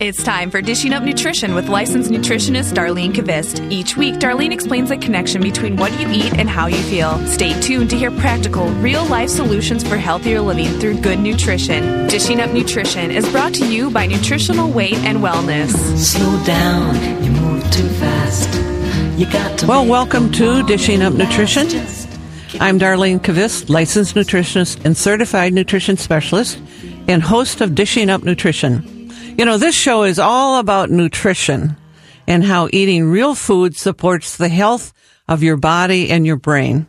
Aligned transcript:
It's 0.00 0.22
time 0.22 0.52
for 0.52 0.62
Dishing 0.62 0.92
Up 0.92 1.02
Nutrition 1.02 1.56
with 1.56 1.68
licensed 1.68 2.08
nutritionist 2.08 2.72
Darlene 2.72 3.12
Kvist. 3.12 3.68
Each 3.68 3.96
week, 3.96 4.14
Darlene 4.14 4.52
explains 4.52 4.90
the 4.90 4.96
connection 4.96 5.42
between 5.42 5.74
what 5.74 5.90
you 5.98 6.08
eat 6.12 6.34
and 6.34 6.48
how 6.48 6.68
you 6.68 6.76
feel. 6.84 7.18
Stay 7.26 7.60
tuned 7.60 7.90
to 7.90 7.98
hear 7.98 8.12
practical, 8.12 8.68
real 8.74 9.04
life 9.06 9.28
solutions 9.28 9.82
for 9.82 9.96
healthier 9.96 10.40
living 10.40 10.68
through 10.78 11.00
good 11.00 11.18
nutrition. 11.18 12.06
Dishing 12.06 12.40
Up 12.40 12.52
Nutrition 12.52 13.10
is 13.10 13.28
brought 13.30 13.52
to 13.54 13.66
you 13.66 13.90
by 13.90 14.06
Nutritional 14.06 14.70
Weight 14.70 14.94
and 14.98 15.18
Wellness. 15.18 15.72
Slow 15.98 16.44
down, 16.44 17.24
you 17.24 17.32
move 17.32 17.68
too 17.72 17.88
fast. 17.88 18.54
You 19.18 19.26
got 19.26 19.58
to 19.58 19.66
Well, 19.66 19.84
welcome 19.84 20.30
to 20.34 20.62
Dishing 20.62 21.02
Up 21.02 21.14
Nutrition. 21.14 21.66
I'm 22.60 22.78
Darlene 22.78 23.18
Kvist, 23.18 23.68
licensed 23.68 24.14
nutritionist 24.14 24.84
and 24.84 24.96
certified 24.96 25.52
nutrition 25.52 25.96
specialist, 25.96 26.60
and 27.08 27.20
host 27.20 27.60
of 27.60 27.74
Dishing 27.74 28.10
Up 28.10 28.22
Nutrition. 28.22 28.97
You 29.38 29.44
know, 29.44 29.56
this 29.56 29.76
show 29.76 30.02
is 30.02 30.18
all 30.18 30.58
about 30.58 30.90
nutrition 30.90 31.76
and 32.26 32.42
how 32.42 32.68
eating 32.72 33.08
real 33.08 33.36
food 33.36 33.76
supports 33.76 34.36
the 34.36 34.48
health 34.48 34.92
of 35.28 35.44
your 35.44 35.56
body 35.56 36.10
and 36.10 36.26
your 36.26 36.34
brain. 36.34 36.88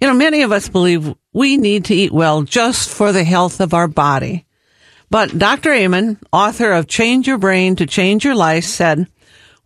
You 0.00 0.08
know, 0.08 0.14
many 0.14 0.40
of 0.40 0.50
us 0.50 0.70
believe 0.70 1.14
we 1.34 1.58
need 1.58 1.84
to 1.84 1.94
eat 1.94 2.10
well 2.10 2.40
just 2.40 2.88
for 2.88 3.12
the 3.12 3.22
health 3.22 3.60
of 3.60 3.74
our 3.74 3.86
body. 3.86 4.46
But 5.10 5.38
Dr. 5.38 5.74
Amen, 5.74 6.18
author 6.32 6.72
of 6.72 6.86
Change 6.86 7.26
Your 7.26 7.36
Brain 7.36 7.76
to 7.76 7.86
Change 7.86 8.24
Your 8.24 8.34
Life, 8.34 8.64
said, 8.64 9.06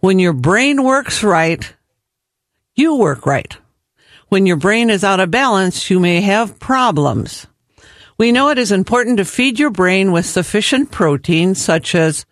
when 0.01 0.19
your 0.19 0.33
brain 0.33 0.83
works 0.83 1.23
right, 1.23 1.73
you 2.75 2.97
work 2.97 3.27
right. 3.27 3.57
When 4.29 4.45
your 4.45 4.57
brain 4.57 4.91
is 4.91 5.05
out 5.05 5.21
of 5.21 5.31
balance, 5.31 5.89
you 5.89 6.01
may 6.01 6.21
have 6.23 6.59
problems. 6.59 7.47
We 8.17 8.33
know 8.33 8.51
it 8.51 8.59
is 8.59 8.73
important 8.73 9.17
to 9.19 9.25
feed 9.25 9.59
your 9.59 9.71
brain 9.71 10.13
with 10.13 10.27
sufficient 10.27 10.91
protein, 10.91 11.55
such 11.55 11.95
as 11.95 12.25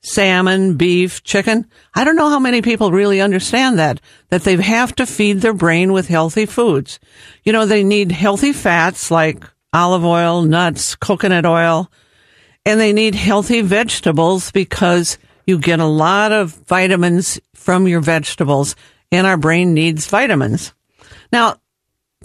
salmon, 0.00 0.76
beef, 0.76 1.22
chicken. 1.22 1.66
I 1.94 2.04
don't 2.04 2.16
know 2.16 2.30
how 2.30 2.38
many 2.38 2.62
people 2.62 2.92
really 2.92 3.20
understand 3.20 3.78
that, 3.78 4.00
that 4.30 4.42
they 4.42 4.56
have 4.56 4.94
to 4.96 5.06
feed 5.06 5.40
their 5.40 5.54
brain 5.54 5.92
with 5.92 6.08
healthy 6.08 6.46
foods. 6.46 6.98
You 7.44 7.52
know, 7.52 7.66
they 7.66 7.84
need 7.84 8.12
healthy 8.12 8.52
fats 8.52 9.10
like 9.10 9.44
olive 9.72 10.04
oil, 10.04 10.42
nuts, 10.42 10.94
coconut 10.94 11.44
oil, 11.44 11.90
and 12.64 12.80
they 12.80 12.92
need 12.92 13.14
healthy 13.14 13.60
vegetables 13.60 14.50
because 14.50 15.18
you 15.46 15.58
get 15.58 15.80
a 15.80 15.86
lot 15.86 16.32
of 16.32 16.52
vitamins 16.66 17.40
from 17.54 17.88
your 17.88 18.00
vegetables 18.00 18.76
and 19.10 19.26
our 19.26 19.36
brain 19.36 19.74
needs 19.74 20.06
vitamins. 20.06 20.74
Now, 21.32 21.56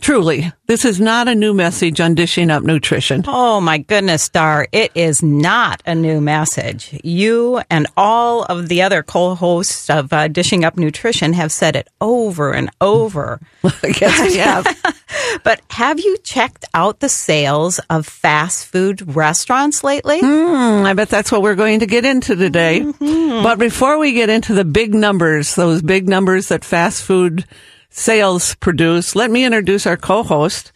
truly, 0.04 0.52
this 0.68 0.86
is 0.86 1.00
not 1.00 1.28
a 1.28 1.34
new 1.34 1.54
message 1.54 2.00
on 2.00 2.14
dishing 2.14 2.52
up 2.52 2.62
nutrition. 2.62 3.24
Oh 3.26 3.60
my 3.62 3.80
goodness, 3.80 4.22
Star. 4.22 4.68
It 4.72 4.92
is 4.94 5.24
not 5.24 5.82
a 5.86 5.96
new 5.96 6.22
message. 6.22 7.00
You 7.04 7.62
and 7.70 7.88
all 7.98 8.44
of 8.44 8.68
the 8.68 8.82
other 8.82 9.02
co-hosts 9.02 9.90
of 9.90 10.12
uh, 10.14 10.28
Dishing 10.28 10.66
Up 10.66 10.78
Nutrition 10.78 11.34
have 11.34 11.52
said 11.52 11.76
it 11.76 11.88
over 12.02 12.54
and 12.54 12.70
over. 12.82 13.40
Guess 13.82 14.22
we 14.28 14.38
have. 14.38 14.68
But 15.44 15.62
have 15.70 16.00
you 16.00 16.18
checked 16.24 16.66
out 16.74 17.00
the 17.00 17.10
sales 17.10 17.80
of 17.90 18.08
fast 18.08 18.66
food 18.66 19.16
restaurants 19.16 19.84
lately? 19.84 20.20
Hmm, 20.20 20.86
I 20.86 20.94
bet 20.94 21.10
that's 21.10 21.32
what 21.32 21.44
we're 21.44 21.54
going 21.56 21.82
to 21.82 21.86
get 21.86 22.04
into 22.04 22.36
today. 22.36 22.84
But 23.00 23.60
before 23.60 24.00
we 24.00 24.14
get 24.14 24.30
into 24.30 24.56
the 24.56 24.66
big 24.66 24.94
numbers, 24.96 25.54
those 25.54 25.84
big 25.84 26.10
numbers 26.10 26.48
that 26.48 26.66
fast 26.66 27.04
food 27.04 27.46
sales 27.94 28.56
produce, 28.56 29.16
let 29.16 29.32
me 29.32 29.46
introduce 29.46 29.86
our 29.86 29.98
co-host. 29.98 30.72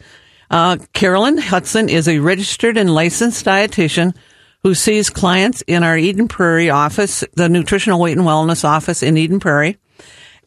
Uh, 0.50 0.78
Carolyn 0.92 1.36
Hudson 1.36 1.88
is 1.88 2.08
a 2.08 2.20
registered 2.20 2.76
and 2.76 2.94
licensed 2.94 3.44
dietitian 3.44 4.16
who 4.62 4.74
sees 4.74 5.10
clients 5.10 5.62
in 5.62 5.82
our 5.82 5.98
Eden 5.98 6.28
Prairie 6.28 6.70
office, 6.70 7.24
the 7.34 7.48
nutritional 7.48 8.00
weight 8.00 8.16
and 8.16 8.26
wellness 8.26 8.64
office 8.64 9.02
in 9.02 9.16
Eden 9.16 9.40
Prairie. 9.40 9.76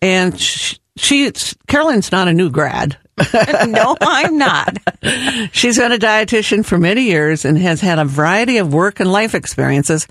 And 0.02 0.40
she, 0.40 0.78
she 0.98 1.32
Carolyn's 1.68 2.12
not 2.12 2.28
a 2.28 2.34
new 2.34 2.50
grad. 2.50 2.98
no, 3.68 3.96
I'm 4.02 4.38
not. 4.38 4.78
She's 5.52 5.78
been 5.78 5.92
a 5.92 5.98
dietitian 5.98 6.66
for 6.66 6.78
many 6.78 7.04
years 7.04 7.46
and 7.46 7.58
has 7.58 7.82
had 7.82 8.00
a 8.00 8.06
variety 8.06 8.58
of 8.58 8.74
work 8.74 9.00
and 9.00 9.12
life 9.12 9.36
experiences, 9.36 10.08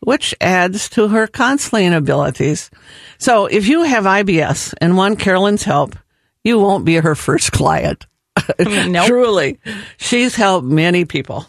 which 0.00 0.34
adds 0.40 0.88
to 0.90 1.08
her 1.08 1.26
counseling 1.26 1.92
abilities. 1.92 2.70
So 3.18 3.46
if 3.46 3.68
you 3.68 3.82
have 3.82 4.04
IBS 4.04 4.74
and 4.80 4.96
want 4.96 5.18
Carolyn's 5.18 5.64
help, 5.64 5.96
you 6.44 6.58
won't 6.58 6.84
be 6.84 6.94
her 6.96 7.14
first 7.14 7.52
client. 7.52 8.06
Nope. 8.58 9.06
Truly. 9.06 9.58
She's 9.96 10.36
helped 10.36 10.66
many 10.66 11.04
people 11.04 11.46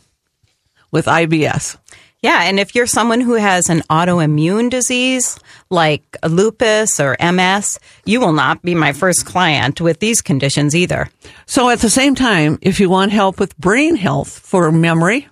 with 0.92 1.06
IBS. 1.06 1.78
Yeah, 2.24 2.44
and 2.44 2.60
if 2.60 2.74
you're 2.74 2.88
someone 2.88 3.22
who 3.22 3.34
has 3.34 3.70
an 3.70 3.82
autoimmune 3.90 4.72
disease 4.72 5.40
like 5.70 6.18
lupus 6.28 7.00
or 7.00 7.16
MS, 7.22 7.80
you 8.06 8.20
will 8.20 8.34
not 8.34 8.64
be 8.64 8.74
my 8.74 8.92
first 8.94 9.26
client 9.26 9.80
with 9.80 10.00
these 10.00 10.22
conditions 10.22 10.76
either. 10.76 11.10
So 11.46 11.70
at 11.70 11.80
the 11.80 11.92
same 11.92 12.16
time, 12.16 12.58
if 12.62 12.80
you 12.80 12.90
want 12.90 13.12
help 13.12 13.40
with 13.40 13.58
brain 13.58 13.96
health 13.96 14.40
for 14.40 14.72
memory, 14.72 15.28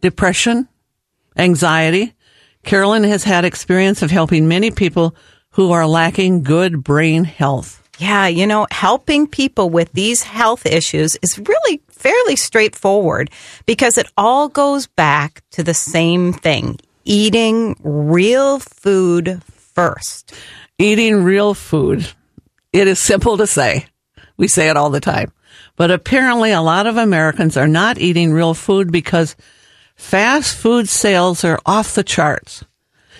depression, 0.00 0.68
anxiety, 1.36 2.14
Carolyn 2.64 3.04
has 3.04 3.24
had 3.24 3.44
experience 3.44 4.02
of 4.02 4.10
helping 4.10 4.48
many 4.48 4.70
people 4.70 5.14
who 5.50 5.72
are 5.72 5.86
lacking 5.86 6.42
good 6.42 6.82
brain 6.82 7.24
health. 7.24 7.82
Yeah, 7.98 8.28
you 8.28 8.46
know, 8.46 8.66
helping 8.70 9.26
people 9.26 9.70
with 9.70 9.92
these 9.92 10.22
health 10.22 10.66
issues 10.66 11.16
is 11.20 11.38
really 11.38 11.82
fairly 11.88 12.36
straightforward 12.36 13.30
because 13.66 13.98
it 13.98 14.06
all 14.16 14.48
goes 14.48 14.86
back 14.86 15.42
to 15.52 15.64
the 15.64 15.74
same 15.74 16.32
thing 16.32 16.78
eating 17.04 17.74
real 17.82 18.58
food 18.58 19.42
first. 19.44 20.34
Eating 20.78 21.24
real 21.24 21.54
food. 21.54 22.06
It 22.72 22.86
is 22.86 22.98
simple 22.98 23.38
to 23.38 23.46
say. 23.46 23.86
We 24.36 24.46
say 24.46 24.68
it 24.68 24.76
all 24.76 24.90
the 24.90 25.00
time. 25.00 25.32
But 25.76 25.90
apparently 25.90 26.52
a 26.52 26.60
lot 26.60 26.86
of 26.86 26.96
Americans 26.96 27.56
are 27.56 27.66
not 27.66 27.98
eating 27.98 28.32
real 28.32 28.54
food 28.54 28.92
because 28.92 29.34
fast 29.98 30.56
food 30.56 30.88
sales 30.88 31.44
are 31.44 31.58
off 31.66 31.94
the 31.94 32.02
charts. 32.02 32.64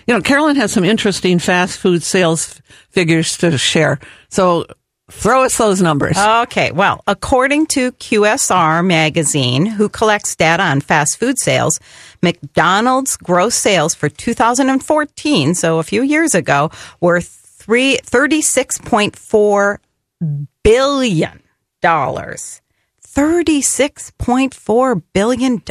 You 0.07 0.15
know, 0.15 0.23
Carolyn 0.23 0.57
has 0.57 0.73
some 0.73 0.85
interesting 0.85 1.39
fast 1.39 1.79
food 1.79 2.03
sales 2.03 2.63
figures 2.89 3.37
to 3.39 3.59
share. 3.59 3.99
So 4.31 4.65
throw 5.11 5.45
us 5.45 5.59
those 5.59 5.83
numbers. 5.83 6.17
Okay, 6.17 6.71
well, 6.73 7.03
according 7.07 7.67
to 7.67 7.93
QSR 7.93 8.87
magazine, 8.87 9.67
who 9.67 9.91
collects 9.91 10.35
data 10.35 10.63
on 10.63 10.81
fast 10.81 11.19
food 11.19 11.39
sales, 11.39 11.79
McDonald's 12.23 13.19
gross 13.19 13.55
sales 13.55 13.95
for 13.95 14.09
2014, 14.09 15.55
so 15.55 15.79
a 15.79 15.83
few 15.83 16.03
years 16.03 16.35
ago, 16.35 16.71
were 17.01 17.21
three, 17.21 17.99
$36.4 17.99 19.79
billion. 20.63 21.43
$36.4 23.15 25.03
billion. 25.13 25.63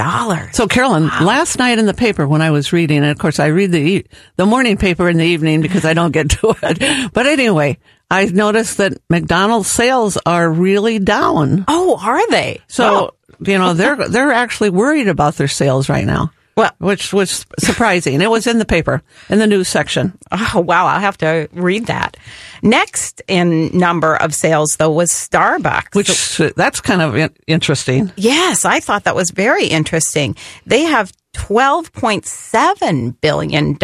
So, 0.54 0.68
Carolyn, 0.68 1.08
last 1.08 1.58
night 1.60 1.80
in 1.80 1.86
the 1.86 1.94
paper 1.94 2.28
when 2.28 2.42
I 2.42 2.52
was 2.52 2.74
reading, 2.74 2.98
and 2.98 3.12
of 3.12 3.18
course 3.20 3.40
I 3.40 3.48
read 3.48 3.72
the 3.72 4.06
the 4.36 4.46
morning 4.46 4.78
paper 4.78 5.08
in 5.10 5.18
the 5.18 5.26
evening 5.26 5.62
because 5.62 5.86
I 5.86 5.94
don't 5.94 6.12
get 6.12 6.30
to 6.32 6.56
it. 6.64 7.14
But 7.14 7.26
anyway, 7.26 7.78
I 8.10 8.26
noticed 8.26 8.78
that 8.78 8.98
McDonald's 9.10 9.70
sales 9.70 10.18
are 10.26 10.50
really 10.50 11.00
down. 11.00 11.66
Oh, 11.68 12.00
are 12.02 12.30
they? 12.30 12.62
So, 12.68 13.12
oh. 13.12 13.36
you 13.40 13.58
know, 13.58 13.74
they're 13.74 14.08
they're 14.08 14.32
actually 14.32 14.70
worried 14.70 15.08
about 15.08 15.36
their 15.36 15.48
sales 15.48 15.90
right 15.90 16.06
now. 16.06 16.32
Well- 16.58 16.72
which 16.80 17.14
was 17.14 17.46
surprising. 17.60 18.20
It 18.22 18.30
was 18.30 18.48
in 18.48 18.58
the 18.58 18.66
paper 18.66 19.04
in 19.30 19.40
the 19.40 19.48
news 19.48 19.68
section. 19.70 20.18
Oh, 20.32 20.60
wow. 20.60 20.88
I'll 20.88 21.00
have 21.00 21.18
to 21.20 21.48
read 21.54 21.86
that. 21.86 22.18
Next 22.64 23.22
in 23.28 23.78
number 23.78 24.16
of 24.16 24.34
sales, 24.34 24.76
though, 24.78 24.92
was 24.92 25.12
Starbucks. 25.12 25.96
Which 25.96 26.38
that's 26.56 26.82
kind 26.82 27.02
of 27.02 27.32
interesting. 27.46 28.12
Yes, 28.16 28.66
I 28.66 28.80
thought 28.80 29.04
that 29.04 29.16
was 29.16 29.30
very 29.32 29.68
interesting. 29.68 30.36
They 30.66 30.82
have 30.84 31.14
$12.7 31.36 33.22
billion 33.22 33.78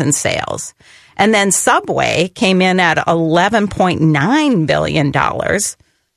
in 0.00 0.12
sales. 0.12 0.74
And 1.16 1.34
then 1.34 1.50
Subway 1.50 2.28
came 2.34 2.62
in 2.62 2.78
at 2.78 2.98
$11.9 2.98 4.66
billion. 4.66 5.12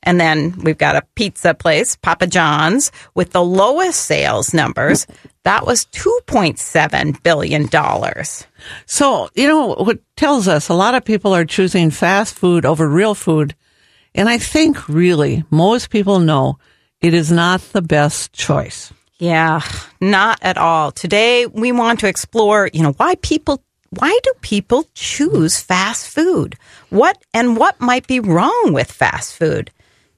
And 0.04 0.20
then 0.20 0.56
we've 0.64 0.78
got 0.78 0.96
a 0.96 1.06
pizza 1.16 1.54
place, 1.54 1.96
Papa 1.96 2.28
John's, 2.28 2.92
with 3.14 3.32
the 3.32 3.44
lowest 3.44 4.02
sales 4.02 4.54
numbers. 4.54 5.06
That 5.44 5.66
was 5.66 5.86
$2.7 5.86 7.24
billion. 7.24 7.70
So, 8.86 9.30
you 9.36 9.48
know, 9.48 9.76
what 9.76 10.00
tells 10.16 10.48
us 10.48 10.70
a 10.70 10.74
lot 10.74 10.96
of 10.96 11.06
people 11.06 11.34
are 11.34 11.46
choosing 11.46 11.92
fast 11.92 12.34
food 12.34 12.66
over 12.66 12.88
real 12.88 13.16
food. 13.16 13.56
And 14.14 14.28
I 14.28 14.38
think 14.38 14.90
really 14.90 15.44
most 15.50 15.90
people 15.90 16.20
know 16.20 16.58
it 17.00 17.14
is 17.14 17.32
not 17.32 17.62
the 17.72 17.82
best 17.82 18.34
choice. 18.34 18.92
Yeah, 19.20 19.62
not 20.00 20.40
at 20.42 20.58
all. 20.58 20.92
Today 20.92 21.46
we 21.46 21.72
want 21.72 22.00
to 22.00 22.08
explore, 22.08 22.70
you 22.74 22.82
know, 22.82 22.94
why 22.94 23.16
people 23.22 23.64
why 23.92 24.18
do 24.24 24.32
people 24.40 24.86
choose 24.94 25.60
fast 25.60 26.08
food? 26.08 26.56
What 26.90 27.22
and 27.34 27.58
what 27.58 27.80
might 27.82 28.08
be 28.08 28.22
wrong 28.22 28.72
with 28.72 28.90
fast 28.90 29.36
food? 29.36 29.70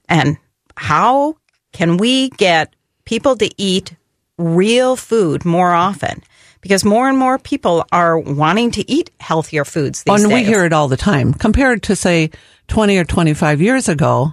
And 0.08 0.38
how 0.76 1.36
can 1.72 1.96
we 1.96 2.30
get 2.30 2.74
people 3.04 3.36
to 3.36 3.50
eat 3.56 3.94
real 4.38 4.96
food 4.96 5.44
more 5.44 5.72
often? 5.72 6.22
because 6.64 6.82
more 6.82 7.10
and 7.10 7.18
more 7.18 7.38
people 7.38 7.84
are 7.92 8.18
wanting 8.18 8.70
to 8.70 8.90
eat 8.90 9.10
healthier 9.20 9.66
foods 9.66 10.02
these 10.02 10.10
Oh, 10.10 10.24
and 10.24 10.32
we 10.32 10.44
hear 10.44 10.64
it 10.64 10.72
all 10.72 10.88
the 10.88 10.96
time. 10.96 11.34
Compared 11.34 11.82
to 11.84 11.94
say 11.94 12.30
20 12.68 12.96
or 12.96 13.04
25 13.04 13.60
years 13.60 13.90
ago, 13.90 14.32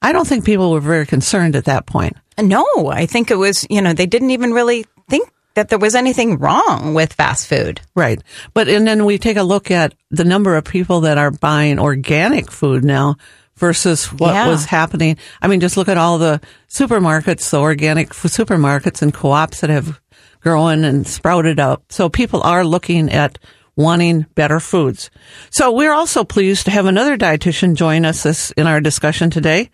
I 0.00 0.12
don't 0.12 0.26
think 0.26 0.46
people 0.46 0.72
were 0.72 0.80
very 0.80 1.04
concerned 1.04 1.54
at 1.54 1.66
that 1.66 1.84
point. 1.84 2.16
No, 2.40 2.64
I 2.90 3.04
think 3.04 3.30
it 3.30 3.36
was, 3.36 3.66
you 3.68 3.82
know, 3.82 3.92
they 3.92 4.06
didn't 4.06 4.30
even 4.30 4.54
really 4.54 4.86
think 5.10 5.30
that 5.52 5.68
there 5.68 5.78
was 5.78 5.94
anything 5.94 6.38
wrong 6.38 6.94
with 6.94 7.12
fast 7.12 7.46
food. 7.46 7.82
Right. 7.94 8.22
But, 8.54 8.68
and 8.68 8.86
then 8.86 9.04
we 9.04 9.18
take 9.18 9.36
a 9.36 9.42
look 9.42 9.70
at 9.70 9.92
the 10.10 10.24
number 10.24 10.56
of 10.56 10.64
people 10.64 11.02
that 11.02 11.18
are 11.18 11.30
buying 11.30 11.78
organic 11.78 12.50
food 12.50 12.84
now 12.84 13.16
versus 13.56 14.06
what 14.12 14.34
Yeah. 14.34 14.48
was 14.48 14.66
happening. 14.66 15.16
I 15.40 15.48
mean, 15.48 15.60
just 15.60 15.76
look 15.76 15.88
at 15.88 15.96
all 15.96 16.18
the 16.18 16.40
supermarkets, 16.68 17.50
the 17.50 17.58
organic 17.60 18.10
supermarkets 18.10 19.02
and 19.02 19.12
co-ops 19.14 19.60
that 19.60 19.70
have 19.70 20.00
grown 20.40 20.84
and 20.84 21.06
sprouted 21.06 21.58
up. 21.58 21.84
So 21.88 22.08
people 22.08 22.42
are 22.42 22.64
looking 22.64 23.10
at 23.10 23.38
wanting 23.76 24.26
better 24.34 24.60
foods. 24.60 25.10
So 25.50 25.70
we're 25.72 25.92
also 25.92 26.24
pleased 26.24 26.64
to 26.66 26.70
have 26.70 26.86
another 26.86 27.16
dietitian 27.18 27.74
join 27.74 28.04
us 28.04 28.22
this, 28.22 28.50
in 28.52 28.66
our 28.66 28.80
discussion 28.80 29.28
today. 29.30 29.70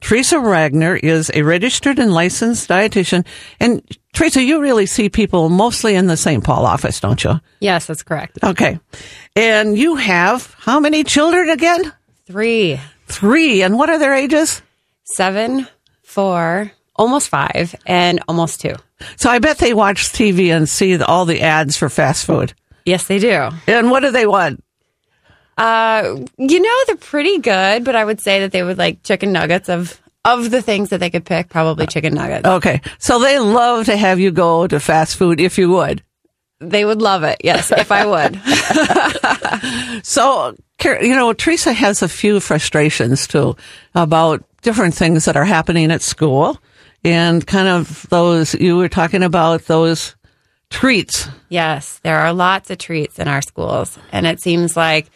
Teresa 0.00 0.40
Wagner 0.40 0.96
is 0.96 1.30
a 1.34 1.42
registered 1.42 1.98
and 1.98 2.12
licensed 2.12 2.68
dietitian. 2.70 3.26
And 3.58 3.82
Teresa, 4.14 4.42
you 4.42 4.60
really 4.60 4.86
see 4.86 5.08
people 5.10 5.48
mostly 5.50 5.94
in 5.94 6.06
the 6.06 6.16
St. 6.16 6.42
Paul 6.42 6.64
office, 6.64 7.00
don't 7.00 7.22
you? 7.22 7.40
Yes, 7.60 7.86
that's 7.86 8.02
correct. 8.02 8.38
Okay. 8.42 8.78
And 9.36 9.76
you 9.76 9.96
have 9.96 10.54
how 10.60 10.80
many 10.80 11.04
children 11.04 11.50
again? 11.50 11.92
Three, 12.26 12.80
Three. 13.10 13.62
And 13.62 13.76
what 13.76 13.90
are 13.90 13.98
their 13.98 14.14
ages? 14.14 14.62
seven, 15.14 15.66
four, 16.02 16.72
almost 16.96 17.28
five, 17.28 17.74
and 17.86 18.20
almost 18.28 18.60
two. 18.60 18.74
So 19.16 19.30
I 19.30 19.38
bet 19.38 19.58
they 19.58 19.74
watch 19.74 20.12
TV 20.12 20.54
and 20.54 20.68
see 20.68 21.00
all 21.00 21.24
the 21.24 21.40
ads 21.40 21.76
for 21.76 21.88
fast 21.88 22.26
food. 22.26 22.54
Yes, 22.84 23.06
they 23.06 23.18
do. 23.18 23.50
And 23.66 23.90
what 23.90 24.00
do 24.00 24.10
they 24.10 24.26
want? 24.26 24.62
Uh, 25.56 26.24
you 26.38 26.60
know, 26.60 26.76
they're 26.86 26.96
pretty 26.96 27.38
good, 27.38 27.84
but 27.84 27.94
I 27.94 28.04
would 28.04 28.20
say 28.20 28.40
that 28.40 28.52
they 28.52 28.62
would 28.62 28.78
like 28.78 29.02
chicken 29.02 29.32
nuggets 29.32 29.68
of 29.68 30.00
of 30.22 30.50
the 30.50 30.60
things 30.60 30.90
that 30.90 31.00
they 31.00 31.08
could 31.08 31.24
pick, 31.24 31.48
probably 31.48 31.86
chicken 31.86 32.14
nuggets. 32.14 32.46
Okay. 32.46 32.82
So 32.98 33.18
they 33.18 33.38
love 33.38 33.86
to 33.86 33.96
have 33.96 34.20
you 34.20 34.30
go 34.30 34.66
to 34.66 34.78
fast 34.78 35.16
food 35.16 35.40
if 35.40 35.56
you 35.56 35.70
would. 35.70 36.02
They 36.60 36.84
would 36.84 37.00
love 37.00 37.22
it. 37.24 37.40
Yes, 37.42 37.72
if 37.72 37.90
I 37.90 38.06
would. 38.06 38.40
So, 40.02 40.56
you 40.82 41.14
know, 41.14 41.32
Teresa 41.32 41.72
has 41.72 42.02
a 42.02 42.08
few 42.08 42.40
frustrations 42.40 43.26
too 43.26 43.56
about 43.94 44.44
different 44.62 44.94
things 44.94 45.26
that 45.26 45.36
are 45.36 45.44
happening 45.44 45.90
at 45.90 46.02
school 46.02 46.58
and 47.04 47.46
kind 47.46 47.68
of 47.68 48.06
those, 48.10 48.54
you 48.54 48.76
were 48.76 48.88
talking 48.88 49.22
about 49.22 49.66
those 49.66 50.16
treats. 50.70 51.28
Yes, 51.48 51.98
there 52.02 52.18
are 52.18 52.32
lots 52.32 52.70
of 52.70 52.78
treats 52.78 53.18
in 53.18 53.28
our 53.28 53.42
schools, 53.42 53.98
and 54.12 54.26
it 54.26 54.40
seems 54.40 54.76
like 54.76 55.10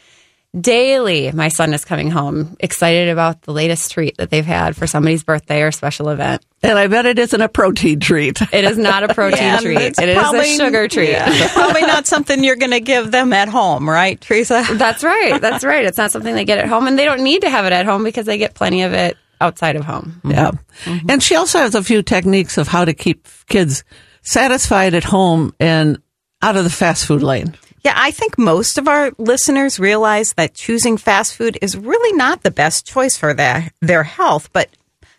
daily 0.60 1.32
my 1.32 1.48
son 1.48 1.74
is 1.74 1.84
coming 1.84 2.10
home 2.10 2.56
excited 2.60 3.08
about 3.08 3.42
the 3.42 3.52
latest 3.52 3.90
treat 3.92 4.16
that 4.18 4.30
they've 4.30 4.44
had 4.46 4.76
for 4.76 4.86
somebody's 4.86 5.22
birthday 5.24 5.62
or 5.62 5.72
special 5.72 6.08
event. 6.10 6.44
And 6.62 6.78
I 6.78 6.86
bet 6.86 7.04
it 7.06 7.18
isn't 7.18 7.40
a 7.40 7.48
protein 7.48 8.00
treat. 8.00 8.40
It 8.40 8.64
is 8.64 8.78
not 8.78 9.02
a 9.02 9.12
protein 9.14 9.38
Yeah, 9.42 9.60
treat. 9.60 9.78
it's 9.78 9.98
It 9.98 10.08
is 10.08 10.16
probably- 10.18 10.40
a 10.54 10.56
sugar 10.56 10.88
treat. 10.88 11.10
Yeah, 11.10 11.52
probably 11.52 11.82
not 11.82 12.06
something 12.06 12.42
you're 12.42 12.56
going 12.56 12.70
to 12.70 12.80
give 12.80 13.10
them 13.10 13.32
at 13.32 13.48
home, 13.48 13.88
right, 13.88 14.18
Teresa? 14.20 14.64
That's 14.72 15.02
right. 15.04 15.40
That's 15.40 15.64
right. 15.64 15.84
It's 15.84 15.98
not 15.98 16.10
something 16.12 16.34
they 16.34 16.44
get 16.46 16.58
at 16.58 16.68
home, 16.68 16.86
and 16.86 16.98
they 16.98 17.04
don't 17.04 17.22
need 17.22 17.42
to 17.42 17.50
have 17.50 17.66
it 17.66 17.72
at 17.72 17.84
home 17.84 18.02
because 18.04 18.24
they 18.24 18.38
get 18.38 18.54
plenty 18.54 18.82
of 18.82 18.92
it 18.94 19.16
outside 19.40 19.76
of 19.76 19.84
home. 19.84 20.20
Yeah. 20.24 20.52
Mm-hmm. 20.84 21.10
And 21.10 21.22
she 21.22 21.34
also 21.34 21.58
has 21.58 21.74
a 21.74 21.82
few 21.82 22.02
techniques 22.02 22.56
of 22.56 22.68
how 22.68 22.84
to 22.86 22.94
keep 22.94 23.26
kids 23.48 23.84
satisfied 24.22 24.94
at 24.94 25.04
home 25.04 25.54
and 25.60 26.00
out 26.40 26.56
of 26.56 26.64
the 26.64 26.70
fast 26.70 27.04
food 27.06 27.22
lane. 27.22 27.54
Yeah, 27.84 27.92
I 27.96 28.12
think 28.12 28.38
most 28.38 28.78
of 28.78 28.88
our 28.88 29.12
listeners 29.18 29.78
realize 29.78 30.32
that 30.34 30.54
choosing 30.54 30.96
fast 30.96 31.36
food 31.36 31.58
is 31.60 31.76
really 31.76 32.16
not 32.16 32.42
the 32.42 32.50
best 32.50 32.86
choice 32.86 33.16
for 33.16 33.34
their, 33.34 33.70
their 33.82 34.02
health, 34.02 34.50
but 34.54 34.70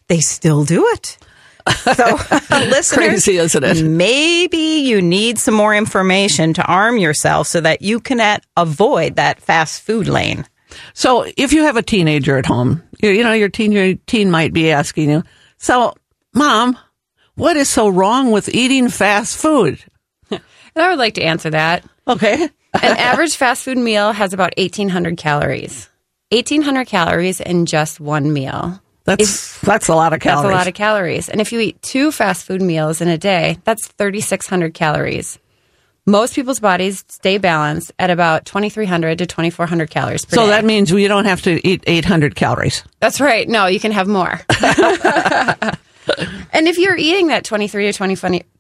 they 0.08 0.20
still 0.20 0.66
do 0.66 0.88
it. 0.88 1.18
So, 1.94 1.94
listeners, 2.52 3.24
Crazy, 3.24 3.38
isn't 3.38 3.64
it? 3.64 3.84
maybe 3.84 4.58
you 4.58 5.00
need 5.00 5.38
some 5.38 5.54
more 5.54 5.76
information 5.76 6.54
to 6.56 6.66
arm 6.66 6.98
yourself 6.98 7.46
so 7.48 7.62
that 7.62 7.84
you 7.84 8.00
can 8.00 8.20
at, 8.20 8.44
avoid 8.58 9.16
that 9.18 9.40
fast 9.42 9.84
food 9.84 10.08
lane. 10.08 10.46
So 10.94 11.26
if 11.38 11.54
you 11.54 11.64
have 11.64 11.78
a 11.78 11.84
teenager 11.84 12.38
at 12.38 12.48
home, 12.48 12.82
you, 13.02 13.12
you 13.12 13.24
know, 13.24 13.34
your 13.34 13.50
teen, 13.50 13.72
your 13.72 13.94
teen 14.08 14.32
might 14.32 14.54
be 14.54 14.72
asking 14.72 15.12
you, 15.12 15.24
so 15.58 15.94
mom, 16.34 16.78
what 17.36 17.58
is 17.58 17.70
so 17.70 17.90
wrong 17.90 18.32
with 18.32 18.50
eating 18.50 18.90
fast 18.90 19.38
food? 19.38 19.80
And 20.78 20.84
I 20.84 20.90
would 20.90 21.00
like 21.00 21.14
to 21.14 21.24
answer 21.24 21.50
that. 21.52 21.86
Okay. 22.08 22.44
An 22.44 22.98
average 22.98 23.36
fast 23.36 23.64
food 23.64 23.78
meal 23.78 24.12
has 24.12 24.34
about 24.34 24.54
1,800 24.58 25.18
calories. 25.18 25.90
1,800 26.32 26.86
calories 26.88 27.40
in 27.40 27.66
just 27.66 28.00
one 28.00 28.34
meal. 28.34 28.82
That's, 29.06 29.60
that's 29.62 29.88
a 29.88 29.96
lot 29.96 30.14
of 30.14 30.20
calories. 30.20 30.44
That's 30.44 30.54
a 30.54 30.58
lot 30.58 30.68
of 30.68 30.74
calories. 30.74 31.30
And 31.30 31.40
if 31.40 31.52
you 31.52 31.60
eat 31.60 31.82
two 31.82 32.12
fast 32.12 32.46
food 32.46 32.62
meals 32.62 33.02
in 33.02 33.08
a 33.08 33.18
day, 33.18 33.60
that's 33.64 33.88
3,600 33.88 34.74
calories. 34.74 35.40
Most 36.08 36.36
people's 36.36 36.60
bodies 36.60 37.04
stay 37.08 37.38
balanced 37.38 37.92
at 37.98 38.10
about 38.10 38.46
2,300 38.46 39.18
to 39.20 39.26
2,400 39.26 39.90
calories 39.90 40.26
per 40.26 40.36
so 40.36 40.42
day. 40.42 40.46
So 40.46 40.48
that 40.50 40.66
means 40.66 40.92
you 40.92 41.08
don't 41.08 41.26
have 41.26 41.42
to 41.44 41.66
eat 41.68 41.84
800 41.88 42.36
calories. 42.36 42.84
That's 43.00 43.20
right. 43.20 43.48
No, 43.48 43.66
you 43.66 43.80
can 43.80 43.92
have 43.92 44.08
more. 44.08 44.40
and 46.54 46.68
if 46.68 46.78
you're 46.78 46.98
eating 46.98 47.28
that 47.28 47.44
23 47.44 47.92
to 47.92 47.94
20, 47.94 48.16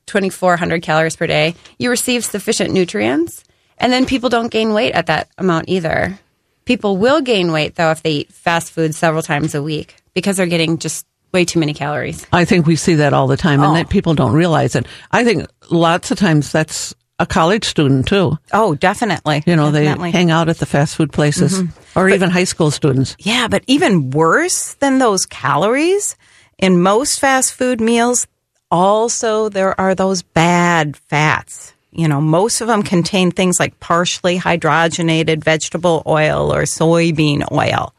2,400 0.05 0.81
calories 0.81 1.15
per 1.15 1.27
day, 1.27 1.55
you 1.79 1.89
receive 1.89 2.23
sufficient 2.25 2.71
nutrients. 2.73 3.43
And 3.77 3.91
then 3.91 4.05
people 4.05 4.29
don't 4.29 4.51
gain 4.51 4.73
weight 4.73 4.93
at 4.93 5.07
that 5.07 5.27
amount 5.37 5.67
either. 5.69 6.17
People 6.65 6.97
will 6.97 7.21
gain 7.21 7.51
weight, 7.51 7.75
though, 7.75 7.91
if 7.91 8.01
they 8.03 8.11
eat 8.11 8.31
fast 8.33 8.71
food 8.71 8.95
several 8.95 9.21
times 9.21 9.53
a 9.53 9.61
week 9.61 9.95
because 10.13 10.37
they're 10.37 10.47
getting 10.47 10.77
just 10.77 11.05
way 11.33 11.43
too 11.45 11.59
many 11.59 11.73
calories. 11.73 12.25
I 12.31 12.45
think 12.45 12.65
we 12.65 12.77
see 12.77 12.95
that 12.95 13.13
all 13.13 13.27
the 13.27 13.35
time 13.37 13.61
Oh. 13.61 13.67
and 13.67 13.75
that 13.75 13.89
people 13.89 14.13
don't 14.15 14.31
realize 14.33 14.75
it. 14.75 14.85
I 15.11 15.23
think 15.25 15.45
lots 15.69 16.09
of 16.11 16.17
times 16.17 16.51
that's 16.51 16.95
a 17.19 17.25
college 17.25 17.65
student 17.65 18.07
too. 18.07 18.37
Oh, 18.53 18.75
definitely. 18.75 19.43
You 19.45 19.55
know, 19.55 19.71
Definitely. 19.71 20.11
they 20.11 20.17
hang 20.17 20.31
out 20.31 20.47
at 20.49 20.57
the 20.57 20.65
fast 20.65 20.95
food 20.95 21.11
places 21.13 21.61
Mm-hmm. 21.61 21.99
or 21.99 22.09
even 22.09 22.29
high 22.29 22.43
school 22.45 22.71
students. 22.71 23.15
Yeah, 23.19 23.47
but 23.49 23.63
even 23.67 24.09
worse 24.11 24.73
than 24.75 24.97
those 24.99 25.25
calories, 25.25 26.15
in 26.57 26.81
most 26.81 27.19
fast 27.19 27.53
food 27.53 27.81
meals, 27.81 28.27
also 28.71 29.49
there 29.49 29.79
are 29.79 29.95
those 29.95 30.21
bad 30.21 30.97
fats. 30.97 31.73
You 31.91 32.07
know, 32.07 32.19
most 32.19 32.61
of 32.61 32.67
them 32.67 32.83
contain 32.83 33.31
things 33.31 33.59
like 33.59 33.79
partially 33.79 34.37
hydrogenated 34.37 35.43
vegetable 35.43 36.03
oil 36.05 36.53
or 36.53 36.63
soybean 36.63 37.49
oil. 37.51 37.93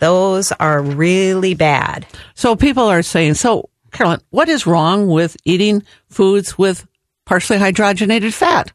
Those 0.00 0.50
are 0.52 0.80
really 0.80 1.54
bad. 1.54 2.06
So 2.34 2.56
people 2.56 2.84
are 2.84 3.02
saying, 3.02 3.34
so 3.34 3.68
Carolyn, 3.92 4.20
what 4.30 4.48
is 4.48 4.66
wrong 4.66 5.08
with 5.08 5.36
eating 5.44 5.82
foods 6.08 6.58
with 6.58 6.86
partially 7.26 7.58
hydrogenated 7.58 8.32
fat? 8.32 8.72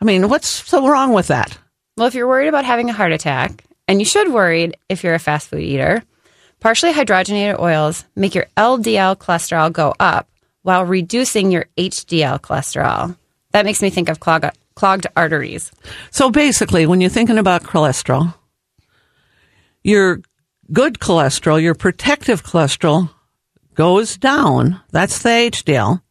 I 0.00 0.04
mean, 0.04 0.28
what's 0.28 0.48
so 0.48 0.88
wrong 0.88 1.12
with 1.12 1.28
that? 1.28 1.56
Well, 1.96 2.06
if 2.06 2.14
you're 2.14 2.28
worried 2.28 2.48
about 2.48 2.64
having 2.64 2.90
a 2.90 2.92
heart 2.92 3.12
attack, 3.12 3.64
and 3.88 4.00
you 4.00 4.04
should 4.04 4.32
worry 4.32 4.72
if 4.88 5.04
you're 5.04 5.14
a 5.14 5.18
fast 5.18 5.48
food 5.48 5.62
eater, 5.62 6.02
partially 6.66 6.92
hydrogenated 6.92 7.60
oils 7.60 8.04
make 8.16 8.34
your 8.34 8.48
LDL 8.56 9.16
cholesterol 9.16 9.72
go 9.72 9.94
up 10.00 10.28
while 10.62 10.84
reducing 10.84 11.52
your 11.52 11.66
HDL 11.76 12.40
cholesterol. 12.40 13.16
That 13.52 13.64
makes 13.64 13.80
me 13.80 13.88
think 13.88 14.08
of 14.08 14.18
clog- 14.18 14.50
clogged 14.74 15.06
arteries. 15.16 15.70
So 16.10 16.28
basically, 16.28 16.84
when 16.84 17.00
you're 17.00 17.08
thinking 17.08 17.38
about 17.38 17.62
cholesterol, 17.62 18.34
your 19.84 20.22
good 20.72 20.98
cholesterol, 20.98 21.62
your 21.62 21.76
protective 21.76 22.42
cholesterol 22.42 23.10
goes 23.74 24.16
down. 24.16 24.80
That's 24.90 25.22
the 25.22 25.28
HDL. 25.28 26.02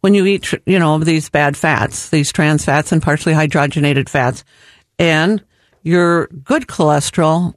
When 0.00 0.14
you 0.14 0.26
eat, 0.26 0.52
you 0.66 0.80
know, 0.80 0.98
these 0.98 1.28
bad 1.30 1.56
fats, 1.56 2.10
these 2.10 2.32
trans 2.32 2.64
fats 2.64 2.90
and 2.90 3.00
partially 3.00 3.34
hydrogenated 3.34 4.08
fats, 4.08 4.42
and 4.98 5.44
your 5.84 6.26
good 6.26 6.66
cholesterol, 6.66 7.54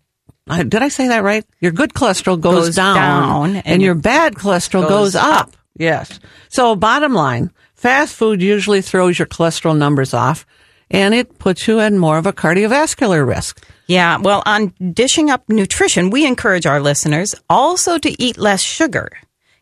Uh, 0.50 0.64
did 0.64 0.82
I 0.82 0.88
say 0.90 1.08
that 1.10 1.24
right? 1.24 1.46
Your 1.60 1.72
good 1.72 1.94
cholesterol 1.94 2.40
goes, 2.40 2.68
Goes 2.68 2.76
down, 2.76 2.96
down, 2.96 3.56
and, 3.58 3.68
and 3.68 3.82
your 3.82 3.96
bad 3.96 4.34
cholesterol 4.36 4.82
goes, 4.82 5.14
goes 5.14 5.16
up. 5.16 5.48
up. 5.48 5.58
Yes. 5.78 6.20
So 6.50 6.76
bottom 6.76 7.14
line, 7.14 7.52
fast 7.76 8.16
food 8.16 8.42
usually 8.42 8.82
throws 8.82 9.18
your 9.20 9.28
cholesterol 9.28 9.78
numbers 9.78 10.14
off 10.14 10.46
and 10.92 11.14
it 11.14 11.38
puts 11.40 11.68
you 11.68 11.80
at 11.80 11.94
more 11.94 12.18
of 12.18 12.26
a 12.26 12.34
cardiovascular 12.34 13.26
risk. 13.28 13.64
Yeah, 13.88 14.18
well, 14.18 14.44
on 14.46 14.74
Dishing 14.94 15.30
Up 15.30 15.48
Nutrition, 15.48 16.10
we 16.10 16.26
encourage 16.26 16.66
our 16.66 16.80
listeners 16.82 17.36
also 17.50 17.98
to 17.98 18.22
eat 18.22 18.38
less 18.38 18.62
sugar. 18.62 19.10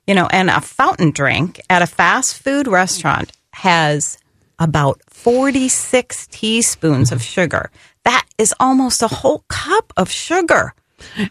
You 0.05 0.15
know, 0.15 0.27
and 0.27 0.49
a 0.49 0.61
fountain 0.61 1.11
drink 1.11 1.59
at 1.69 1.81
a 1.81 1.87
fast 1.87 2.41
food 2.41 2.67
restaurant 2.67 3.33
has 3.51 4.17
about 4.57 5.01
46 5.09 6.27
teaspoons 6.27 7.11
of 7.11 7.21
sugar. 7.21 7.69
That 8.07 8.25
is 8.37 8.53
almost 8.57 9.03
a 9.03 9.09
whole 9.09 9.43
cup 9.49 9.91
of 9.97 10.09
sugar. 10.09 10.73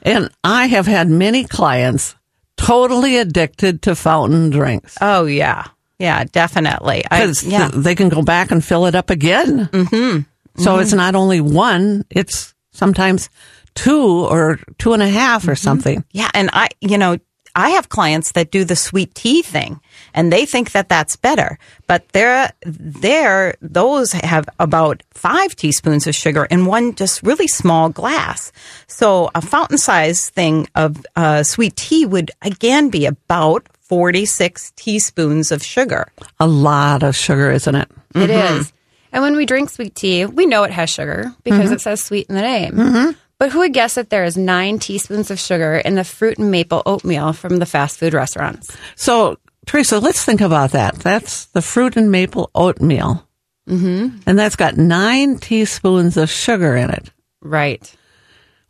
And 0.02 0.30
I 0.45 0.66
have 0.66 0.87
had 0.87 1.09
many 1.09 1.45
clients 1.45 2.14
totally 2.59 3.16
addicted 3.16 3.80
to 3.83 3.95
fountain 3.95 4.50
drinks. 4.50 4.97
Oh, 5.00 5.25
yeah. 5.25 5.68
Yeah, 5.99 6.25
definitely. 6.25 7.02
Because 7.11 7.42
yeah. 7.45 7.71
they 7.73 7.95
can 7.95 8.11
go 8.11 8.21
back 8.21 8.50
and 8.50 8.62
fill 8.62 8.85
it 8.85 8.95
up 8.95 9.09
again. 9.09 9.66
Mm-hmm. 9.73 10.62
So 10.62 10.78
it's 10.78 10.92
not 10.92 11.14
only 11.14 11.40
one; 11.40 12.04
it's 12.11 12.54
sometimes 12.73 13.28
two 13.75 14.26
or 14.26 14.59
two 14.78 14.92
and 14.92 15.02
a 15.02 15.09
half 15.09 15.49
or 15.49 15.54
something. 15.54 16.04
Yeah, 16.12 16.30
and 16.35 16.50
I, 16.52 16.68
you 16.80 16.99
know, 16.99 17.18
I 17.54 17.71
have 17.71 17.88
clients 17.88 18.33
that 18.33 18.50
do 18.50 18.64
the 18.64 18.76
sweet 18.76 19.14
tea 19.14 19.42
thing, 19.42 19.80
and 20.16 20.32
they 20.32 20.46
think 20.46 20.73
that 20.73 20.88
that's 20.88 21.14
better. 21.14 21.58
But 21.87 22.08
they're, 22.08 22.50
they're 22.64 23.54
those 23.61 24.12
have 24.12 24.49
about 24.58 25.02
five 25.12 25.54
teaspoons 25.54 26.06
of 26.06 26.14
sugar 26.14 26.46
in 26.46 26.66
one 26.66 26.94
just 26.94 27.23
really 27.23 27.46
small 27.46 27.90
glass. 27.90 28.50
So 28.88 29.30
a 29.35 29.40
fountain 29.40 29.78
size 29.78 30.30
thing 30.30 30.66
of 30.75 30.96
uh, 31.14 31.44
sweet 31.44 31.76
tea 31.76 32.06
would 32.06 32.32
again 32.42 32.90
be 32.90 33.06
about 33.06 33.68
forty 33.80 34.25
six 34.25 34.73
teaspoons 34.75 35.52
of 35.52 35.62
sugar. 35.62 36.08
A 36.40 36.46
lot 36.46 37.02
of 37.02 37.14
sugar, 37.14 37.52
isn't 37.52 37.75
it? 37.75 37.88
It 38.14 38.30
mm-hmm. 38.30 38.61
is. 38.61 38.73
And 39.12 39.23
when 39.23 39.37
we 39.37 39.46
drink 39.46 39.70
sweet 39.70 39.94
tea, 39.94 40.26
we 40.26 40.46
know 40.46 40.64
it 40.64 40.73
has 40.73 40.90
sugar 40.90 41.32
because 41.44 41.66
mm-hmm. 41.66 41.75
it 41.75 41.80
says 41.80 42.02
sweet 42.02 42.26
in 42.28 42.35
the 42.35 42.42
name. 42.42 42.73
Mm-hmm. 42.75 43.11
But 43.38 43.52
who 43.52 43.58
would 43.61 43.75
guess 43.75 43.94
that 43.94 44.08
there 44.08 44.25
is 44.25 44.37
nine 44.37 44.78
teaspoons 44.78 45.30
of 45.30 45.38
sugar 45.38 45.76
in 45.76 45.94
the 45.94 46.04
fruit 46.04 46.38
and 46.38 46.50
maple 46.50 46.82
oatmeal 46.87 47.35
from 47.35 47.58
the 47.58 47.66
fast 47.66 47.99
food 47.99 48.14
restaurants? 48.14 48.75
So, 48.94 49.38
Teresa, 49.66 49.99
let's 49.99 50.25
think 50.25 50.40
about 50.40 50.70
that. 50.73 50.94
That's 50.96 51.46
the 51.46 51.62
fruit 51.62 51.96
and 51.96 52.11
maple 52.11 52.50
oatmeal, 52.54 53.26
mm-hmm. 53.68 54.18
and 54.25 54.38
that's 54.38 54.56
got 54.56 54.76
nine 54.76 55.38
teaspoons 55.38 56.16
of 56.16 56.30
sugar 56.30 56.76
in 56.76 56.90
it. 56.90 57.11
Right. 57.42 57.94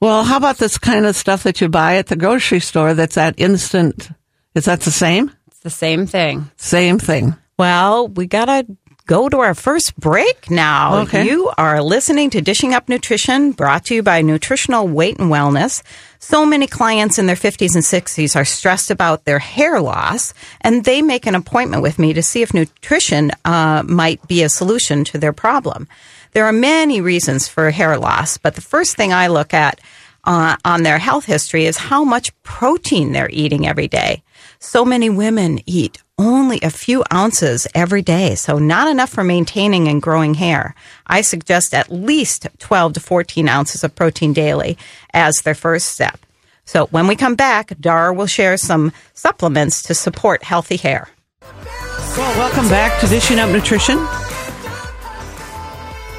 Well, 0.00 0.24
how 0.24 0.36
about 0.36 0.58
this 0.58 0.78
kind 0.78 1.06
of 1.06 1.16
stuff 1.16 1.42
that 1.44 1.60
you 1.60 1.68
buy 1.68 1.96
at 1.96 2.08
the 2.08 2.16
grocery 2.16 2.60
store? 2.60 2.94
That's 2.94 3.14
that 3.14 3.34
instant. 3.38 4.10
Is 4.54 4.64
that 4.64 4.80
the 4.80 4.90
same? 4.90 5.32
It's 5.46 5.60
the 5.60 5.70
same 5.70 6.06
thing. 6.06 6.50
Same 6.56 6.98
thing. 6.98 7.36
Well, 7.58 8.08
we 8.08 8.26
gotta 8.26 8.66
go 9.06 9.28
to 9.28 9.38
our 9.40 9.54
first 9.54 9.96
break 9.96 10.50
now. 10.50 11.02
Okay. 11.02 11.24
You 11.24 11.50
are 11.56 11.82
listening 11.82 12.30
to 12.30 12.40
Dishing 12.40 12.74
Up 12.74 12.88
Nutrition, 12.88 13.52
brought 13.52 13.86
to 13.86 13.94
you 13.94 14.02
by 14.02 14.20
Nutritional 14.22 14.88
Weight 14.88 15.18
and 15.18 15.30
Wellness. 15.30 15.82
So 16.28 16.44
many 16.44 16.66
clients 16.66 17.20
in 17.20 17.26
their 17.26 17.36
50s 17.36 17.76
and 17.76 17.84
60s 17.84 18.34
are 18.34 18.44
stressed 18.44 18.90
about 18.90 19.26
their 19.26 19.38
hair 19.38 19.80
loss, 19.80 20.34
and 20.60 20.84
they 20.84 21.00
make 21.00 21.24
an 21.24 21.36
appointment 21.36 21.84
with 21.84 22.00
me 22.00 22.12
to 22.14 22.20
see 22.20 22.42
if 22.42 22.52
nutrition 22.52 23.30
uh, 23.44 23.84
might 23.86 24.26
be 24.26 24.42
a 24.42 24.48
solution 24.48 25.04
to 25.04 25.18
their 25.18 25.32
problem. 25.32 25.86
There 26.32 26.44
are 26.44 26.52
many 26.52 27.00
reasons 27.00 27.46
for 27.46 27.70
hair 27.70 27.96
loss, 27.96 28.38
but 28.38 28.56
the 28.56 28.60
first 28.60 28.96
thing 28.96 29.12
I 29.12 29.28
look 29.28 29.54
at 29.54 29.80
uh, 30.24 30.56
on 30.64 30.82
their 30.82 30.98
health 30.98 31.26
history 31.26 31.64
is 31.64 31.76
how 31.78 32.02
much 32.02 32.34
protein 32.42 33.12
they're 33.12 33.30
eating 33.30 33.64
every 33.64 33.86
day. 33.86 34.24
So 34.58 34.84
many 34.84 35.08
women 35.08 35.60
eat 35.64 36.02
only 36.18 36.60
a 36.62 36.70
few 36.70 37.04
ounces 37.12 37.66
every 37.74 38.02
day, 38.02 38.34
so 38.34 38.58
not 38.58 38.88
enough 38.88 39.10
for 39.10 39.24
maintaining 39.24 39.88
and 39.88 40.00
growing 40.00 40.34
hair. 40.34 40.74
I 41.06 41.20
suggest 41.20 41.74
at 41.74 41.90
least 41.92 42.46
12 42.58 42.94
to 42.94 43.00
14 43.00 43.48
ounces 43.48 43.84
of 43.84 43.94
protein 43.94 44.32
daily 44.32 44.78
as 45.12 45.42
their 45.42 45.54
first 45.54 45.88
step. 45.88 46.18
So 46.64 46.86
when 46.86 47.06
we 47.06 47.16
come 47.16 47.34
back, 47.34 47.78
Dar 47.80 48.12
will 48.12 48.26
share 48.26 48.56
some 48.56 48.92
supplements 49.14 49.82
to 49.82 49.94
support 49.94 50.42
healthy 50.42 50.76
hair. 50.76 51.08
Well, 51.42 52.38
welcome 52.38 52.68
back 52.68 52.98
to 53.00 53.06
Dishing 53.06 53.38
Up 53.38 53.50
Nutrition. 53.50 53.98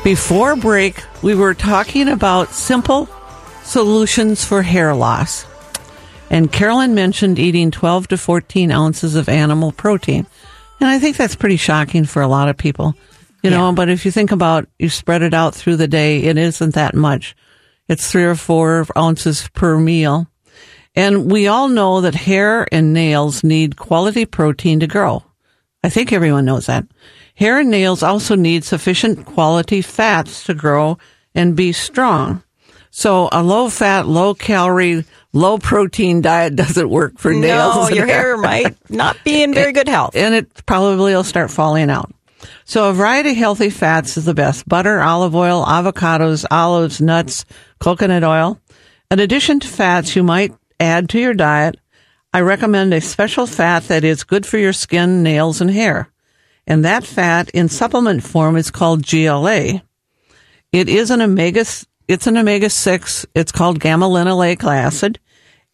Before 0.04 0.56
break, 0.56 1.02
we 1.22 1.36
were 1.36 1.54
talking 1.54 2.08
about 2.08 2.52
simple 2.52 3.10
solutions 3.64 4.46
for 4.46 4.62
hair 4.62 4.94
loss. 4.96 5.46
And 6.30 6.52
Carolyn 6.52 6.94
mentioned 6.94 7.40
eating 7.40 7.72
12 7.72 8.10
to 8.10 8.18
14 8.18 8.72
ounces 8.72 9.16
of 9.16 9.30
animal 9.30 9.72
protein. 9.72 10.28
And 10.80 10.90
I 10.90 11.00
think 11.00 11.18
that's 11.18 11.36
pretty 11.36 11.58
shocking 11.58 12.06
for 12.06 12.22
a 12.22 12.28
lot 12.28 12.50
of 12.50 12.58
people, 12.58 12.94
you 13.42 13.50
know, 13.50 13.72
but 13.72 13.90
if 13.90 14.06
you 14.06 14.12
think 14.12 14.32
about 14.32 14.68
you 14.78 14.90
spread 14.90 15.22
it 15.22 15.34
out 15.34 15.56
through 15.56 15.78
the 15.78 15.88
day, 15.88 16.24
it 16.24 16.38
isn't 16.38 16.76
that 16.76 16.94
much. 16.94 17.36
It's 17.88 18.12
three 18.12 18.26
or 18.26 18.36
four 18.36 18.86
ounces 18.98 19.48
per 19.54 19.78
meal. 19.78 20.28
And 20.96 21.32
we 21.32 21.48
all 21.48 21.68
know 21.68 22.02
that 22.02 22.16
hair 22.16 22.68
and 22.72 22.94
nails 22.94 23.44
need 23.44 23.78
quality 23.78 24.26
protein 24.26 24.80
to 24.82 24.88
grow. 24.88 25.24
I 25.84 25.90
think 25.90 26.12
everyone 26.12 26.46
knows 26.46 26.66
that. 26.66 26.86
Hair 27.36 27.60
and 27.60 27.70
nails 27.70 28.04
also 28.04 28.36
need 28.36 28.64
sufficient 28.64 29.26
quality 29.26 29.82
fats 29.82 30.44
to 30.46 30.54
grow 30.54 30.98
and 31.34 31.56
be 31.56 31.72
strong. 31.72 32.44
So 32.90 33.30
a 33.32 33.44
low 33.44 33.70
fat, 33.70 34.08
low 34.08 34.34
calorie, 34.34 35.06
low 35.38 35.58
protein 35.58 36.22
diet 36.22 36.56
doesn't 36.56 36.90
work 36.90 37.18
for 37.18 37.34
nails. 37.34 37.90
No, 37.90 37.96
your 37.96 38.08
hair 38.16 38.38
might 38.38 38.76
not 38.90 39.18
be 39.24 39.44
in 39.44 39.54
very 39.54 39.72
good 39.72 39.88
health. 39.88 40.16
and 40.16 40.34
it 40.34 40.66
probably 40.66 41.14
will 41.14 41.24
start 41.24 41.52
falling 41.52 41.90
out. 41.90 42.12
So 42.66 42.90
a 42.90 42.94
variety 42.94 43.32
of 43.32 43.38
healthy 43.38 43.70
fats 43.70 44.18
is 44.18 44.26
the 44.26 44.34
best. 44.34 44.68
Butter, 44.68 45.00
olive 45.00 45.36
oil, 45.36 45.66
avocados, 45.66 46.46
olives, 46.52 47.02
nuts, 47.02 47.46
coconut 47.80 48.24
oil. 48.24 48.60
In 49.10 49.20
addition 49.20 49.60
to 49.62 49.68
fats 49.68 50.16
you 50.16 50.24
might 50.24 50.54
add 50.80 51.10
to 51.10 51.20
your 51.20 51.34
diet, 51.34 51.78
I 52.34 52.42
recommend 52.42 52.94
a 52.94 53.02
special 53.02 53.48
fat 53.48 53.84
that 53.84 54.04
is 54.04 54.24
good 54.24 54.46
for 54.46 54.58
your 54.58 54.74
skin, 54.74 55.24
nails, 55.24 55.62
and 55.62 55.72
hair. 55.72 56.10
And 56.68 56.84
that 56.84 57.06
fat 57.06 57.50
in 57.52 57.70
supplement 57.70 58.24
form 58.24 58.58
is 58.58 58.70
called 58.70 59.08
GLA. 59.08 59.82
It 60.74 60.90
is 60.90 61.10
an 61.10 61.22
omega, 61.22 61.66
it's 62.08 62.28
an 62.28 62.38
omega 62.38 62.70
6. 62.70 63.26
It's 63.34 63.52
called 63.54 63.80
gamma 63.80 64.08
linoleic 64.08 64.64
acid 64.64 65.20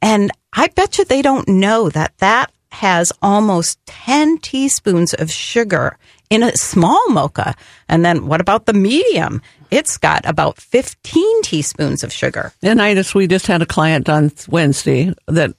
And 0.00 0.30
I 0.52 0.68
bet 0.68 0.96
you 0.98 1.04
they 1.04 1.22
don't 1.22 1.48
know 1.48 1.90
that 1.90 2.16
that 2.18 2.50
has 2.70 3.12
almost 3.22 3.78
10 3.86 4.38
teaspoons 4.38 5.14
of 5.14 5.30
sugar 5.30 5.98
in 6.30 6.42
a 6.42 6.56
small 6.56 7.08
mocha. 7.10 7.54
And 7.88 8.04
then 8.04 8.26
what 8.26 8.40
about 8.40 8.66
the 8.66 8.72
medium? 8.72 9.42
It's 9.70 9.96
got 9.96 10.26
about 10.26 10.60
15 10.60 11.42
teaspoons 11.42 12.04
of 12.04 12.12
sugar. 12.12 12.52
And 12.62 12.80
I 12.80 12.94
just, 12.94 13.14
we 13.14 13.26
just 13.26 13.46
had 13.46 13.62
a 13.62 13.66
client 13.66 14.08
on 14.08 14.32
Wednesday 14.48 15.12
that 15.26 15.54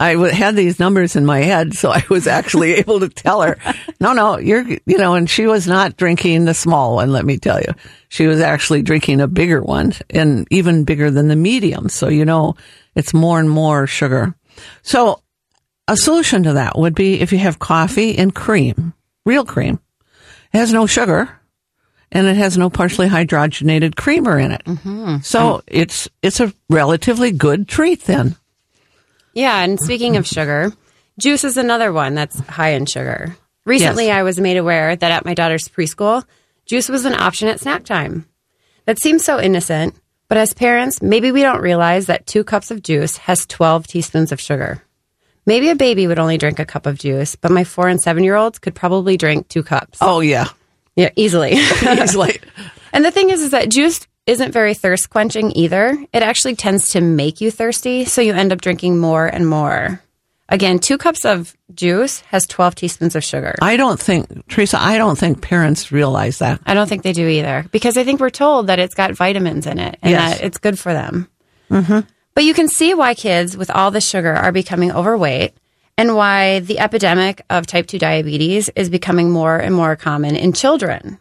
I 0.00 0.16
had 0.32 0.56
these 0.56 0.80
numbers 0.80 1.14
in 1.14 1.24
my 1.24 1.38
head, 1.38 1.74
so 1.74 1.90
I 1.90 2.02
was 2.10 2.26
actually 2.26 2.72
able 2.74 3.00
to 3.00 3.08
tell 3.08 3.42
her, 3.42 3.58
no, 4.00 4.12
no, 4.12 4.38
you're, 4.38 4.66
you 4.86 4.98
know, 4.98 5.14
and 5.14 5.30
she 5.30 5.46
was 5.46 5.66
not 5.66 5.96
drinking 5.96 6.44
the 6.44 6.54
small 6.54 6.96
one, 6.96 7.12
let 7.12 7.24
me 7.24 7.38
tell 7.38 7.60
you. 7.60 7.72
She 8.08 8.26
was 8.26 8.40
actually 8.40 8.82
drinking 8.82 9.20
a 9.20 9.28
bigger 9.28 9.62
one 9.62 9.92
and 10.10 10.46
even 10.50 10.84
bigger 10.84 11.10
than 11.10 11.28
the 11.28 11.36
medium. 11.36 11.88
So, 11.88 12.08
you 12.08 12.24
know, 12.24 12.56
it's 12.94 13.14
more 13.14 13.38
and 13.38 13.48
more 13.48 13.86
sugar. 13.86 14.34
So 14.82 15.20
a 15.88 15.96
solution 15.96 16.44
to 16.44 16.54
that 16.54 16.78
would 16.78 16.94
be 16.94 17.20
if 17.20 17.32
you 17.32 17.38
have 17.38 17.58
coffee 17.58 18.16
and 18.16 18.34
cream, 18.34 18.94
real 19.24 19.44
cream. 19.44 19.80
It 20.52 20.58
has 20.58 20.72
no 20.72 20.86
sugar 20.86 21.28
and 22.12 22.26
it 22.26 22.36
has 22.36 22.56
no 22.56 22.70
partially 22.70 23.08
hydrogenated 23.08 23.96
creamer 23.96 24.38
in 24.38 24.52
it. 24.52 24.64
Mm-hmm. 24.64 25.18
So 25.22 25.62
it's 25.66 26.08
it's 26.22 26.40
a 26.40 26.52
relatively 26.70 27.32
good 27.32 27.68
treat 27.68 28.04
then. 28.04 28.36
Yeah, 29.34 29.60
and 29.62 29.80
speaking 29.80 30.16
of 30.16 30.26
sugar, 30.26 30.72
juice 31.18 31.42
is 31.42 31.56
another 31.56 31.92
one 31.92 32.14
that's 32.14 32.38
high 32.40 32.70
in 32.70 32.86
sugar. 32.86 33.36
Recently, 33.66 34.06
Yes. 34.06 34.18
I 34.18 34.22
was 34.22 34.38
made 34.38 34.56
aware 34.58 34.94
that 34.94 35.10
at 35.10 35.24
my 35.24 35.34
daughter's 35.34 35.68
preschool, 35.68 36.24
juice 36.66 36.88
was 36.88 37.04
an 37.04 37.14
option 37.14 37.48
at 37.48 37.58
snack 37.60 37.84
time. 37.84 38.26
That 38.84 39.00
seems 39.00 39.24
so 39.24 39.40
innocent, 39.40 39.96
but 40.28 40.38
as 40.38 40.54
parents, 40.54 41.02
maybe 41.02 41.32
we 41.32 41.42
don't 41.42 41.62
realize 41.62 42.06
that 42.06 42.26
two 42.26 42.44
cups 42.44 42.70
of 42.70 42.82
juice 42.82 43.16
has 43.16 43.46
12 43.46 43.86
teaspoons 43.88 44.30
of 44.30 44.40
sugar. 44.40 44.83
Maybe 45.46 45.68
a 45.70 45.74
baby 45.74 46.06
would 46.06 46.18
only 46.18 46.38
drink 46.38 46.58
a 46.58 46.64
cup 46.64 46.86
of 46.86 46.98
juice, 46.98 47.36
but 47.36 47.50
my 47.50 47.64
four 47.64 47.88
and 47.88 48.00
seven 48.00 48.24
year 48.24 48.36
olds 48.36 48.58
could 48.58 48.74
probably 48.74 49.16
drink 49.16 49.48
two 49.48 49.62
cups. 49.62 49.98
Oh 50.00 50.20
yeah, 50.20 50.48
Yeah, 50.96 51.10
easily. 51.16 51.52
easily. 51.82 52.38
And 52.92 53.04
the 53.04 53.10
thing 53.10 53.30
is, 53.30 53.42
is 53.42 53.50
that 53.50 53.68
juice 53.70 54.06
isn't 54.26 54.52
very 54.52 54.72
thirst 54.74 55.10
quenching 55.10 55.52
either. 55.56 55.98
It 56.12 56.22
actually 56.22 56.56
tends 56.56 56.90
to 56.90 57.00
make 57.02 57.40
you 57.42 57.50
thirsty, 57.50 58.04
so 58.06 58.22
you 58.22 58.32
end 58.32 58.52
up 58.52 58.60
drinking 58.62 58.98
more 58.98 59.26
and 59.26 59.46
more. 59.48 60.00
Again, 60.48 60.78
two 60.78 60.96
cups 60.98 61.24
of 61.24 61.54
juice 61.74 62.20
has 62.20 62.46
12 62.46 62.74
teaspoons 62.74 63.16
of 63.16 63.24
sugar. 63.24 63.54
I 63.62 63.76
don't 63.76 63.98
think, 63.98 64.46
Teresa, 64.48 64.78
I 64.80 64.98
don't 64.98 65.18
think 65.18 65.40
parents 65.42 65.90
realize 65.90 66.38
that. 66.38 66.60
I 66.66 66.74
don't 66.74 66.86
think 66.88 67.02
they 67.02 67.12
do 67.14 67.26
either 67.26 67.66
because 67.72 67.96
I 67.96 68.04
think 68.04 68.20
we're 68.20 68.30
told 68.30 68.66
that 68.68 68.78
it's 68.78 68.94
got 68.94 69.12
vitamins 69.12 69.66
in 69.66 69.78
it 69.78 69.98
and 70.02 70.10
Yes. 70.12 70.38
that 70.38 70.44
it's 70.46 70.58
good 70.58 70.78
for 70.78 70.92
them. 70.92 71.28
Mm-hmm. 71.70 72.00
But 72.34 72.44
you 72.44 72.54
can 72.54 72.68
see 72.68 72.94
why 72.94 73.14
kids 73.14 73.56
with 73.56 73.70
all 73.70 73.90
the 73.90 74.00
sugar 74.00 74.32
are 74.32 74.52
becoming 74.52 74.90
overweight 74.90 75.54
and 75.96 76.16
why 76.16 76.60
the 76.60 76.80
epidemic 76.80 77.42
of 77.48 77.66
type 77.66 77.86
2 77.86 77.98
diabetes 77.98 78.68
is 78.74 78.90
becoming 78.90 79.30
more 79.30 79.56
and 79.56 79.74
more 79.74 79.94
common 79.94 80.34
in 80.34 80.52
children. 80.52 81.18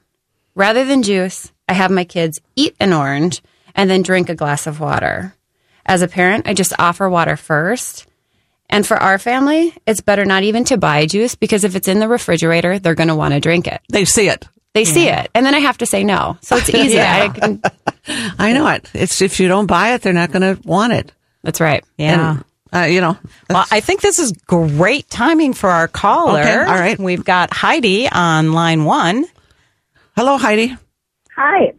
Rather 0.56 0.86
than 0.86 1.04
juice, 1.04 1.52
I 1.70 1.74
have 1.74 1.92
my 1.92 2.04
kids 2.04 2.42
eat 2.56 2.76
an 2.80 2.94
orange 2.94 3.44
and 3.76 3.90
then 3.90 4.02
drink 4.02 4.30
a 4.30 4.36
glass 4.36 4.68
of 4.68 4.80
water. 4.80 5.36
As 5.86 6.02
a 6.02 6.08
parent, 6.08 6.48
I 6.48 6.54
just 6.54 6.74
offer 6.80 7.10
water 7.10 7.38
first. 7.38 8.08
And 8.70 8.86
for 8.86 8.98
our 8.98 9.20
family, 9.20 9.74
it's 9.86 10.02
better 10.02 10.26
not 10.26 10.44
even 10.44 10.64
to 10.66 10.78
buy 10.78 11.06
juice 11.06 11.36
because 11.36 11.64
if 11.64 11.76
it's 11.76 11.88
in 11.88 12.00
the 12.00 12.08
refrigerator, 12.08 12.80
they're 12.80 12.96
going 12.96 13.10
to 13.10 13.16
want 13.16 13.34
to 13.34 13.40
drink 13.40 13.68
it. 13.68 13.82
They 13.90 14.06
see 14.06 14.30
it. 14.30 14.48
They 14.74 14.86
see 14.86 15.08
it, 15.08 15.30
and 15.36 15.46
then 15.46 15.54
I 15.54 15.60
have 15.60 15.78
to 15.80 15.86
say 15.86 16.04
no. 16.04 16.38
So 16.42 16.58
it's 16.58 16.70
easy. 16.74 17.00
I 17.00 17.30
can, 17.30 17.62
I 18.40 18.54
know 18.54 18.68
it. 18.70 18.90
It's 18.94 19.22
if 19.22 19.40
you 19.40 19.48
don't 19.48 19.68
buy 19.68 19.94
it, 19.94 20.02
they're 20.02 20.14
not 20.14 20.32
going 20.32 20.56
to 20.56 20.68
want 20.68 20.94
it. 20.94 21.12
that's 21.44 21.62
right. 21.62 21.84
Yeah. 21.98 22.32
And, 22.38 22.44
uh, 22.74 22.86
you 22.88 23.00
know, 23.02 23.16
Well, 23.52 23.66
I 23.70 23.82
think 23.82 24.02
this 24.02 24.18
is 24.18 24.32
great 24.32 25.08
timing 25.12 25.54
for 25.54 25.70
our 25.70 25.88
caller. 25.88 26.40
Okay, 26.40 26.56
all 26.58 26.66
right. 26.80 26.98
We've 26.98 27.24
got 27.24 27.54
Heidi 27.54 28.10
on 28.10 28.54
line 28.54 28.84
one. 28.86 29.26
hello, 30.18 30.38
Heidi. 30.38 30.76
Hi. 31.36 31.74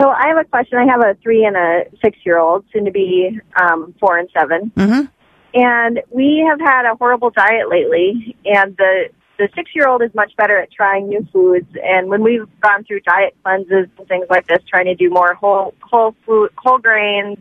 So 0.00 0.08
I 0.08 0.28
have 0.28 0.36
a 0.38 0.44
question. 0.44 0.78
I 0.78 0.86
have 0.86 1.00
a 1.00 1.14
three 1.22 1.44
and 1.44 1.56
a 1.56 1.82
six 2.04 2.18
year 2.24 2.38
old, 2.38 2.64
soon 2.72 2.84
to 2.84 2.92
be 2.92 3.36
um, 3.60 3.94
four 4.00 4.16
and 4.18 4.28
7 4.36 4.70
Mhm. 4.76 5.08
And 5.54 6.00
we 6.10 6.46
have 6.48 6.58
had 6.60 6.86
a 6.90 6.94
horrible 6.96 7.30
diet 7.30 7.68
lately. 7.68 8.36
And 8.44 8.76
the 8.76 9.08
the 9.38 9.48
six 9.54 9.70
year 9.74 9.88
old 9.88 10.02
is 10.02 10.10
much 10.14 10.32
better 10.36 10.58
at 10.58 10.70
trying 10.70 11.08
new 11.08 11.26
foods. 11.32 11.68
And 11.82 12.08
when 12.08 12.22
we've 12.22 12.46
gone 12.60 12.84
through 12.84 13.00
diet 13.00 13.36
cleanses 13.42 13.88
and 13.98 14.08
things 14.08 14.26
like 14.30 14.46
this, 14.46 14.58
trying 14.68 14.86
to 14.86 14.94
do 14.94 15.10
more 15.10 15.34
whole 15.34 15.74
whole 15.80 16.14
food, 16.26 16.50
whole 16.56 16.78
grains, 16.78 17.38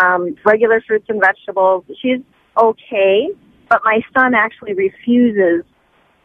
um, 0.00 0.36
regular 0.44 0.82
fruits 0.86 1.06
and 1.08 1.20
vegetables, 1.20 1.84
she's 2.00 2.20
okay. 2.56 3.28
But 3.68 3.80
my 3.84 4.00
son 4.14 4.34
actually 4.34 4.74
refuses 4.74 5.64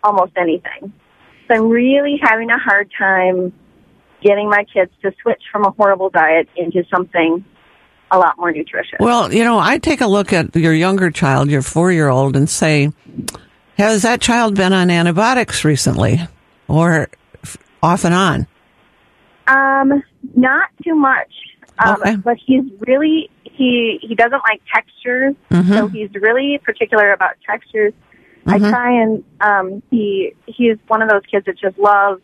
almost 0.04 0.34
anything. 0.38 0.92
So 1.48 1.56
I'm 1.56 1.70
really 1.70 2.20
having 2.22 2.50
a 2.50 2.58
hard 2.58 2.92
time 2.98 3.54
getting 4.22 4.50
my 4.50 4.66
kids 4.74 4.92
to 5.04 5.12
switch 5.22 5.42
from 5.52 5.64
a 5.64 5.72
horrible 5.72 6.10
diet 6.10 6.50
into 6.56 6.84
something 6.94 7.46
a 8.12 8.18
lot 8.18 8.38
more 8.38 8.52
nutritious. 8.52 8.98
Well, 9.00 9.34
you 9.34 9.44
know, 9.44 9.60
I 9.60 9.78
take 9.80 10.02
a 10.02 10.08
look 10.08 10.34
at 10.34 10.56
your 10.56 10.74
younger 10.74 11.12
child, 11.12 11.50
your 11.50 11.62
four 11.62 11.92
year 11.92 12.10
old, 12.10 12.36
and 12.36 12.50
say, 12.50 12.92
has 13.78 14.02
that 14.04 14.22
child 14.22 14.56
been 14.56 14.74
on 14.74 14.90
antibiotics 14.90 15.64
recently 15.64 16.20
or 16.68 17.10
off 17.82 18.04
and 18.06 18.14
on? 18.14 18.48
Um, 19.48 20.04
not 20.36 20.70
too 20.84 20.96
much. 20.96 21.32
Um, 21.80 21.98
Okay. 22.02 22.16
but 22.16 22.38
he's 22.44 22.64
really 22.88 23.30
he 23.44 24.00
he 24.02 24.16
doesn't 24.16 24.42
like 24.50 24.62
textures, 24.74 25.36
Mm-hmm. 25.52 25.74
so 25.74 25.88
he's 25.88 26.10
really 26.16 26.60
particular 26.64 27.12
about 27.14 27.36
textures. 27.46 27.94
I 28.50 28.60
try 28.60 29.02
and 29.02 29.24
um, 29.42 29.84
he 29.92 30.34
he's 30.48 30.78
one 30.88 31.02
of 31.02 31.10
those 31.10 31.22
kids 31.30 31.46
that 31.46 31.58
just 31.60 31.78
loves 31.78 32.22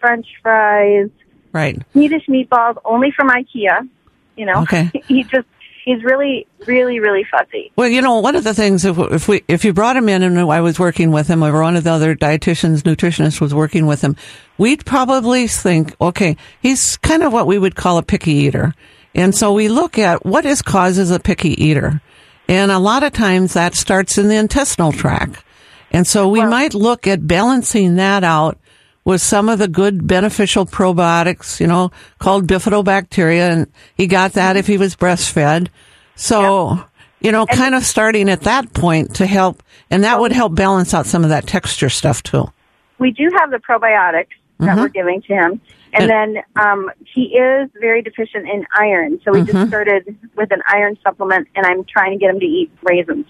French 0.00 0.26
fries, 0.42 1.08
Right. 1.52 1.80
Swedish 1.92 2.26
meatballs, 2.26 2.76
only 2.84 3.12
from 3.12 3.28
IKEA. 3.30 3.88
You 4.36 4.46
know, 4.46 4.62
Okay. 4.62 4.90
he 5.08 5.22
just 5.24 5.46
he's 5.84 6.02
really 6.02 6.46
really 6.66 7.00
really 7.00 7.24
fuzzy. 7.30 7.72
Well, 7.76 7.88
you 7.88 8.02
know, 8.02 8.20
one 8.20 8.36
of 8.36 8.44
the 8.44 8.54
things 8.54 8.84
if 8.84 8.98
if 8.98 9.28
we 9.28 9.42
if 9.48 9.64
you 9.64 9.72
brought 9.72 9.96
him 9.96 10.08
in 10.08 10.22
and 10.22 10.38
I 10.38 10.60
was 10.60 10.78
working 10.78 11.10
with 11.10 11.28
him, 11.28 11.42
or 11.42 11.60
one 11.60 11.76
of 11.76 11.84
the 11.84 11.92
other 11.92 12.14
dietitians, 12.14 12.82
nutritionists 12.82 13.40
was 13.40 13.54
working 13.54 13.86
with 13.86 14.02
him, 14.02 14.16
we'd 14.58 14.84
probably 14.84 15.46
think, 15.46 15.94
okay, 16.00 16.36
he's 16.60 16.96
kind 16.98 17.22
of 17.22 17.32
what 17.32 17.46
we 17.46 17.58
would 17.58 17.74
call 17.74 17.98
a 17.98 18.02
picky 18.02 18.32
eater, 18.32 18.74
and 19.14 19.34
so 19.34 19.52
we 19.52 19.68
look 19.68 19.98
at 19.98 20.24
what 20.24 20.44
is 20.44 20.62
causes 20.62 21.10
a 21.10 21.20
picky 21.20 21.62
eater, 21.62 22.00
and 22.48 22.70
a 22.70 22.78
lot 22.78 23.02
of 23.02 23.12
times 23.12 23.54
that 23.54 23.74
starts 23.74 24.18
in 24.18 24.28
the 24.28 24.36
intestinal 24.36 24.92
tract, 24.92 25.44
and 25.90 26.06
so 26.06 26.28
we 26.28 26.44
might 26.44 26.74
look 26.74 27.06
at 27.06 27.26
balancing 27.26 27.96
that 27.96 28.24
out 28.24 28.58
with 29.04 29.20
some 29.20 29.48
of 29.48 29.58
the 29.58 29.68
good 29.68 30.06
beneficial 30.06 30.64
probiotics, 30.66 31.58
you 31.60 31.66
know, 31.66 31.90
called 32.18 32.46
bifidobacteria, 32.46 33.50
and 33.52 33.66
he 33.96 34.06
got 34.06 34.32
that 34.34 34.56
if 34.56 34.66
he 34.66 34.78
was 34.78 34.94
breastfed. 34.96 35.68
So, 36.14 36.84
you 37.20 37.32
know, 37.32 37.46
kind 37.46 37.74
of 37.74 37.84
starting 37.84 38.28
at 38.28 38.42
that 38.42 38.72
point 38.72 39.16
to 39.16 39.26
help, 39.26 39.62
and 39.90 40.04
that 40.04 40.20
would 40.20 40.32
help 40.32 40.54
balance 40.54 40.94
out 40.94 41.06
some 41.06 41.24
of 41.24 41.30
that 41.30 41.46
texture 41.46 41.88
stuff 41.88 42.22
too. 42.22 42.52
we 42.98 43.10
do 43.10 43.28
have 43.38 43.50
the 43.50 43.58
probiotics 43.58 44.28
that 44.60 44.76
we're 44.76 44.88
giving 44.88 45.20
to 45.22 45.34
him. 45.34 45.60
And 45.94 46.08
then 46.08 46.36
um, 46.56 46.90
he 47.04 47.36
is 47.36 47.68
very 47.80 48.00
deficient 48.00 48.48
in 48.48 48.64
iron. 48.74 49.20
So 49.24 49.32
we 49.32 49.42
just 49.42 49.68
started 49.68 50.16
with 50.36 50.50
an 50.52 50.62
iron 50.66 50.96
supplement, 51.02 51.48
and 51.54 51.66
I'm 51.66 51.84
trying 51.84 52.12
to 52.12 52.18
get 52.18 52.30
him 52.30 52.40
to 52.40 52.46
eat 52.46 52.70
raisins. 52.82 53.26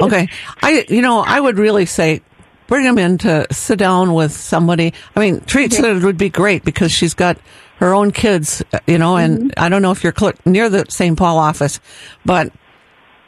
Okay. 0.00 0.28
I, 0.62 0.84
you 0.88 1.00
know, 1.02 1.20
I 1.20 1.38
would 1.38 1.58
really 1.58 1.86
say 1.86 2.22
bring 2.66 2.84
him 2.84 2.98
in 2.98 3.18
to 3.18 3.46
sit 3.52 3.78
down 3.78 4.14
with 4.14 4.32
somebody. 4.32 4.92
I 5.14 5.20
mean, 5.20 5.40
treats 5.40 5.76
Teresa 5.76 6.04
would 6.04 6.18
be 6.18 6.30
great 6.30 6.64
because 6.64 6.92
she's 6.92 7.14
got 7.14 7.38
her 7.78 7.94
own 7.94 8.10
kids, 8.10 8.62
uh, 8.72 8.78
you 8.86 8.98
know, 8.98 9.16
and 9.16 9.52
I 9.56 9.68
don't 9.68 9.82
know 9.82 9.90
if 9.90 10.02
you're 10.02 10.14
cl- 10.16 10.32
near 10.44 10.68
the 10.68 10.86
St. 10.88 11.16
Paul 11.16 11.38
office, 11.38 11.78
but, 12.24 12.52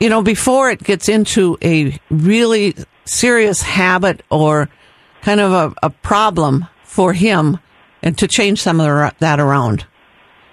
you 0.01 0.09
know, 0.09 0.23
before 0.23 0.71
it 0.71 0.83
gets 0.83 1.09
into 1.09 1.59
a 1.63 1.99
really 2.11 2.75
serious 3.05 3.63
habit 3.63 4.23
or 4.31 4.69
kind 5.23 5.41
of 5.41 5.53
a, 5.53 5.87
a 5.87 5.91
problem 5.91 6.67
for 6.85 7.13
him 7.13 7.59
and 8.03 8.17
to 8.19 8.29
change 8.29 8.63
some 8.63 8.81
of 8.81 8.87
the, 8.87 9.15
that 9.19 9.41
around. 9.41 9.87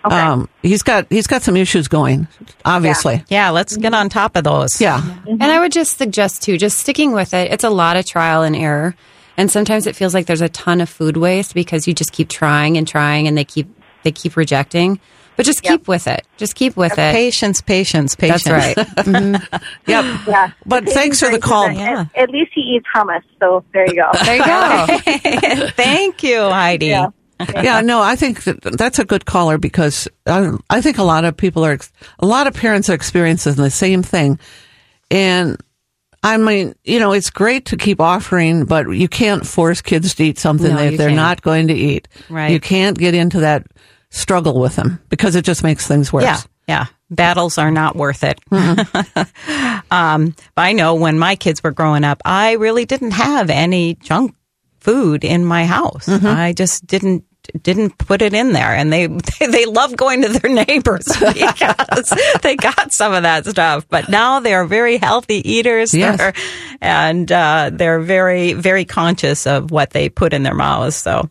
Okay. 0.06 0.16
Um, 0.16 0.50
he's 0.62 0.84
got, 0.84 1.08
he's 1.10 1.28
got 1.28 1.42
some 1.42 1.58
issues 1.58 1.88
going, 1.88 2.28
obviously. 2.64 3.24
Yeah, 3.28 3.50
let's 3.50 3.76
get 3.76 3.94
on 3.94 4.10
top 4.10 4.36
of 4.36 4.44
those. 4.44 4.80
Yeah. 4.80 5.02
And 5.28 5.44
I 5.44 5.60
would 5.60 5.72
just 5.72 5.98
suggest 5.98 6.44
too, 6.44 6.58
just 6.58 6.78
sticking 6.78 7.12
with 7.12 7.34
it. 7.34 7.52
It's 7.52 7.64
a 7.64 7.70
lot 7.70 7.98
of 7.98 8.06
trial 8.06 8.44
and 8.44 8.56
error. 8.56 8.96
And 9.38 9.52
sometimes 9.52 9.88
it 9.88 9.96
feels 9.96 10.14
like 10.14 10.28
there's 10.28 10.42
a 10.42 10.50
ton 10.50 10.80
of 10.82 10.90
food 10.90 11.18
waste 11.18 11.54
because 11.54 11.88
you 11.88 11.94
just 11.94 12.12
keep 12.12 12.30
trying 12.30 12.78
and 12.78 12.88
trying 12.88 13.28
and 13.28 13.38
they 13.38 13.44
keep 13.46 13.68
they 14.04 14.12
keep 14.12 14.38
rejecting. 14.38 15.00
But 15.36 15.46
just 15.46 15.64
keep 15.64 15.88
with 15.90 16.08
it. 16.08 16.26
Just 16.38 16.56
keep 16.56 16.78
with 16.78 16.94
it. 16.94 17.12
Patience, 17.12 17.60
patience, 17.60 18.16
patience. 18.16 18.44
That's 18.46 18.78
right. 18.78 19.42
Yep. 19.88 20.06
Yeah. 20.28 20.52
But 20.66 20.88
thanks 20.88 21.20
for 21.20 21.30
the 21.30 21.40
call. 21.40 21.66
At, 21.66 22.10
at 22.16 22.30
least 22.30 22.52
he 22.56 22.62
eats 22.62 22.86
hummus, 22.96 23.22
so 23.42 23.66
there 23.74 23.86
you 23.88 23.96
go. 23.96 24.10
There 24.24 24.36
you 24.38 24.46
go. 24.46 25.68
Thank 25.76 26.24
you, 26.24 26.40
Heidi. 26.40 26.88
Yeah. 26.88 27.08
Yeah, 27.40 27.82
no, 27.82 28.02
I 28.02 28.16
think 28.16 28.44
that 28.44 28.62
that's 28.62 29.00
a 29.00 29.06
good 29.06 29.26
caller 29.26 29.58
because 29.58 30.08
I, 30.26 30.52
I 30.70 30.82
think 30.82 30.98
a 30.98 31.04
lot 31.04 31.26
of 31.26 31.36
people 31.36 31.66
are, 31.66 31.78
a 32.20 32.26
lot 32.26 32.48
of 32.48 32.54
parents 32.54 32.90
are 32.90 32.94
experiencing 32.94 33.56
the 33.56 33.70
same 33.70 34.04
thing. 34.04 34.40
And 35.12 35.58
I 36.24 36.38
mean, 36.38 36.76
you 36.84 37.00
know, 37.00 37.12
it's 37.12 37.30
great 37.30 37.66
to 37.68 37.78
keep 37.78 38.02
offering, 38.02 38.66
but 38.66 38.90
you 38.90 39.08
can't 39.08 39.46
force 39.46 39.82
kids 39.82 40.16
to 40.16 40.24
eat 40.24 40.40
something 40.40 40.70
No, 40.74 40.78
that 40.78 40.98
they're 40.98 41.10
can't. 41.10 41.16
not 41.16 41.42
going 41.42 41.68
to 41.68 41.74
eat. 41.74 42.08
Right. 42.30 42.52
You 42.52 42.60
can't 42.60 42.98
get 42.98 43.14
into 43.14 43.42
that 43.42 43.68
struggle 44.10 44.60
with 44.60 44.76
them 44.76 45.02
because 45.10 45.36
it 45.36 45.46
just 45.46 45.62
makes 45.64 45.88
things 45.88 46.12
worse. 46.12 46.24
Yeah, 46.24 46.40
yeah. 46.68 46.86
Battles 47.12 47.60
are 47.60 47.70
not 47.70 47.96
worth 47.96 48.24
it. 48.24 48.40
Mm-hmm. 48.50 49.92
um, 49.92 50.36
I 50.58 50.74
know 50.74 50.96
when 50.96 51.20
my 51.20 51.36
kids 51.36 51.62
were 51.64 51.72
growing 51.72 52.04
up, 52.04 52.22
I 52.26 52.54
really 52.54 52.86
didn't 52.86 53.12
have 53.12 53.52
any 53.52 53.94
junk 53.96 54.34
food 54.86 55.24
in 55.24 55.44
my 55.46 55.66
house. 55.66 56.06
Mm-hmm. 56.08 56.28
I 56.28 56.54
just 56.54 56.86
didn't 56.86 57.24
didn't 57.62 57.98
put 58.00 58.22
it 58.24 58.34
in 58.34 58.54
there, 58.54 58.74
and 58.74 58.92
they 58.94 59.08
they, 59.40 59.48
they 59.48 59.66
love 59.66 59.96
going 59.96 60.22
to 60.22 60.30
their 60.30 60.52
neighbors 60.52 61.06
because 61.20 62.14
they 62.42 62.56
got 62.56 62.92
some 62.94 63.14
of 63.14 63.24
that 63.24 63.46
stuff. 63.46 63.88
But 63.90 64.10
now 64.10 64.40
they 64.40 64.54
are 64.54 64.66
very 64.66 64.98
healthy 64.98 65.42
eaters, 65.50 65.94
Yes. 65.94 66.18
They're- 66.18 66.34
and 66.82 67.32
uh, 67.32 67.72
they're 67.74 68.00
very 68.00 68.54
very 68.54 68.86
conscious 68.86 69.48
of 69.48 69.72
what 69.72 69.90
they 69.92 70.10
put 70.10 70.34
in 70.34 70.44
their 70.44 70.56
mouths. 70.56 70.96
So. 70.96 71.30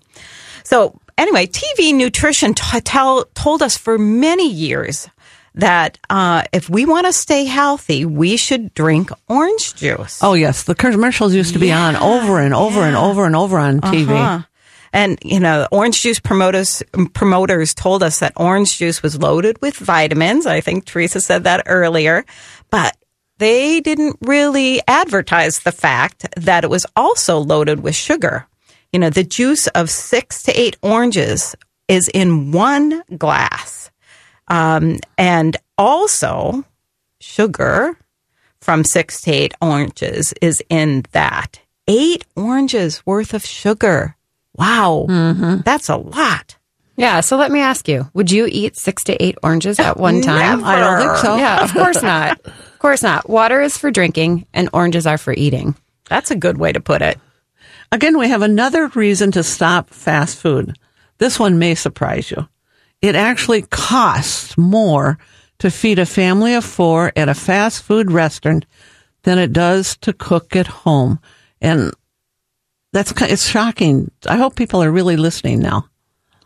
So 0.66 0.98
anyway, 1.18 1.46
TV 1.46 1.94
nutrition 1.94 2.54
t- 2.54 2.80
tell, 2.80 3.26
told 3.34 3.60
us 3.62 3.76
for 3.76 3.98
many 3.98 4.50
years 4.50 5.08
that 5.54 5.98
uh, 6.10 6.44
if 6.52 6.68
we 6.68 6.84
want 6.84 7.06
to 7.06 7.12
stay 7.12 7.44
healthy, 7.44 8.04
we 8.04 8.36
should 8.36 8.74
drink 8.74 9.10
orange 9.28 9.74
juice. 9.74 10.22
Oh, 10.22 10.34
yes. 10.34 10.64
The 10.64 10.74
commercials 10.74 11.34
used 11.34 11.52
to 11.54 11.58
be 11.58 11.72
on 11.72 11.96
over 11.96 12.40
and 12.40 12.54
over 12.54 12.82
and 12.82 12.96
over 12.96 13.24
and 13.24 13.36
over 13.36 13.58
on 13.58 13.80
TV. 13.80 14.16
Huh. 14.16 14.42
And 14.92 15.18
you 15.24 15.40
know, 15.40 15.66
orange 15.72 16.02
juice 16.02 16.20
promoters 16.20 16.80
promoters 17.14 17.74
told 17.74 18.04
us 18.04 18.20
that 18.20 18.32
orange 18.36 18.78
juice 18.78 19.02
was 19.02 19.18
loaded 19.18 19.60
with 19.60 19.76
vitamins. 19.76 20.46
I 20.46 20.60
think 20.60 20.84
Teresa 20.84 21.20
said 21.20 21.42
that 21.44 21.64
earlier, 21.66 22.24
but 22.70 22.96
they 23.38 23.80
didn't 23.80 24.16
really 24.20 24.80
advertise 24.86 25.58
the 25.58 25.72
fact 25.72 26.26
that 26.36 26.62
it 26.62 26.70
was 26.70 26.86
also 26.94 27.38
loaded 27.38 27.80
with 27.80 27.96
sugar. 27.96 28.46
You 28.92 29.00
know, 29.00 29.10
the 29.10 29.24
juice 29.24 29.66
of 29.68 29.90
six 29.90 30.44
to 30.44 30.52
eight 30.52 30.76
oranges 30.80 31.56
is 31.88 32.08
in 32.14 32.52
one 32.52 33.02
glass, 33.18 33.83
um, 34.48 34.98
and 35.18 35.56
also 35.78 36.64
sugar 37.20 37.96
from 38.60 38.84
six 38.84 39.20
to 39.22 39.30
eight 39.32 39.54
oranges 39.60 40.32
is 40.40 40.62
in 40.68 41.04
that. 41.12 41.60
Eight 41.86 42.24
oranges 42.34 43.04
worth 43.04 43.34
of 43.34 43.44
sugar. 43.44 44.16
Wow. 44.56 45.06
That's 45.64 45.88
a 45.88 45.96
lot. 45.96 46.56
Yeah. 46.96 47.20
So 47.20 47.36
let 47.36 47.50
me 47.50 47.60
ask 47.60 47.88
you: 47.88 48.08
Would 48.14 48.30
you 48.30 48.46
eat 48.50 48.76
six 48.76 49.02
to 49.04 49.22
eight 49.22 49.36
oranges 49.42 49.78
at 49.80 49.98
one 49.98 50.22
time? 50.22 50.60
Never. 50.60 50.64
I 50.64 50.78
don't 50.80 50.98
think 51.00 51.16
so. 51.18 51.36
Yeah, 51.36 51.62
of 51.64 51.72
course 51.72 52.02
not. 52.02 52.40
Of 52.46 52.78
course 52.78 53.02
not. 53.02 53.28
Water 53.28 53.60
is 53.60 53.76
for 53.76 53.90
drinking, 53.90 54.46
and 54.54 54.70
oranges 54.72 55.06
are 55.06 55.18
for 55.18 55.34
eating. 55.34 55.74
That's 56.08 56.30
a 56.30 56.36
good 56.36 56.56
way 56.56 56.72
to 56.72 56.80
put 56.80 57.02
it. 57.02 57.18
Again, 57.90 58.16
we 58.18 58.28
have 58.28 58.42
another 58.42 58.88
reason 58.88 59.32
to 59.32 59.42
stop 59.42 59.90
fast 59.90 60.38
food. 60.38 60.78
This 61.18 61.38
one 61.38 61.58
may 61.58 61.74
surprise 61.74 62.30
you. 62.30 62.48
It 63.04 63.16
actually 63.16 63.60
costs 63.60 64.56
more 64.56 65.18
to 65.58 65.70
feed 65.70 65.98
a 65.98 66.06
family 66.06 66.54
of 66.54 66.64
four 66.64 67.12
at 67.14 67.28
a 67.28 67.34
fast 67.34 67.82
food 67.82 68.10
restaurant 68.10 68.64
than 69.24 69.38
it 69.38 69.52
does 69.52 69.98
to 69.98 70.14
cook 70.14 70.56
at 70.56 70.66
home. 70.66 71.20
And 71.60 71.92
that's, 72.94 73.12
it's 73.20 73.46
shocking. 73.46 74.10
I 74.26 74.36
hope 74.36 74.56
people 74.56 74.82
are 74.82 74.90
really 74.90 75.18
listening 75.18 75.60
now. 75.60 75.86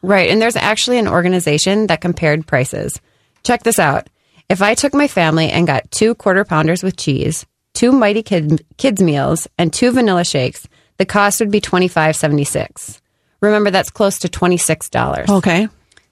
Right. 0.02 0.30
And 0.30 0.42
there's 0.42 0.56
actually 0.56 0.98
an 0.98 1.06
organization 1.06 1.86
that 1.86 2.00
compared 2.00 2.44
prices. 2.44 3.00
Check 3.44 3.62
this 3.62 3.78
out. 3.78 4.08
If 4.48 4.60
I 4.60 4.74
took 4.74 4.94
my 4.94 5.06
family 5.06 5.50
and 5.50 5.64
got 5.64 5.88
two 5.92 6.16
quarter 6.16 6.44
pounders 6.44 6.82
with 6.82 6.96
cheese, 6.96 7.46
two 7.72 7.92
mighty 7.92 8.24
kid, 8.24 8.66
kids 8.78 9.00
meals, 9.00 9.46
and 9.58 9.72
two 9.72 9.92
vanilla 9.92 10.24
shakes, 10.24 10.66
the 10.96 11.06
cost 11.06 11.38
would 11.38 11.52
be 11.52 11.60
twenty 11.60 11.86
five 11.86 12.16
seventy 12.16 12.42
six. 12.42 13.00
Remember, 13.40 13.70
that's 13.70 13.90
close 13.90 14.18
to 14.20 14.28
twenty 14.28 14.56
six 14.56 14.88
dollars. 14.88 15.28
Okay. 15.28 15.68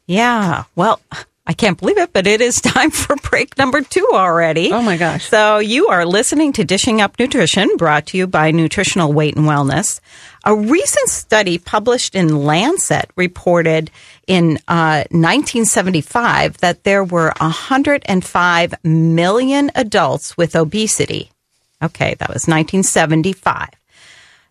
Yeah. 0.07 0.65
Well, 0.75 1.01
I 1.49 1.53
can't 1.53 1.79
believe 1.79 1.99
it, 1.99 2.13
but 2.13 2.27
it 2.27 2.41
is 2.41 2.61
time 2.61 2.91
for 2.91 3.17
break 3.17 3.57
number 3.57 3.81
two 3.81 4.09
already. 4.13 4.73
Oh 4.73 4.83
my 4.83 4.97
gosh. 4.97 5.29
So 5.29 5.59
you 5.59 5.89
are 5.89 6.05
listening 6.05 6.53
to 6.55 6.65
Dishing 6.65 7.01
Up 7.01 7.19
Nutrition, 7.19 7.77
brought 7.77 8.07
to 8.07 8.17
you 8.17 8.27
by 8.27 8.51
Nutritional 8.51 9.13
Weight 9.13 9.37
and 9.37 9.47
Wellness. 9.47 10.01
A 10.45 10.55
recent 10.55 11.09
study 11.09 11.59
published 11.59 12.15
in 12.15 12.45
Lancet 12.45 13.11
reported 13.17 13.91
in 14.27 14.59
uh, 14.69 15.05
1975 15.11 16.59
that 16.59 16.85
there 16.85 17.05
were 17.05 17.33
105 17.39 18.75
million 18.85 19.71
adults 19.75 20.37
with 20.37 20.57
obesity. 20.57 21.31
Okay, 21.83 22.15
that 22.19 22.29
was 22.29 22.47
1975. 22.49 23.69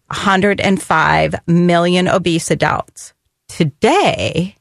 105 0.07 1.35
million 1.47 2.07
obese 2.07 2.51
adults. 2.51 3.13
Today, 3.47 4.55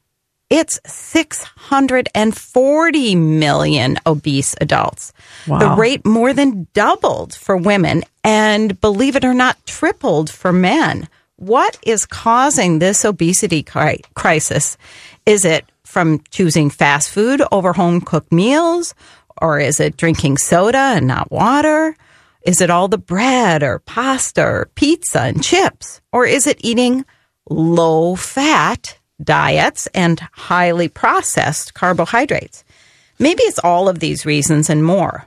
it's 0.49 0.79
640 0.85 3.15
million 3.15 3.97
obese 4.05 4.55
adults. 4.61 5.11
Wow. 5.47 5.59
The 5.59 5.69
rate 5.79 6.05
more 6.05 6.33
than 6.33 6.67
doubled 6.73 7.33
for 7.33 7.57
women 7.57 8.03
and 8.23 8.79
believe 8.79 9.15
it 9.15 9.25
or 9.25 9.33
not, 9.33 9.65
tripled 9.65 10.29
for 10.29 10.53
men. 10.53 11.09
What 11.37 11.77
is 11.83 12.05
causing 12.05 12.79
this 12.79 13.03
obesity 13.03 13.63
crisis? 13.63 14.77
Is 15.25 15.45
it 15.45 15.65
from 15.83 16.21
choosing 16.29 16.69
fast 16.69 17.09
food 17.09 17.41
over 17.51 17.73
home 17.73 18.01
cooked 18.01 18.31
meals? 18.31 18.93
Or 19.41 19.59
is 19.59 19.79
it 19.79 19.97
drinking 19.97 20.37
soda 20.37 20.77
and 20.77 21.07
not 21.07 21.31
water? 21.31 21.95
Is 22.45 22.61
it 22.61 22.69
all 22.69 22.87
the 22.87 22.97
bread 22.97 23.63
or 23.63 23.79
pasta 23.79 24.43
or 24.43 24.69
pizza 24.75 25.21
and 25.21 25.43
chips? 25.43 26.01
Or 26.13 26.25
is 26.25 26.47
it 26.47 26.63
eating 26.63 27.03
low 27.49 28.15
fat 28.15 28.97
diets 29.23 29.87
and 29.93 30.19
highly 30.31 30.87
processed 30.87 31.73
carbohydrates? 31.73 32.63
Maybe 33.19 33.43
it's 33.43 33.59
all 33.59 33.87
of 33.87 33.99
these 33.99 34.25
reasons 34.25 34.69
and 34.69 34.83
more. 34.83 35.25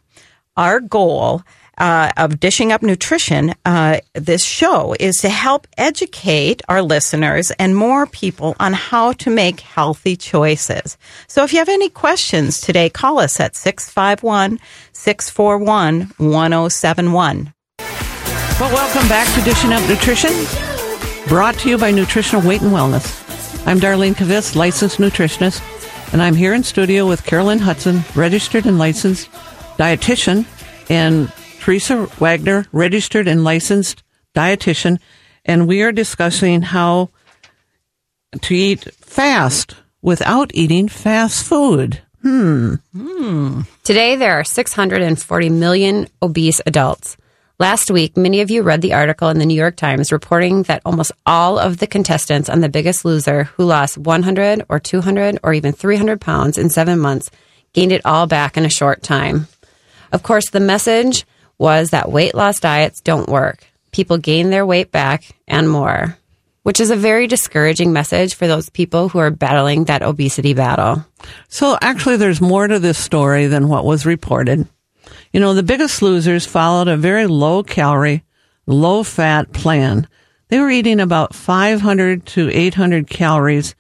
Our 0.57 0.81
goal 0.81 1.42
uh, 1.79 2.11
of 2.16 2.40
Dishing 2.40 2.72
Up 2.72 2.83
Nutrition, 2.83 3.55
uh, 3.64 4.01
this 4.14 4.44
show, 4.44 4.94
is 4.98 5.16
to 5.18 5.29
help 5.29 5.66
educate 5.79 6.61
our 6.68 6.83
listeners 6.83 7.51
and 7.53 7.77
more 7.77 8.07
people 8.07 8.57
on 8.61 8.72
how 8.72 9.12
to 9.12 9.31
make 9.31 9.61
healthy 9.61 10.16
choices. 10.16 10.98
So 11.29 11.44
if 11.44 11.53
you 11.53 11.61
have 11.61 11.68
any 11.68 11.88
questions 11.88 12.61
today, 12.61 12.90
call 12.90 13.18
us 13.18 13.40
at 13.40 13.57
651 13.57 14.59
641 14.92 16.12
1071. 16.18 17.53
Well, 18.61 18.74
welcome 18.74 19.09
back 19.09 19.33
to 19.38 19.44
Dishing 19.44 19.72
Up 19.72 19.88
Nutrition, 19.88 20.33
brought 21.29 21.55
to 21.61 21.68
you 21.68 21.79
by 21.79 21.92
Nutritional 21.92 22.46
Weight 22.46 22.61
and 22.61 22.72
Wellness. 22.72 23.28
I'm 23.69 23.81
Darlene 23.81 24.15
Kvist, 24.15 24.57
licensed 24.57 24.97
nutritionist, 24.97 25.61
and 26.15 26.23
I'm 26.23 26.35
here 26.35 26.55
in 26.55 26.63
studio 26.63 27.07
with 27.07 27.27
Carolyn 27.27 27.59
Hudson, 27.59 28.03
registered 28.15 28.65
and 28.65 28.79
licensed 28.79 29.29
dietitian, 29.77 30.47
and 30.89 31.31
Teresa 31.61 32.07
Wagner, 32.19 32.65
registered 32.73 33.29
and 33.29 33.45
licensed 33.45 34.03
dietitian, 34.35 35.01
and 35.45 35.69
we 35.69 35.83
are 35.83 35.93
discussing 35.93 36.63
how 36.63 37.11
to 38.41 38.55
eat 38.55 38.91
fast 38.95 39.75
without 40.01 40.51
eating 40.55 40.89
fast 40.89 41.45
food. 41.45 42.01
Hmm. 42.23 42.77
Today, 43.85 44.17
there 44.17 44.41
are 44.41 44.45
640 44.45 45.51
million 45.51 46.09
obese 46.23 46.63
adults. 46.65 47.19
Last 47.61 47.90
week, 47.90 48.16
many 48.16 48.40
of 48.40 48.53
you 48.53 48.62
read 48.62 48.83
the 48.83 48.94
article 48.94 49.31
in 49.31 49.40
the 49.40 49.44
New 49.44 49.57
York 49.57 49.75
Times 49.75 50.12
reporting 50.12 50.62
that 50.64 50.81
almost 50.85 51.11
all 51.27 51.59
of 51.59 51.79
the 51.79 51.88
contestants 51.88 52.49
on 52.49 52.61
The 52.61 52.68
Biggest 52.68 53.05
Loser 53.05 53.44
who 53.57 53.64
lost 53.64 53.99
100 53.99 54.66
or 54.68 54.79
200 54.79 55.40
or 55.42 55.53
even 55.53 55.73
300 55.73 56.21
pounds 56.21 56.57
in 56.57 56.71
seven 56.71 57.01
months 57.01 57.33
gained 57.73 57.90
it 57.90 58.07
all 58.07 58.29
back 58.29 58.57
in 58.57 58.64
a 58.64 58.71
short 58.71 59.03
time. 59.03 59.49
Of 60.12 60.23
course, 60.23 60.51
the 60.51 60.61
message 60.61 61.27
was 61.59 61.90
that 61.90 62.12
weight 62.12 62.37
loss 62.37 62.61
diets 62.61 63.01
don't 63.01 63.29
work. 63.29 63.66
People 63.90 64.18
gain 64.18 64.51
their 64.51 64.64
weight 64.64 64.92
back 64.92 65.25
and 65.49 65.68
more, 65.68 66.16
which 66.62 66.79
is 66.79 66.92
a 66.92 66.97
very 66.97 67.27
discouraging 67.27 67.92
message 67.92 68.37
for 68.37 68.47
those 68.47 68.71
people 68.71 69.09
who 69.09 69.18
are 69.18 69.33
battling 69.33 69.87
that 69.87 70.03
obesity 70.03 70.55
battle. 70.55 71.05
So 71.49 71.77
actually, 71.83 72.18
there's 72.18 72.40
more 72.40 72.68
to 72.68 72.79
this 72.79 72.99
story 72.99 73.49
than 73.49 73.66
what 73.68 73.85
was 73.85 74.07
reported. 74.07 74.68
You 75.33 75.40
know, 75.40 75.55
the 75.55 75.62
biggest 75.62 76.03
losers 76.03 76.47
followed 76.47 76.88
a 76.88 76.97
very 76.97 77.27
low 77.27 77.62
calorie, 77.62 78.25
low 78.66 79.03
fat 79.03 79.53
plan. 79.53 80.09
They 80.49 80.61
were 80.61 80.71
eating 80.71 81.01
about 81.01 81.35
500 81.35 82.27
to 82.27 82.51
800 82.51 83.09
calories 83.09 83.75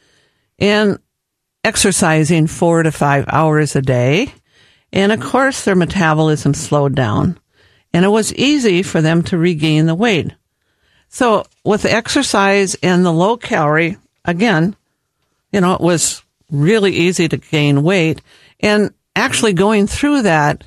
and 0.58 0.98
exercising 1.64 2.46
four 2.46 2.82
to 2.82 2.92
five 2.92 3.24
hours 3.28 3.74
a 3.76 3.82
day. 3.82 4.32
And 4.92 5.12
of 5.12 5.20
course, 5.20 5.64
their 5.64 5.76
metabolism 5.76 6.54
slowed 6.54 6.94
down 6.94 7.38
and 7.92 8.04
it 8.04 8.08
was 8.08 8.34
easy 8.34 8.82
for 8.82 9.00
them 9.00 9.22
to 9.24 9.38
regain 9.38 9.86
the 9.86 9.94
weight. 9.94 10.32
So 11.08 11.44
with 11.64 11.84
exercise 11.84 12.76
and 12.82 13.04
the 13.04 13.12
low 13.12 13.36
calorie, 13.36 13.96
again, 14.24 14.76
you 15.52 15.60
know, 15.60 15.74
it 15.74 15.80
was 15.80 16.22
really 16.50 16.92
easy 16.92 17.28
to 17.28 17.36
gain 17.38 17.82
weight. 17.82 18.20
And 18.60 18.92
actually 19.16 19.54
going 19.54 19.86
through 19.86 20.22
that, 20.22 20.64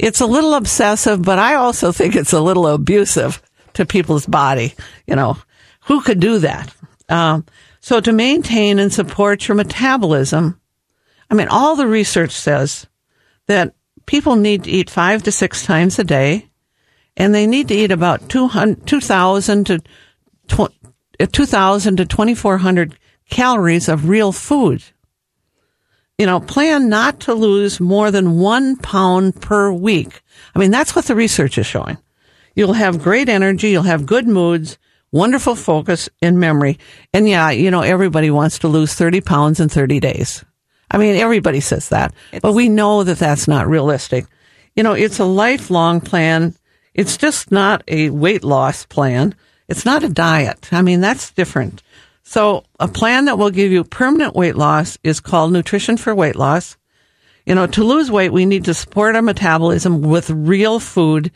it's 0.00 0.20
a 0.20 0.26
little 0.26 0.54
obsessive, 0.54 1.22
but 1.22 1.38
I 1.38 1.54
also 1.54 1.92
think 1.92 2.16
it's 2.16 2.32
a 2.32 2.40
little 2.40 2.66
abusive 2.66 3.42
to 3.74 3.84
people's 3.84 4.26
body. 4.26 4.74
You 5.06 5.16
know, 5.16 5.36
who 5.82 6.00
could 6.00 6.20
do 6.20 6.38
that? 6.38 6.74
Um, 7.08 7.44
so 7.80 8.00
to 8.00 8.12
maintain 8.12 8.78
and 8.78 8.92
support 8.92 9.46
your 9.46 9.56
metabolism, 9.56 10.60
I 11.30 11.34
mean, 11.34 11.48
all 11.48 11.76
the 11.76 11.86
research 11.86 12.32
says 12.32 12.86
that 13.46 13.74
people 14.06 14.36
need 14.36 14.64
to 14.64 14.70
eat 14.70 14.90
five 14.90 15.22
to 15.24 15.32
six 15.32 15.64
times 15.64 15.98
a 15.98 16.04
day, 16.04 16.50
and 17.16 17.34
they 17.34 17.46
need 17.46 17.68
to 17.68 17.74
eat 17.74 17.90
about 17.90 18.28
200 18.28 18.86
2,000 18.86 19.66
to 19.66 19.82
uh, 20.58 21.26
2,000 21.26 21.96
to 21.96 22.06
2,400 22.06 22.98
calories 23.28 23.88
of 23.88 24.08
real 24.08 24.32
food. 24.32 24.82
You 26.20 26.26
know, 26.26 26.38
plan 26.38 26.90
not 26.90 27.20
to 27.20 27.32
lose 27.32 27.80
more 27.80 28.10
than 28.10 28.38
one 28.38 28.76
pound 28.76 29.40
per 29.40 29.72
week. 29.72 30.20
I 30.54 30.58
mean, 30.58 30.70
that's 30.70 30.94
what 30.94 31.06
the 31.06 31.14
research 31.14 31.56
is 31.56 31.64
showing. 31.64 31.96
You'll 32.54 32.74
have 32.74 33.02
great 33.02 33.30
energy. 33.30 33.70
You'll 33.70 33.84
have 33.84 34.04
good 34.04 34.28
moods, 34.28 34.76
wonderful 35.12 35.54
focus 35.54 36.10
and 36.20 36.38
memory. 36.38 36.78
And 37.14 37.26
yeah, 37.26 37.48
you 37.48 37.70
know, 37.70 37.80
everybody 37.80 38.30
wants 38.30 38.58
to 38.58 38.68
lose 38.68 38.92
30 38.92 39.22
pounds 39.22 39.60
in 39.60 39.70
30 39.70 39.98
days. 39.98 40.44
I 40.90 40.98
mean, 40.98 41.16
everybody 41.16 41.60
says 41.60 41.88
that, 41.88 42.12
but 42.42 42.52
we 42.52 42.68
know 42.68 43.02
that 43.02 43.16
that's 43.16 43.48
not 43.48 43.66
realistic. 43.66 44.26
You 44.76 44.82
know, 44.82 44.92
it's 44.92 45.20
a 45.20 45.24
lifelong 45.24 46.02
plan. 46.02 46.54
It's 46.92 47.16
just 47.16 47.50
not 47.50 47.82
a 47.88 48.10
weight 48.10 48.44
loss 48.44 48.84
plan. 48.84 49.34
It's 49.68 49.86
not 49.86 50.04
a 50.04 50.08
diet. 50.10 50.70
I 50.70 50.82
mean, 50.82 51.00
that's 51.00 51.30
different. 51.30 51.82
So 52.30 52.62
a 52.78 52.86
plan 52.86 53.24
that 53.24 53.38
will 53.38 53.50
give 53.50 53.72
you 53.72 53.82
permanent 53.82 54.36
weight 54.36 54.54
loss 54.54 54.96
is 55.02 55.18
called 55.18 55.52
nutrition 55.52 55.96
for 55.96 56.14
weight 56.14 56.36
loss. 56.36 56.76
You 57.44 57.56
know, 57.56 57.66
to 57.66 57.82
lose 57.82 58.08
weight, 58.08 58.32
we 58.32 58.46
need 58.46 58.66
to 58.66 58.72
support 58.72 59.16
our 59.16 59.20
metabolism 59.20 60.00
with 60.00 60.30
real 60.30 60.78
food 60.78 61.32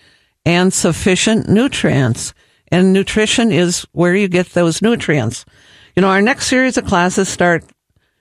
and 0.46 0.72
sufficient 0.72 1.48
nutrients. 1.48 2.32
And 2.68 2.92
nutrition 2.92 3.50
is 3.50 3.84
where 3.90 4.14
you 4.14 4.28
get 4.28 4.50
those 4.50 4.82
nutrients. 4.82 5.44
You 5.96 6.02
know, 6.02 6.10
our 6.10 6.22
next 6.22 6.46
series 6.46 6.76
of 6.76 6.86
classes 6.86 7.28
start 7.28 7.64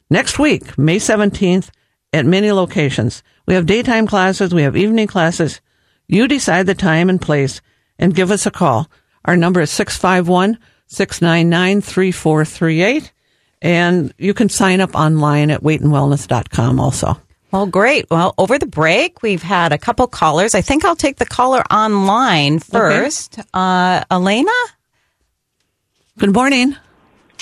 next 0.09 0.39
week, 0.39 0.75
May 0.75 0.97
17th, 0.97 1.69
at 2.11 2.25
many 2.25 2.51
locations. 2.51 3.21
We 3.45 3.53
have 3.53 3.67
daytime 3.67 4.07
classes, 4.07 4.51
we 4.51 4.63
have 4.63 4.75
evening 4.75 5.05
classes. 5.05 5.61
You 6.07 6.27
decide 6.27 6.65
the 6.65 6.73
time 6.73 7.07
and 7.07 7.21
place 7.21 7.61
and 7.99 8.15
give 8.15 8.31
us 8.31 8.47
a 8.47 8.51
call. 8.51 8.89
Our 9.25 9.37
number 9.37 9.61
is 9.61 9.69
651 9.69 10.57
699 10.93 11.81
3438. 11.81 13.11
And 13.61 14.13
you 14.17 14.33
can 14.33 14.49
sign 14.49 14.81
up 14.81 14.93
online 14.95 15.49
at 15.49 15.61
weightandwellness.com 15.61 16.79
also. 16.79 17.17
Well, 17.51 17.67
great. 17.67 18.09
Well, 18.09 18.33
over 18.37 18.57
the 18.57 18.65
break, 18.65 19.21
we've 19.21 19.43
had 19.43 19.71
a 19.73 19.77
couple 19.77 20.07
callers. 20.07 20.55
I 20.55 20.61
think 20.61 20.83
I'll 20.83 20.95
take 20.95 21.17
the 21.17 21.25
caller 21.25 21.61
online 21.71 22.59
first. 22.59 23.39
Uh, 23.53 24.03
Elena? 24.09 24.51
Good 26.17 26.33
morning. 26.33 26.75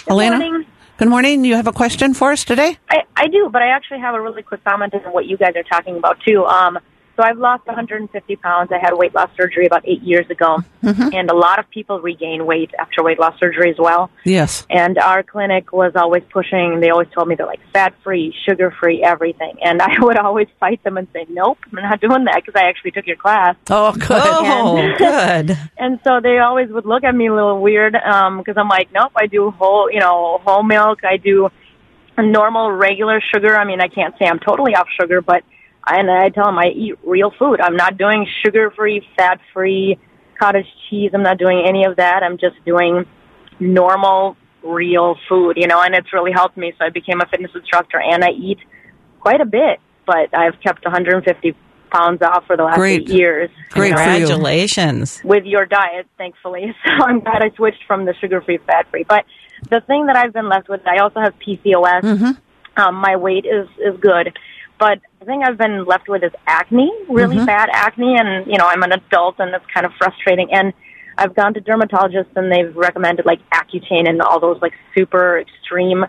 Elena. 0.08 0.38
morning. 0.38 0.68
Good 0.98 1.10
morning. 1.10 1.46
You 1.46 1.56
have 1.56 1.68
a 1.68 1.72
question 1.72 2.14
for 2.14 2.32
us 2.32 2.44
today? 2.44 2.78
I, 2.90 3.04
I 3.16 3.28
do, 3.28 3.50
but 3.52 3.62
I 3.62 3.70
actually 3.70 4.02
have 4.02 4.14
a 4.14 4.22
really 4.22 4.44
quick 4.44 4.64
comment 4.64 4.94
on 4.94 5.02
what 5.14 5.26
you 5.26 5.38
guys 5.38 5.54
are 5.56 5.64
talking 5.64 5.98
about 5.98 6.20
too. 6.28 6.46
Um, 6.46 6.78
so 7.16 7.24
I've 7.24 7.38
lost 7.38 7.66
150 7.68 8.36
pounds. 8.38 8.72
I 8.72 8.80
had 8.80 8.94
weight 8.94 9.14
loss 9.14 9.30
surgery 9.36 9.66
about 9.66 9.88
eight 9.88 10.02
years 10.02 10.30
ago, 10.30 10.60
mm-hmm. 10.84 11.10
and 11.14 11.30
a 11.30 11.36
lot 11.36 11.60
of 11.60 11.70
people 11.70 12.00
regain 12.00 12.46
weight 12.46 12.72
after 12.80 13.04
weight 13.04 13.20
loss 13.20 13.38
surgery 13.40 13.70
as 13.70 13.78
well. 13.78 14.10
Yes. 14.24 14.66
And 14.70 14.98
our 14.98 15.24
clinic 15.24 15.74
was 15.74 15.92
always 15.96 16.24
pushing. 16.32 16.80
They 16.80 16.90
always 16.90 17.10
told 17.14 17.28
me 17.28 17.36
they're 17.36 17.46
like 17.46 17.60
fat 17.74 17.94
free, 18.04 18.34
sugar 18.48 18.74
free, 18.80 19.04
everything. 19.04 19.56
And 19.64 19.82
I 19.82 19.94
would 20.00 20.18
always 20.18 20.48
fight 20.60 20.84
them 20.84 20.98
and 20.98 21.08
say, 21.14 21.26
"Nope, 21.30 21.60
I'm 21.72 21.84
not 21.84 22.00
doing 22.00 22.26
that," 22.26 22.44
because 22.46 22.60
I 22.60 22.68
actually 22.68 22.92
took 22.92 23.08
your 23.08 23.18
class. 23.18 23.56
Oh, 23.70 23.92
good. 23.94 24.08
Oh, 24.12 24.96
good. 24.98 25.58
And 25.82 26.00
so 26.04 26.20
they 26.22 26.38
always 26.38 26.70
would 26.70 26.86
look 26.86 27.04
at 27.04 27.16
me 27.16 27.28
a 27.28 27.34
little 27.34 27.60
weird 27.60 27.96
um, 27.96 28.38
because 28.38 28.56
I'm 28.56 28.68
like, 28.68 28.90
nope, 28.94 29.12
I 29.16 29.26
do 29.26 29.50
whole, 29.50 29.92
you 29.92 30.00
know, 30.00 30.40
whole 30.44 30.62
milk. 30.62 31.04
I 31.04 31.18
do 31.18 31.50
normal, 32.20 32.72
regular 32.72 33.20
sugar. 33.34 33.58
I 33.58 33.66
mean, 33.66 33.82
I 33.82 33.88
can't 33.88 34.14
say 34.20 34.26
I'm 34.26 34.40
totally 34.40 34.76
off 34.76 34.88
sugar, 35.00 35.22
but 35.22 35.44
and 35.88 36.10
I 36.12 36.30
tell 36.30 36.46
them 36.46 36.58
I 36.58 36.68
eat 36.68 36.96
real 37.04 37.32
food. 37.38 37.60
I'm 37.62 37.76
not 37.76 37.98
doing 37.98 38.28
sugar-free, 38.44 39.08
fat-free, 39.18 39.98
cottage 40.40 40.68
cheese. 40.90 41.12
I'm 41.14 41.24
not 41.24 41.38
doing 41.38 41.64
any 41.68 41.86
of 41.86 41.98
that. 41.98 42.24
I'm 42.24 42.38
just 42.38 42.56
doing 42.66 43.06
normal, 43.60 44.38
real 44.64 45.16
food, 45.28 45.58
you 45.58 45.68
know, 45.68 45.82
and 45.82 45.96
it's 45.96 46.12
really 46.14 46.32
helped 46.32 46.58
me. 46.58 46.74
So 46.78 46.86
I 46.86 46.90
became 46.90 47.22
a 47.22 47.26
fitness 47.28 47.52
instructor 47.56 48.00
and 48.00 48.24
I 48.24 48.30
eat 48.30 48.60
quite 49.20 49.42
a 49.42 49.46
bit, 49.46 49.80
but 50.06 50.36
I've 50.36 50.60
kept 50.62 50.84
150 50.84 51.56
pounds 51.92 52.22
off 52.22 52.46
for 52.48 52.56
the 52.56 52.64
last 52.64 52.78
Great. 52.78 53.02
eight 53.02 53.10
years 53.10 53.50
Great 53.70 53.94
for 53.94 54.00
you. 54.00 54.26
Congratulations. 54.28 55.22
with 55.24 55.46
your 55.46 55.66
diet, 55.66 56.08
thankfully. 56.18 56.74
So 56.86 57.06
I'm 57.06 57.20
glad 57.20 57.44
I 57.44 57.52
switched 57.56 57.84
from 57.86 58.06
the 58.06 58.14
sugar-free, 58.20 58.60
fat-free. 58.66 59.06
But 59.08 59.26
the 59.70 59.82
thing 59.82 60.08
that 60.08 60.16
I've 60.16 60.34
been 60.34 60.50
left 60.50 60.70
with, 60.70 60.82
I 60.88 60.98
also 61.00 61.20
have 61.20 61.34
PCOS. 61.46 62.38
Um, 62.78 62.96
my 62.96 63.16
weight 63.18 63.46
is 63.46 63.68
is 63.80 64.00
good, 64.00 64.36
but 64.82 65.00
the 65.20 65.26
thing 65.26 65.44
I've 65.44 65.60
been 65.60 65.86
left 65.86 66.10
with 66.10 66.24
is 66.24 66.32
acne, 66.48 66.92
really 67.08 67.38
bad 67.46 67.70
acne, 67.72 68.16
and 68.18 68.48
you 68.48 68.58
know 68.58 68.66
I'm 68.66 68.82
an 68.82 68.92
adult, 68.92 69.36
and 69.38 69.54
it's 69.54 69.66
kind 69.72 69.86
of 69.86 69.92
frustrating. 70.00 70.48
And 70.52 70.74
I've 71.20 71.36
gone 71.36 71.54
to 71.54 71.62
dermatologists, 71.62 72.36
and 72.36 72.52
they've 72.52 72.76
recommended 72.76 73.28
like 73.28 73.40
Accutane 73.52 74.10
and 74.10 74.24
all 74.24 74.40
those 74.40 74.60
like 74.60 74.74
super 74.98 75.40
extreme 75.40 76.04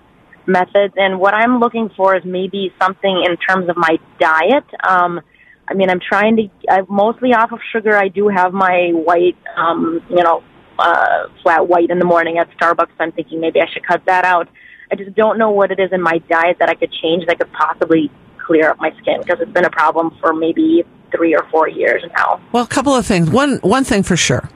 methods. 0.47 0.95
And 0.97 1.21
what 1.21 1.35
I'm 1.35 1.61
looking 1.61 1.91
for 1.95 2.17
is 2.17 2.25
maybe 2.25 2.73
something 2.81 3.25
in 3.29 3.37
terms 3.37 3.69
of 3.69 3.77
my 3.77 3.99
diet. 4.19 4.65
Um, 4.89 5.21
I 5.69 5.75
mean, 5.75 5.91
I'm 5.91 6.01
trying 6.01 6.37
to. 6.37 6.49
I'm 6.71 6.87
mostly 6.89 7.35
off 7.35 7.53
of 7.53 7.61
sugar. 7.75 7.95
I 7.95 8.09
do 8.09 8.29
have 8.29 8.55
my 8.55 8.93
white, 8.95 9.37
um, 9.55 10.01
you 10.09 10.23
know, 10.23 10.43
uh, 10.79 11.29
flat 11.43 11.69
white 11.69 11.91
in 11.91 11.99
the 11.99 12.07
morning 12.07 12.39
at 12.39 12.49
Starbucks. 12.57 12.97
I'm 12.99 13.13
thinking 13.13 13.39
maybe 13.39 13.61
I 13.61 13.67
should 13.71 13.87
cut 13.87 14.03
that 14.07 14.25
out. 14.25 14.49
I 14.91 14.95
just 14.95 15.15
don't 15.15 15.37
know 15.37 15.51
what 15.51 15.71
it 15.71 15.79
is 15.79 15.91
in 15.93 16.01
my 16.01 16.19
diet 16.31 16.57
that 16.59 16.71
I 16.71 16.75
could 16.75 16.93
change 17.03 17.27
that 17.27 17.39
could 17.39 17.53
possibly 17.53 18.11
clear 18.47 18.71
up 18.71 18.81
my 18.81 18.91
skin 19.01 19.21
because 19.21 19.41
it's 19.41 19.53
been 19.53 19.65
a 19.65 19.71
problem 19.71 20.17
for 20.21 20.33
maybe 20.33 20.85
three 21.15 21.35
or 21.35 21.45
four 21.51 21.69
years 21.69 22.03
now. 22.17 22.41
Well, 22.53 22.65
a 22.65 22.69
couple 22.69 22.95
of 22.95 23.07
things. 23.07 23.31
One 23.31 23.59
one 23.59 23.85
thing 23.85 24.03
for 24.03 24.17
sure 24.17 24.49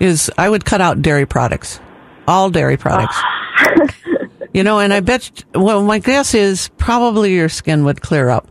is 0.00 0.30
I 0.36 0.48
would 0.48 0.64
cut 0.64 0.80
out 0.80 1.02
dairy 1.02 1.26
products, 1.26 1.80
all 2.26 2.50
dairy 2.50 2.76
products. 2.76 3.16
Ah. 3.16 3.86
you 4.54 4.62
know, 4.62 4.78
and 4.78 4.92
I 4.92 5.00
bet. 5.00 5.44
Well, 5.54 5.82
my 5.82 5.98
guess 5.98 6.34
is 6.34 6.68
probably 6.76 7.34
your 7.34 7.48
skin 7.48 7.84
would 7.84 8.00
clear 8.00 8.28
up. 8.28 8.48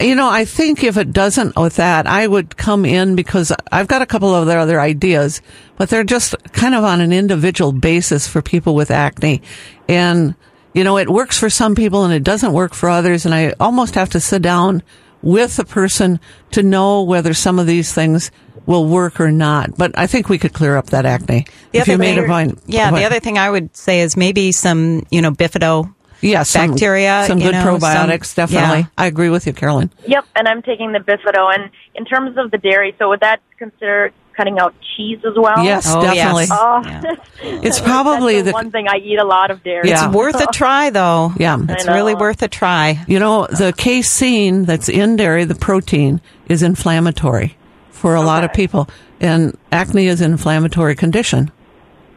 You 0.00 0.14
know, 0.14 0.30
I 0.30 0.46
think 0.46 0.82
if 0.82 0.96
it 0.96 1.12
doesn't 1.12 1.56
with 1.56 1.76
that, 1.76 2.06
I 2.06 2.26
would 2.26 2.56
come 2.56 2.86
in 2.86 3.16
because 3.16 3.52
I've 3.70 3.86
got 3.86 4.00
a 4.00 4.06
couple 4.06 4.34
of 4.34 4.48
other 4.48 4.80
ideas, 4.80 5.42
but 5.76 5.90
they're 5.90 6.04
just 6.04 6.34
kind 6.52 6.74
of 6.74 6.84
on 6.84 7.02
an 7.02 7.12
individual 7.12 7.72
basis 7.72 8.26
for 8.26 8.40
people 8.40 8.74
with 8.74 8.90
acne. 8.90 9.42
And, 9.88 10.36
you 10.72 10.84
know, 10.84 10.98
it 10.98 11.08
works 11.08 11.38
for 11.38 11.50
some 11.50 11.74
people 11.74 12.04
and 12.04 12.12
it 12.14 12.22
doesn't 12.24 12.52
work 12.52 12.74
for 12.74 12.88
others. 12.88 13.24
And 13.26 13.34
I 13.34 13.54
almost 13.58 13.94
have 13.94 14.10
to 14.10 14.20
sit 14.20 14.42
down 14.42 14.82
with 15.22 15.58
a 15.58 15.64
person 15.64 16.20
to 16.52 16.62
know 16.62 17.02
whether 17.02 17.34
some 17.34 17.58
of 17.58 17.66
these 17.66 17.92
things 17.92 18.30
will 18.66 18.86
work 18.86 19.20
or 19.20 19.30
not. 19.32 19.76
But 19.76 19.98
I 19.98 20.06
think 20.06 20.28
we 20.28 20.38
could 20.38 20.52
clear 20.52 20.76
up 20.76 20.86
that 20.90 21.04
acne. 21.06 21.46
The 21.72 21.78
if 21.80 21.88
you 21.88 21.94
other 21.94 22.02
made 22.02 22.18
a 22.18 22.26
point. 22.26 22.60
Yeah, 22.66 22.90
point- 22.90 23.00
the 23.00 23.06
other 23.06 23.20
thing 23.20 23.36
I 23.38 23.50
would 23.50 23.76
say 23.76 24.00
is 24.00 24.16
maybe 24.16 24.52
some, 24.52 25.06
you 25.10 25.20
know, 25.22 25.32
bifido 25.32 25.92
yeah, 26.20 26.42
some, 26.42 26.72
bacteria, 26.72 27.24
some 27.26 27.38
you 27.38 27.44
good 27.46 27.52
know, 27.52 27.64
probiotics, 27.64 28.26
some- 28.26 28.46
definitely. 28.46 28.80
yeah. 28.80 28.86
I 28.98 29.06
agree 29.06 29.30
with 29.30 29.46
you, 29.46 29.52
Carolyn. 29.54 29.90
Yep, 30.06 30.26
and 30.36 30.46
I'm 30.46 30.62
taking 30.62 30.92
the 30.92 30.98
bifido. 30.98 31.52
And 31.54 31.70
in 31.94 32.04
terms 32.04 32.36
of 32.36 32.50
the 32.50 32.58
dairy, 32.58 32.94
so 32.98 33.08
would 33.08 33.20
that 33.20 33.40
consider 33.58 34.12
cutting 34.40 34.58
out 34.58 34.74
cheese 34.96 35.18
as 35.26 35.34
well? 35.36 35.62
Yes, 35.62 35.84
Oh, 35.86 36.00
definitely. 36.00 36.44
yes. 36.44 36.50
Oh, 36.52 36.82
Yeah. 36.84 37.14
It's 37.62 37.78
probably 37.80 38.36
that's 38.36 38.46
the, 38.46 38.50
the 38.50 38.54
one 38.54 38.70
thing 38.70 38.86
I 38.88 38.96
eat 38.96 39.18
a 39.18 39.24
lot 39.24 39.50
of 39.50 39.62
dairy. 39.62 39.88
Yeah. 39.90 40.06
It's 40.06 40.14
worth 40.14 40.40
a 40.40 40.46
try, 40.52 40.88
though. 40.90 41.32
Yeah. 41.38 41.58
It's 41.68 41.86
really 41.86 42.14
worth 42.14 42.42
a 42.42 42.48
try. 42.48 43.04
You 43.06 43.18
know, 43.18 43.46
the 43.46 43.74
casein 43.76 44.64
that's 44.64 44.88
in 44.88 45.16
dairy, 45.16 45.44
the 45.44 45.54
protein, 45.54 46.20
is 46.48 46.62
inflammatory 46.62 47.56
for 47.90 48.14
a 48.14 48.22
lot 48.22 48.44
of 48.44 48.52
people. 48.54 48.88
And 49.20 49.56
acne 49.70 50.06
is 50.06 50.22
an 50.22 50.32
inflammatory 50.32 50.94
condition. 50.96 51.50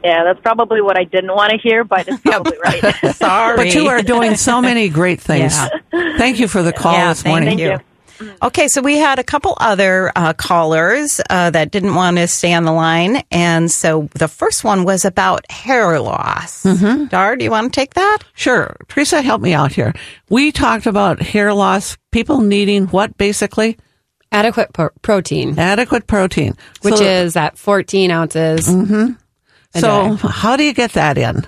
Yeah, 0.04 0.24
that's 0.24 0.40
probably 0.42 0.82
what 0.82 0.98
I 0.98 1.04
didn't 1.06 1.34
want 1.34 1.52
to 1.52 1.58
hear, 1.58 1.84
but 1.84 2.08
it's 2.08 2.22
probably 2.26 2.58
right. 2.64 3.16
Sorry. 3.16 3.56
But 3.58 3.74
you 3.76 3.88
are 3.88 4.02
doing 4.02 4.36
so 4.36 4.62
many 4.62 4.88
great 4.90 5.20
things. 5.22 5.54
Yeah. 5.56 6.18
Thank 6.18 6.40
you 6.40 6.48
for 6.48 6.62
the 6.64 6.72
call 6.74 6.94
Yeah, 6.94 7.10
this 7.10 7.22
thank 7.24 7.32
morning. 7.34 7.58
Thank 7.58 7.82
you. 7.82 7.86
Okay, 8.42 8.68
so 8.68 8.82
we 8.82 8.98
had 8.98 9.20
a 9.20 9.24
couple 9.24 9.56
other 9.60 10.12
uh, 10.16 10.34
callers 10.34 11.20
uh, 11.30 11.50
that 11.52 11.72
didn't 11.72 11.96
want 11.96 12.18
to 12.18 12.28
stay 12.28 12.54
on 12.54 12.64
the 12.66 12.72
line. 12.74 13.24
And 13.32 13.72
so 13.72 14.10
the 14.16 14.28
first 14.28 14.64
one 14.64 14.84
was 14.84 15.06
about 15.06 15.50
hair 15.52 16.00
loss. 16.00 16.64
Mm-hmm. 16.64 17.06
Dar, 17.06 17.36
do 17.36 17.44
you 17.46 17.52
want 17.52 17.74
to 17.74 17.80
take 17.80 17.94
that? 17.96 18.20
Sure. 18.34 18.76
Teresa, 18.88 19.22
help 19.22 19.42
me 19.42 19.54
out 19.54 19.72
here. 19.72 19.94
We 20.30 20.52
talked 20.52 20.86
about 20.86 21.22
hair 21.22 21.54
loss, 21.54 21.98
people 22.12 22.42
needing 22.42 22.88
what 22.88 23.18
basically? 23.18 23.78
Adequate 24.32 24.74
pro- 24.74 24.90
protein, 25.02 25.58
Adequate 25.60 26.08
protein. 26.08 26.56
which 26.82 26.96
So- 26.96 27.04
is 27.04 27.36
at 27.36 27.58
14 27.58 28.10
ounces. 28.12 28.68
a 28.68 29.16
So, 29.80 30.16
day. 30.18 30.28
how 30.28 30.56
do 30.58 30.64
you 30.64 30.74
get 30.74 30.94
that 30.94 31.18
in? 31.18 31.46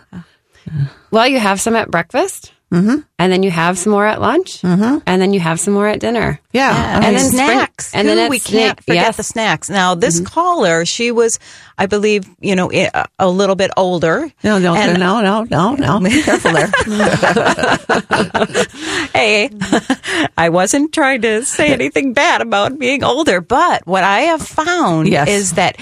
Well, 1.11 1.27
you 1.27 1.39
have 1.39 1.61
some 1.61 1.75
at 1.75 1.89
breakfast, 1.91 2.51
mm-hmm. 2.71 2.99
and 3.19 3.31
then 3.31 3.43
you 3.43 3.51
have 3.51 3.77
some 3.77 3.91
more 3.91 4.05
at 4.05 4.21
lunch, 4.21 4.61
mm-hmm. 4.61 4.99
and 5.05 5.21
then 5.21 5.33
you 5.33 5.39
have 5.39 5.59
some 5.59 5.73
more 5.73 5.87
at 5.87 5.99
dinner. 5.99 6.39
Yeah. 6.51 6.71
Yeah, 6.71 6.97
I 6.97 6.99
mean, 6.99 7.07
and 7.09 7.17
then 7.17 7.25
spring- 7.25 7.47
snacks. 7.47 7.93
and 7.93 8.07
then 8.07 8.29
we 8.29 8.39
can't 8.39 8.77
snack- 8.77 8.83
forget 8.83 9.05
yes. 9.07 9.17
the 9.17 9.23
snacks. 9.23 9.69
Now, 9.69 9.93
this 9.95 10.19
caller, 10.21 10.85
she 10.85 11.11
was, 11.11 11.37
I 11.77 11.85
believe, 11.85 12.23
you 12.39 12.55
know, 12.55 12.71
a 13.19 13.29
little 13.29 13.55
bit 13.55 13.71
older. 13.75 14.31
no, 14.43 14.57
no, 14.57 14.73
And- 14.73 14.99
no, 14.99 15.21
no, 15.21 15.43
no, 15.43 15.75
no. 15.75 15.99
Be 16.03 16.23
careful 16.23 16.53
there. 16.53 16.71
hey, 19.13 19.49
I 20.37 20.49
wasn't 20.49 20.93
trying 20.93 21.21
to 21.23 21.43
say 21.43 21.73
anything 21.73 22.13
bad 22.13 22.41
about 22.41 22.79
being 22.79 23.03
older, 23.03 23.41
but 23.41 23.85
what 23.85 24.03
I 24.03 24.21
have 24.21 24.41
found 24.41 25.09
Yes. 25.09 25.27
is 25.27 25.53
that 25.53 25.77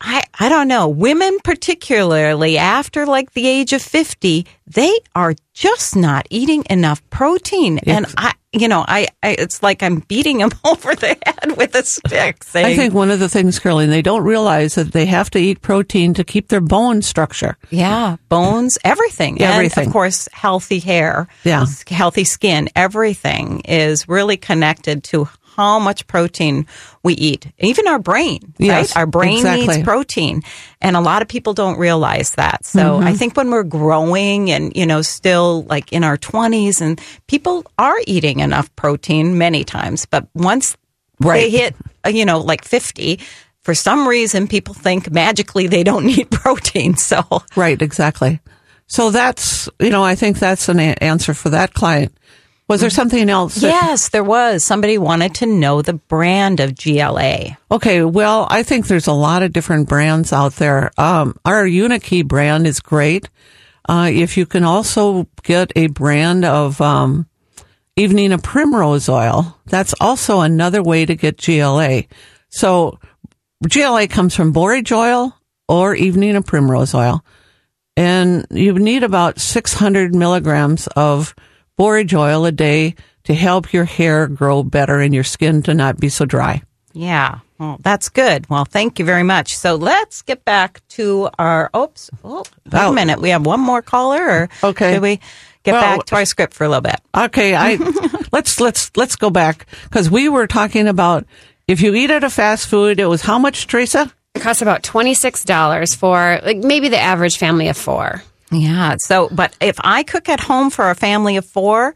I, 0.00 0.22
I 0.38 0.48
don't 0.48 0.68
know, 0.68 0.88
women 0.88 1.38
particularly 1.42 2.56
after 2.58 3.04
like 3.06 3.32
the 3.32 3.46
age 3.46 3.72
of 3.72 3.82
50, 3.82 4.46
they 4.66 4.98
are 5.14 5.34
just 5.54 5.96
not 5.96 6.26
eating 6.30 6.64
enough 6.70 7.02
protein. 7.10 7.78
And 7.78 8.06
I, 8.16 8.34
you 8.52 8.68
know, 8.68 8.84
I, 8.86 9.08
I, 9.22 9.30
it's 9.38 9.60
like 9.62 9.82
I'm 9.82 10.00
beating 10.00 10.38
them 10.38 10.50
over 10.64 10.94
the 10.94 11.16
head 11.26 11.56
with 11.56 11.74
a 11.74 11.82
stick 11.82 12.44
saying, 12.44 12.66
I 12.66 12.76
think 12.76 12.94
one 12.94 13.10
of 13.10 13.18
the 13.18 13.28
things, 13.28 13.58
Carolyn, 13.58 13.90
they 13.90 14.02
don't 14.02 14.22
realize 14.22 14.76
that 14.76 14.92
they 14.92 15.06
have 15.06 15.30
to 15.30 15.38
eat 15.38 15.62
protein 15.62 16.14
to 16.14 16.22
keep 16.22 16.48
their 16.48 16.60
bone 16.60 17.02
structure. 17.02 17.56
Yeah, 17.70 18.16
bones, 18.28 18.78
everything. 18.84 19.34
And 19.42 19.52
Everything. 19.54 19.86
of 19.88 19.92
course, 19.92 20.28
healthy 20.32 20.78
hair, 20.78 21.26
Yeah. 21.44 21.66
healthy 21.88 22.24
skin, 22.24 22.68
everything 22.76 23.60
is 23.60 24.08
really 24.08 24.36
connected 24.36 25.02
to 25.04 25.28
how 25.58 25.80
much 25.80 26.06
protein 26.06 26.66
we 27.02 27.14
eat. 27.14 27.48
Even 27.58 27.88
our 27.88 27.98
brain, 27.98 28.54
Yes, 28.58 28.94
right? 28.94 29.00
Our 29.00 29.06
brain 29.06 29.38
exactly. 29.38 29.66
needs 29.66 29.82
protein. 29.82 30.42
And 30.80 30.94
a 30.96 31.00
lot 31.00 31.20
of 31.20 31.26
people 31.26 31.52
don't 31.52 31.78
realize 31.80 32.30
that. 32.36 32.64
So 32.64 32.78
Mm-hmm. 32.78 33.08
I 33.08 33.14
think 33.14 33.36
when 33.36 33.50
we're 33.50 33.64
growing 33.64 34.52
and, 34.52 34.72
you 34.76 34.86
know, 34.86 35.02
still 35.02 35.64
like 35.64 35.92
in 35.92 36.04
our 36.04 36.16
20s 36.16 36.80
and 36.80 37.00
people 37.26 37.64
are 37.76 37.96
eating 38.06 38.38
enough 38.38 38.74
protein 38.76 39.36
many 39.36 39.64
times, 39.64 40.06
but 40.06 40.28
once 40.32 40.76
right. 41.20 41.40
they 41.40 41.50
hit, 41.50 41.74
uh, 42.06 42.10
you 42.10 42.24
know, 42.24 42.38
like 42.38 42.62
50, 42.64 43.18
for 43.62 43.74
some 43.74 44.06
reason 44.06 44.46
people 44.46 44.74
think 44.74 45.10
magically 45.10 45.66
they 45.66 45.82
don't 45.82 46.06
need 46.12 46.30
protein. 46.30 46.94
So 46.96 47.24
Right, 47.56 47.82
exactly. 47.82 48.38
So 48.86 49.10
that's, 49.10 49.68
you 49.80 49.90
know, 49.90 50.04
I 50.04 50.14
think 50.14 50.38
that's 50.38 50.68
an 50.68 50.78
a- 50.78 50.94
answer 51.02 51.34
for 51.34 51.50
that 51.50 51.74
client. 51.74 52.12
Was 52.68 52.80
there 52.82 52.90
something 52.90 53.30
else? 53.30 53.54
that- 53.56 53.68
Yes, 53.68 54.10
there 54.10 54.22
was. 54.24 54.64
Somebody 54.64 54.98
wanted 54.98 55.34
to 55.36 55.46
know 55.46 55.80
the 55.82 55.94
brand 55.94 56.60
of 56.60 56.74
GLA. 56.74 57.56
Okay, 57.70 58.02
well, 58.04 58.46
I 58.50 58.62
think 58.62 58.86
there's 58.86 59.06
a 59.06 59.12
lot 59.12 59.42
of 59.42 59.52
different 59.54 59.88
brands 59.88 60.32
out 60.32 60.56
there. 60.56 60.90
Um, 60.98 61.34
our 61.46 61.64
Unikey 61.64 62.26
brand 62.26 62.66
is 62.66 62.80
great. 62.80 63.28
Uh, 63.88 64.10
if 64.12 64.36
you 64.36 64.44
can 64.44 64.64
also 64.64 65.26
get 65.42 65.72
a 65.74 65.86
brand 65.86 66.44
of 66.44 66.78
um, 66.82 67.26
Evening 67.96 68.32
of 68.32 68.42
Primrose 68.42 69.08
Oil, 69.08 69.56
that's 69.66 69.94
also 69.98 70.40
another 70.40 70.82
way 70.82 71.06
to 71.06 71.16
get 71.16 71.38
GLA. 71.38 72.02
So 72.50 72.98
GLA 73.66 74.08
comes 74.08 74.34
from 74.36 74.52
borage 74.52 74.92
oil 74.92 75.34
or 75.68 75.94
Evening 75.94 76.36
of 76.36 76.44
Primrose 76.44 76.94
Oil, 76.94 77.24
and 77.96 78.46
you 78.50 78.74
need 78.74 79.04
about 79.04 79.40
600 79.40 80.14
milligrams 80.14 80.86
of 80.88 81.34
borage 81.78 82.12
oil 82.12 82.44
a 82.44 82.52
day 82.52 82.94
to 83.24 83.34
help 83.34 83.72
your 83.72 83.84
hair 83.84 84.26
grow 84.26 84.62
better 84.62 85.00
and 85.00 85.14
your 85.14 85.24
skin 85.24 85.62
to 85.62 85.72
not 85.72 85.98
be 85.98 86.10
so 86.10 86.24
dry. 86.26 86.60
Yeah. 86.92 87.38
Well, 87.58 87.78
that's 87.80 88.08
good. 88.08 88.48
Well, 88.50 88.64
thank 88.64 88.98
you 88.98 89.04
very 89.04 89.22
much. 89.22 89.56
So 89.56 89.74
let's 89.76 90.22
get 90.22 90.44
back 90.44 90.80
to 90.90 91.28
our. 91.38 91.70
Oops. 91.76 92.10
Oh, 92.22 92.44
wait 92.66 92.72
Oh. 92.74 92.90
a 92.90 92.94
minute. 92.94 93.20
We 93.20 93.30
have 93.30 93.44
one 93.46 93.60
more 93.60 93.82
caller, 93.82 94.22
or 94.22 94.48
Okay. 94.62 94.94
Should 94.94 95.02
we 95.02 95.20
get 95.64 95.72
Well- 95.72 95.80
back 95.98 96.06
to 96.06 96.16
our 96.16 96.24
script 96.24 96.54
for 96.54 96.64
a 96.64 96.68
little 96.68 96.82
bit? 96.82 97.00
Okay, 97.16 97.54
I 97.56 97.76
let's 98.32 98.60
let's 98.60 98.90
let's 98.96 99.16
go 99.16 99.30
back 99.30 99.66
because 99.84 100.08
we 100.10 100.28
were 100.28 100.46
talking 100.46 100.86
about 100.88 101.24
if 101.66 101.80
you 101.80 101.94
eat 101.94 102.10
at 102.10 102.24
a 102.24 102.30
fast 102.30 102.68
food, 102.68 102.98
it 103.00 103.06
was 103.06 103.22
how 103.22 103.38
much, 103.38 103.66
Teresa? 103.66 104.12
It 104.34 104.40
costs 104.42 104.62
about 104.62 104.82
twenty 104.84 105.14
six 105.14 105.44
dollars 105.44 105.94
for 105.94 106.40
like 106.44 106.58
maybe 106.58 106.88
the 106.88 106.98
average 107.00 107.38
family 107.38 107.68
of 107.68 107.76
four. 107.76 108.22
Yeah. 108.50 108.96
So, 108.98 109.28
but 109.30 109.54
if 109.60 109.76
I 109.80 110.02
cook 110.02 110.28
at 110.28 110.40
home 110.40 110.70
for 110.70 110.90
a 110.90 110.94
family 110.94 111.36
of 111.36 111.44
four, 111.44 111.94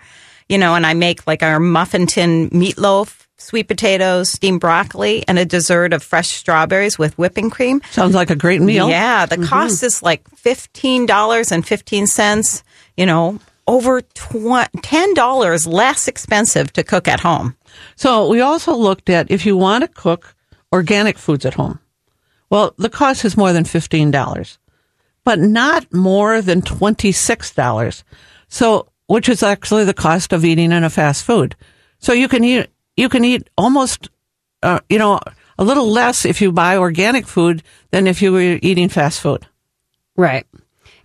you 0.49 0.59
know, 0.59 0.75
and 0.75 0.85
I 0.85 0.95
make 0.95 1.27
like 1.27 1.43
our 1.43 1.59
muffin 1.59 2.07
tin 2.07 2.51
meatloaf, 2.51 3.27
sweet 3.39 3.69
potatoes, 3.69 4.31
steamed 4.31 4.61
broccoli, 4.61 5.25
and 5.27 5.39
a 5.39 5.45
dessert 5.45 5.93
of 5.93 6.03
fresh 6.03 6.29
strawberries 6.29 6.99
with 6.99 7.17
whipping 7.17 7.51
cream. 7.51 7.81
Sounds 7.91 8.15
like 8.15 8.31
a 8.31 8.37
great 8.37 8.61
meal. 8.61 8.89
Yeah, 8.89 9.27
the 9.27 9.37
mm-hmm. 9.37 9.47
cost 9.47 9.83
is 9.83 10.03
like 10.03 10.29
fifteen 10.29 11.07
dollars 11.07 11.51
and 11.53 11.67
fifteen 11.67 12.07
cents. 12.07 12.63
You 12.97 13.07
know, 13.07 13.41
over 13.67 14.03
tw- 14.03 14.69
ten 14.83 15.15
dollars 15.15 15.67
less 15.67 16.07
expensive 16.07 16.73
to 16.75 16.85
cook 16.85 17.09
at 17.09 17.21
home. 17.21 17.57
So 17.97 18.29
we 18.29 18.43
also 18.43 18.75
looked 18.75 19.09
at 19.09 19.31
if 19.31 19.47
you 19.47 19.57
want 19.57 19.83
to 19.83 19.89
cook 19.89 20.35
organic 20.73 21.17
foods 21.17 21.47
at 21.47 21.55
home. 21.55 21.79
Well, 22.51 22.75
the 22.77 22.91
cost 22.91 23.25
is 23.25 23.37
more 23.37 23.55
than 23.55 23.65
fifteen 23.65 24.11
dollars, 24.11 24.59
but 25.25 25.39
not 25.39 25.93
more 25.93 26.43
than 26.43 26.63
twenty 26.63 27.13
six 27.13 27.55
dollars. 27.55 28.05
So, 28.49 28.89
which 29.07 29.29
is 29.29 29.43
actually 29.43 29.85
the 29.85 29.95
cost 29.95 30.33
of 30.33 30.45
eating 30.45 30.73
in 30.73 30.85
a 30.85 30.91
fast 30.91 31.25
food. 31.25 31.57
So 31.99 32.13
you 32.13 32.29
can 32.29 32.45
eat 32.45 32.69
you 32.97 33.09
can 33.09 33.25
eat 33.25 33.49
almost, 33.57 34.11
uh, 34.63 34.81
you 34.89 34.99
know, 34.99 35.21
a 35.59 35.65
little 35.65 35.91
less 35.91 36.25
if 36.25 36.41
you 36.41 36.53
buy 36.53 36.77
organic 36.77 37.27
food 37.27 37.63
than 37.91 38.07
if 38.07 38.21
you 38.23 38.33
were 38.33 38.59
eating 38.63 38.89
fast 38.89 39.21
food. 39.21 39.47
Right. 40.17 40.47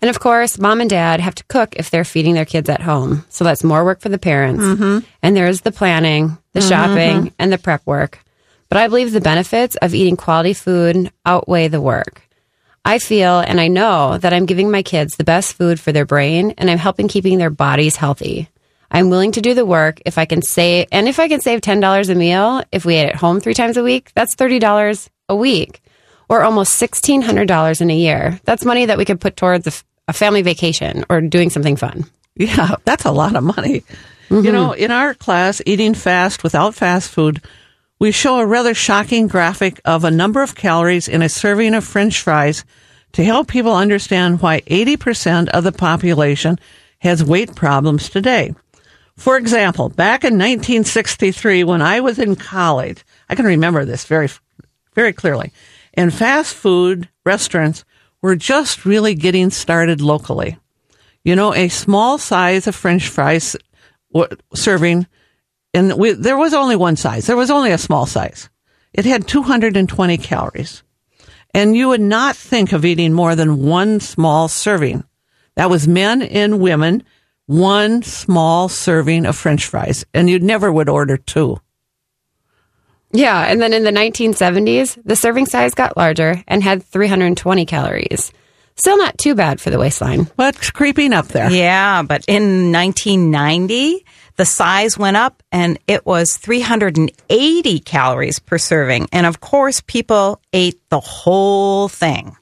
And 0.01 0.09
of 0.09 0.19
course, 0.19 0.59
mom 0.59 0.81
and 0.81 0.89
dad 0.89 1.21
have 1.21 1.35
to 1.35 1.43
cook 1.45 1.75
if 1.75 1.89
they're 1.89 2.03
feeding 2.03 2.35
their 2.35 2.45
kids 2.45 2.69
at 2.69 2.81
home. 2.81 3.25
So 3.29 3.43
that's 3.43 3.63
more 3.63 3.83
work 3.83 3.99
for 3.99 4.09
the 4.09 4.19
parents. 4.19 4.63
And 5.23 5.35
there's 5.35 5.61
the 5.61 5.71
planning, 5.71 6.37
the 6.53 6.61
shopping, 6.61 7.33
and 7.39 7.51
the 7.51 7.57
prep 7.57 7.81
work. 7.85 8.19
But 8.69 8.77
I 8.77 8.87
believe 8.89 9.11
the 9.11 9.21
benefits 9.21 9.75
of 9.77 9.95
eating 9.95 10.17
quality 10.17 10.53
food 10.53 11.11
outweigh 11.25 11.67
the 11.69 11.81
work. 11.81 12.26
I 12.87 12.99
feel 12.99 13.39
and 13.39 13.59
I 13.59 13.67
know 13.67 14.17
that 14.17 14.31
I'm 14.31 14.45
giving 14.45 14.71
my 14.71 14.81
kids 14.81 15.17
the 15.17 15.25
best 15.25 15.55
food 15.55 15.77
for 15.77 15.91
their 15.91 16.05
brain 16.05 16.53
and 16.57 16.71
I'm 16.71 16.77
helping 16.77 17.09
keeping 17.09 17.37
their 17.37 17.49
bodies 17.49 17.97
healthy. 17.97 18.47
I'm 18.89 19.09
willing 19.09 19.33
to 19.33 19.41
do 19.41 19.53
the 19.53 19.65
work 19.65 19.99
if 20.05 20.17
I 20.17 20.23
can 20.23 20.41
save, 20.41 20.87
and 20.93 21.09
if 21.09 21.19
I 21.19 21.27
can 21.27 21.41
save 21.41 21.59
$10 21.59 22.09
a 22.09 22.15
meal, 22.15 22.63
if 22.71 22.85
we 22.85 22.95
ate 22.95 23.09
at 23.09 23.17
home 23.17 23.41
three 23.41 23.53
times 23.53 23.75
a 23.75 23.83
week, 23.83 24.13
that's 24.15 24.37
$30 24.37 25.09
a 25.27 25.35
week 25.35 25.81
or 26.29 26.43
almost 26.43 26.81
$1,600 26.81 27.81
in 27.81 27.89
a 27.89 27.97
year. 27.97 28.39
That's 28.45 28.63
money 28.63 28.85
that 28.85 28.97
we 28.97 29.03
could 29.03 29.19
put 29.19 29.35
towards 29.35 29.83
a 30.07 30.13
family 30.13 30.41
vacation 30.41 31.03
or 31.09 31.19
doing 31.19 31.49
something 31.49 31.75
fun. 31.75 32.05
Yeah, 32.37 32.75
that's 32.85 33.03
a 33.03 33.11
lot 33.11 33.35
of 33.35 33.43
money. 33.43 33.83
You 34.29 34.37
mm-hmm. 34.37 34.51
know, 34.53 34.71
in 34.71 34.91
our 34.91 35.13
class, 35.13 35.61
Eating 35.65 35.93
Fast 35.93 36.41
Without 36.41 36.73
Fast 36.73 37.11
Food, 37.11 37.41
we 37.99 38.11
show 38.11 38.39
a 38.39 38.45
rather 38.45 38.73
shocking 38.73 39.27
graphic 39.27 39.81
of 39.83 40.03
a 40.03 40.11
number 40.11 40.41
of 40.43 40.55
calories 40.55 41.07
in 41.07 41.21
a 41.21 41.29
serving 41.29 41.73
of 41.73 41.83
french 41.83 42.21
fries 42.21 42.63
to 43.13 43.23
help 43.23 43.47
people 43.47 43.75
understand 43.75 44.41
why 44.41 44.61
80% 44.61 45.49
of 45.49 45.63
the 45.63 45.71
population 45.71 46.59
has 46.99 47.23
weight 47.23 47.55
problems 47.55 48.09
today. 48.09 48.53
For 49.15 49.37
example, 49.37 49.89
back 49.89 50.23
in 50.23 50.33
1963, 50.33 51.63
when 51.63 51.81
I 51.81 52.01
was 52.01 52.19
in 52.19 52.35
college, 52.35 53.03
I 53.29 53.35
can 53.35 53.45
remember 53.45 53.83
this 53.83 54.05
very, 54.05 54.29
very 54.93 55.13
clearly, 55.13 55.51
and 55.95 56.13
fast 56.13 56.53
food 56.53 57.09
restaurants 57.25 57.83
were 58.21 58.35
just 58.35 58.85
really 58.85 59.15
getting 59.15 59.49
started 59.49 60.01
locally. 60.01 60.57
You 61.23 61.35
know, 61.35 61.53
a 61.53 61.67
small 61.67 62.19
size 62.19 62.67
of 62.67 62.75
French 62.75 63.07
fries 63.07 63.55
serving, 64.53 65.07
and 65.77 65.93
we, 65.93 66.13
there 66.13 66.37
was 66.37 66.55
only 66.55 66.75
one 66.75 66.95
size. 66.95 67.27
There 67.27 67.37
was 67.37 67.51
only 67.51 67.71
a 67.71 67.77
small 67.77 68.07
size. 68.07 68.49
It 68.93 69.05
had 69.05 69.27
220 69.27 70.17
calories. 70.17 70.81
And 71.53 71.77
you 71.77 71.89
would 71.89 72.01
not 72.01 72.35
think 72.35 72.73
of 72.73 72.83
eating 72.83 73.13
more 73.13 73.35
than 73.35 73.63
one 73.63 73.99
small 73.99 74.47
serving. 74.47 75.03
That 75.53 75.69
was 75.69 75.87
men 75.87 76.23
and 76.23 76.59
women, 76.59 77.03
one 77.45 78.01
small 78.01 78.69
serving 78.69 79.27
of 79.27 79.35
French 79.35 79.65
fries. 79.67 80.03
And 80.15 80.27
you 80.27 80.39
never 80.39 80.71
would 80.71 80.89
order 80.89 81.15
two. 81.15 81.61
Yeah. 83.11 83.45
And 83.45 83.61
then 83.61 83.71
in 83.71 83.83
the 83.83 83.91
1970s, 83.91 84.99
the 85.05 85.15
serving 85.15 85.45
size 85.45 85.75
got 85.75 85.95
larger 85.95 86.43
and 86.47 86.63
had 86.63 86.83
320 86.83 87.67
calories. 87.67 88.31
Still 88.77 88.97
not 88.97 89.17
too 89.17 89.35
bad 89.35 89.61
for 89.61 89.69
the 89.69 89.79
waistline. 89.79 90.27
But 90.35 90.55
it's 90.55 90.71
creeping 90.71 91.13
up 91.13 91.27
there. 91.27 91.51
Yeah, 91.51 92.03
but 92.03 92.25
in 92.27 92.71
1990, 92.71 94.05
the 94.37 94.45
size 94.45 94.97
went 94.97 95.17
up 95.17 95.43
and 95.51 95.77
it 95.87 96.05
was 96.05 96.37
380 96.37 97.79
calories 97.79 98.39
per 98.39 98.57
serving. 98.57 99.07
And 99.11 99.25
of 99.25 99.41
course, 99.41 99.81
people 99.81 100.41
ate 100.53 100.79
the 100.89 100.99
whole 100.99 101.89
thing. 101.89 102.37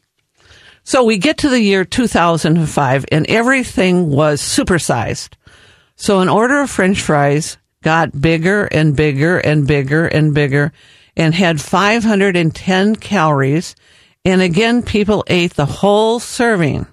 So 0.84 1.03
we 1.03 1.17
get 1.17 1.39
to 1.39 1.49
the 1.49 1.60
year 1.60 1.84
2005 1.84 3.05
and 3.12 3.25
everything 3.27 4.12
was 4.12 4.41
supersized. 4.41 5.34
So 5.95 6.19
an 6.19 6.29
order 6.29 6.62
of 6.62 6.69
french 6.69 7.01
fries 7.01 7.58
got 7.81 8.19
bigger 8.19 8.65
and 8.65 8.95
bigger 8.95 9.38
and 9.38 9.65
bigger 9.65 10.05
and 10.05 10.34
bigger 10.34 10.73
and 11.15 11.34
had 11.34 11.62
510 11.62 12.97
calories. 12.97 13.75
And 14.25 14.41
again, 14.41 14.84
people 14.84 15.23
ate 15.27 15.53
the 15.53 15.65
whole 15.65 16.19
serving, 16.19 16.88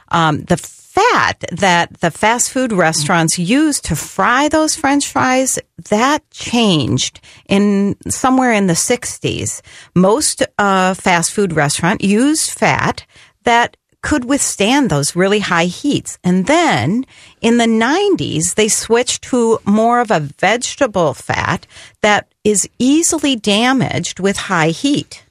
Um, 0.08 0.42
the 0.42 0.56
fat 0.56 1.42
that 1.52 2.00
the 2.00 2.10
fast 2.10 2.50
food 2.50 2.72
restaurants 2.72 3.38
use 3.38 3.80
to 3.80 3.96
fry 3.96 4.48
those 4.48 4.76
french 4.76 5.08
fries, 5.08 5.58
that 5.88 6.28
changed 6.30 7.20
in 7.48 7.96
somewhere 8.08 8.52
in 8.52 8.66
the 8.66 8.74
60s. 8.74 9.62
Most 9.94 10.42
uh, 10.58 10.92
fast 10.94 11.32
food 11.32 11.54
restaurant 11.54 12.04
use 12.04 12.50
fat 12.50 13.06
that 13.44 13.76
could 14.02 14.24
withstand 14.24 14.90
those 14.90 15.16
really 15.16 15.38
high 15.38 15.66
heats. 15.66 16.18
And 16.24 16.46
then 16.46 17.06
in 17.40 17.58
the 17.58 17.66
90s, 17.66 18.54
they 18.54 18.68
switched 18.68 19.22
to 19.24 19.60
more 19.64 20.00
of 20.00 20.10
a 20.10 20.20
vegetable 20.20 21.14
fat 21.14 21.66
that 22.02 22.28
is 22.44 22.68
easily 22.78 23.36
damaged 23.36 24.20
with 24.20 24.36
high 24.36 24.70
heat. 24.70 25.24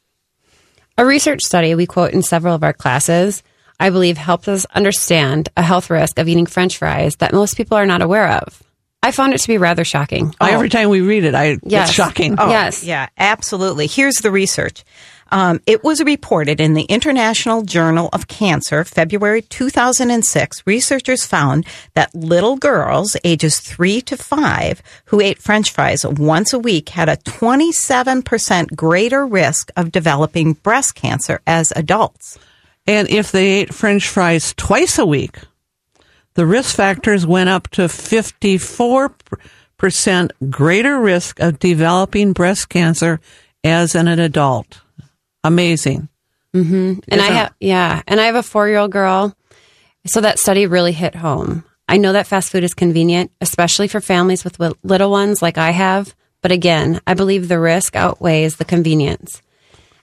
A 0.97 1.05
research 1.05 1.41
study 1.41 1.76
we 1.76 1.86
quote 1.86 2.13
in 2.13 2.24
several 2.24 2.55
of 2.55 2.63
our 2.63 2.74
classes, 2.74 3.43
I 3.80 3.89
believe, 3.89 4.17
helps 4.17 4.47
us 4.47 4.65
understand 4.74 5.49
a 5.57 5.61
health 5.63 5.89
risk 5.89 6.17
of 6.19 6.28
eating 6.28 6.45
french 6.45 6.78
fries 6.78 7.15
that 7.17 7.34
most 7.34 7.57
people 7.57 7.78
are 7.78 7.86
not 7.86 8.01
aware 8.01 8.28
of. 8.30 8.63
I 9.03 9.11
found 9.11 9.34
it 9.34 9.39
to 9.39 9.47
be 9.47 9.57
rather 9.57 9.84
shocking. 9.84 10.36
Oh, 10.39 10.45
every 10.45 10.67
oh. 10.67 10.69
time 10.69 10.89
we 10.89 11.01
read 11.01 11.24
it, 11.24 11.34
I 11.34 11.57
Yes. 11.63 11.89
it's 11.89 11.95
shocking. 11.95 12.36
Oh. 12.38 12.49
Yes. 12.49 12.84
Yeah, 12.84 13.07
absolutely. 13.17 13.88
Here's 13.88 14.17
the 14.17 14.32
research. 14.32 14.84
Um, 15.32 15.61
it 15.65 15.84
was 15.84 16.03
reported 16.03 16.59
in 16.59 16.73
the 16.73 16.84
International 16.84 17.61
Journal 17.61 18.09
of 18.11 18.27
Cancer, 18.27 18.84
February 18.84 19.41
2006. 19.41 20.67
Researchers 20.67 21.25
found 21.25 21.65
that 21.93 22.13
little 22.13 22.57
girls 22.57 23.15
ages 23.23 23.61
three 23.61 24.01
to 24.01 24.17
five 24.17 24.84
who 25.05 25.21
ate 25.21 25.39
french 25.39 25.71
fries 25.71 26.05
once 26.05 26.51
a 26.51 26.59
week 26.59 26.89
had 26.89 27.07
a 27.07 27.15
27% 27.17 28.75
greater 28.75 29.25
risk 29.25 29.71
of 29.77 29.93
developing 29.93 30.51
breast 30.53 30.95
cancer 30.95 31.39
as 31.47 31.71
adults. 31.77 32.38
And 32.86 33.09
if 33.09 33.32
they 33.32 33.61
ate 33.61 33.73
french 33.73 34.09
fries 34.09 34.53
twice 34.55 34.99
a 34.99 35.05
week, 35.05 35.38
the 36.34 36.45
risk 36.45 36.75
factors 36.75 37.25
went 37.25 37.49
up 37.49 37.69
to 37.69 37.84
54% 37.84 40.32
greater 40.49 40.99
risk 40.99 41.39
of 41.39 41.59
developing 41.59 42.34
breast 42.34 42.67
cancer 42.67 43.21
as 43.63 43.95
an 43.95 44.07
adult. 44.07 44.82
Amazing. 45.44 46.10
Mm-hmm. 46.54 47.00
And 47.08 47.22
I 47.22 47.26
have, 47.28 47.54
yeah, 47.60 48.02
and 48.08 48.20
I 48.20 48.26
have 48.26 48.36
a 48.36 48.44
four 48.44 48.68
year 48.68 48.78
old 48.78 48.92
girl. 48.92 49.36
So 50.06 50.22
that 50.22 50.39
study 50.39 50.66
really 50.66 50.92
hit 50.92 51.16
home. 51.16 51.64
I 51.88 51.98
know 51.98 52.14
that 52.14 52.28
fast 52.28 52.52
food 52.52 52.64
is 52.64 52.74
convenient, 52.74 53.32
especially 53.42 53.88
for 53.88 54.02
families 54.02 54.44
with 54.44 54.60
little 54.84 55.12
ones 55.12 55.42
like 55.42 55.58
I 55.58 55.72
have. 55.72 56.16
But 56.42 56.52
again, 56.52 57.02
I 57.06 57.14
believe 57.14 57.48
the 57.48 57.60
risk 57.60 57.96
outweighs 57.96 58.56
the 58.56 58.66
convenience. 58.66 59.42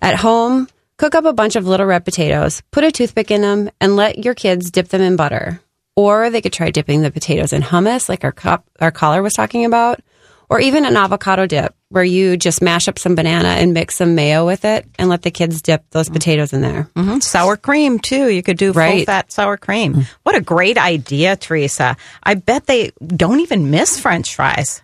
At 0.01 0.17
home, 0.17 0.69
cook 0.97 1.15
up 1.15 1.25
a 1.25 1.33
bunch 1.33 1.57
of 1.57 1.67
little 1.67 1.87
red 1.87 2.05
potatoes, 2.05 2.63
put 2.71 2.85
a 2.85 2.93
toothpick 2.93 3.31
in 3.31 3.43
them, 3.43 3.71
and 3.81 3.97
let 3.97 4.25
your 4.25 4.35
kids 4.35 4.71
dip 4.71 4.89
them 4.89 5.01
in 5.01 5.17
butter. 5.17 5.61
Or 5.97 6.31
they 6.31 6.41
could 6.41 6.53
try 6.53 6.71
dipping 6.71 7.03
the 7.03 7.11
potatoes 7.11 7.53
in 7.53 7.63
hummus, 7.63 8.09
like 8.09 8.23
our 8.23 8.33
cup, 8.33 8.65
our 8.81 8.93
caller 8.93 9.21
was 9.21 9.35
talking 9.35 9.65
about, 9.65 10.01
or 10.49 10.61
even 10.61 10.85
an 10.85 10.97
avocado 10.97 11.47
dip, 11.47 11.75
where 11.91 12.05
you 12.05 12.37
just 12.37 12.61
mash 12.61 12.87
up 12.87 12.99
some 12.99 13.15
banana 13.15 13.49
and 13.49 13.73
mix 13.73 13.97
some 13.97 14.15
mayo 14.15 14.45
with 14.45 14.65
it, 14.65 14.87
and 14.99 15.09
let 15.09 15.23
the 15.23 15.31
kids 15.31 15.63
dip 15.63 15.83
those 15.91 16.09
potatoes 16.11 16.53
in 16.53 16.61
there. 16.61 16.89
Mhm. 16.97 17.23
Sour 17.23 17.57
cream 17.57 17.99
too. 17.99 18.29
You 18.29 18.43
could 18.43 18.59
do 18.59 18.73
full 18.73 18.81
Right. 18.83 19.07
fat 19.07 19.33
sour 19.33 19.57
cream. 19.57 20.07
What 20.23 20.35
a 20.35 20.41
great 20.41 20.77
idea, 20.77 21.37
Teresa. 21.37 21.97
I 22.23 22.35
bet 22.35 22.67
they 22.67 22.91
don't 23.07 23.41
even 23.41 23.71
miss 23.71 23.99
french 23.99 24.35
fries. 24.35 24.83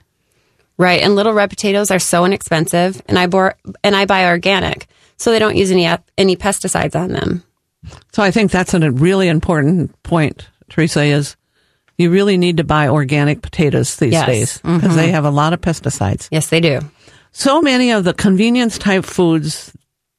Right, 0.79 1.03
and 1.03 1.15
little 1.15 1.33
red 1.35 1.51
potatoes 1.51 1.91
are 1.91 1.99
so 2.01 2.25
inexpensive, 2.25 3.01
and 3.07 3.19
I 3.19 3.27
bore 3.27 3.55
and 3.85 3.95
I 3.95 4.07
buy 4.07 4.27
organic, 4.27 4.87
so 5.19 5.31
they 5.31 5.39
don't 5.39 5.57
use 5.57 5.71
any 5.71 5.87
any 6.19 6.37
pesticides 6.37 6.97
on 6.99 7.13
them. 7.13 7.45
So 8.13 8.23
I 8.23 8.31
think 8.31 8.51
that's 8.51 8.73
a 8.75 8.91
really 8.91 9.29
important 9.29 9.93
point, 10.03 10.47
Teresa, 10.71 11.05
is 11.05 11.37
you 11.97 12.11
really 12.11 12.37
need 12.37 12.57
to 12.57 12.65
buy 12.65 12.89
organic 12.89 13.41
potatoes 13.43 13.95
these 13.97 14.13
Yes. 14.15 14.27
days 14.27 14.59
because 14.65 14.97
they 14.97 15.13
have 15.13 15.25
a 15.25 15.31
lot 15.31 15.53
of 15.53 15.61
pesticides. 15.61 16.27
Yes, 16.33 16.49
they 16.49 16.59
do. 16.59 16.81
So 17.37 17.61
many 17.61 17.91
of 17.91 18.05
the 18.05 18.15
convenience 18.15 18.79
type 18.79 19.05
foods 19.05 19.73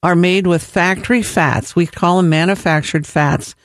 are 0.04 0.18
made 0.18 0.48
with 0.48 0.62
factory 0.62 1.22
fats. 1.22 1.74
We 1.74 1.88
call 1.88 2.18
them 2.18 2.28
manufactured 2.28 3.08
fats. 3.08 3.56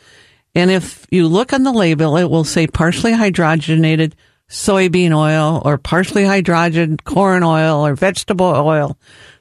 And 0.55 0.71
if 0.71 1.05
you 1.11 1.27
look 1.27 1.53
on 1.53 1.65
the 1.65 1.73
label, 1.73 2.17
it 2.17 2.31
will 2.31 2.45
say 2.45 2.69
partially 2.69 3.11
hydrogenated 3.11 4.13
soybean 4.49 5.13
oil 5.13 5.61
or 5.65 5.79
partially 5.79 6.23
hydrogenated 6.23 7.03
corn 7.03 7.43
oil 7.43 7.85
or 7.85 7.97
vegetable 7.97 8.47
oil. 8.47 8.97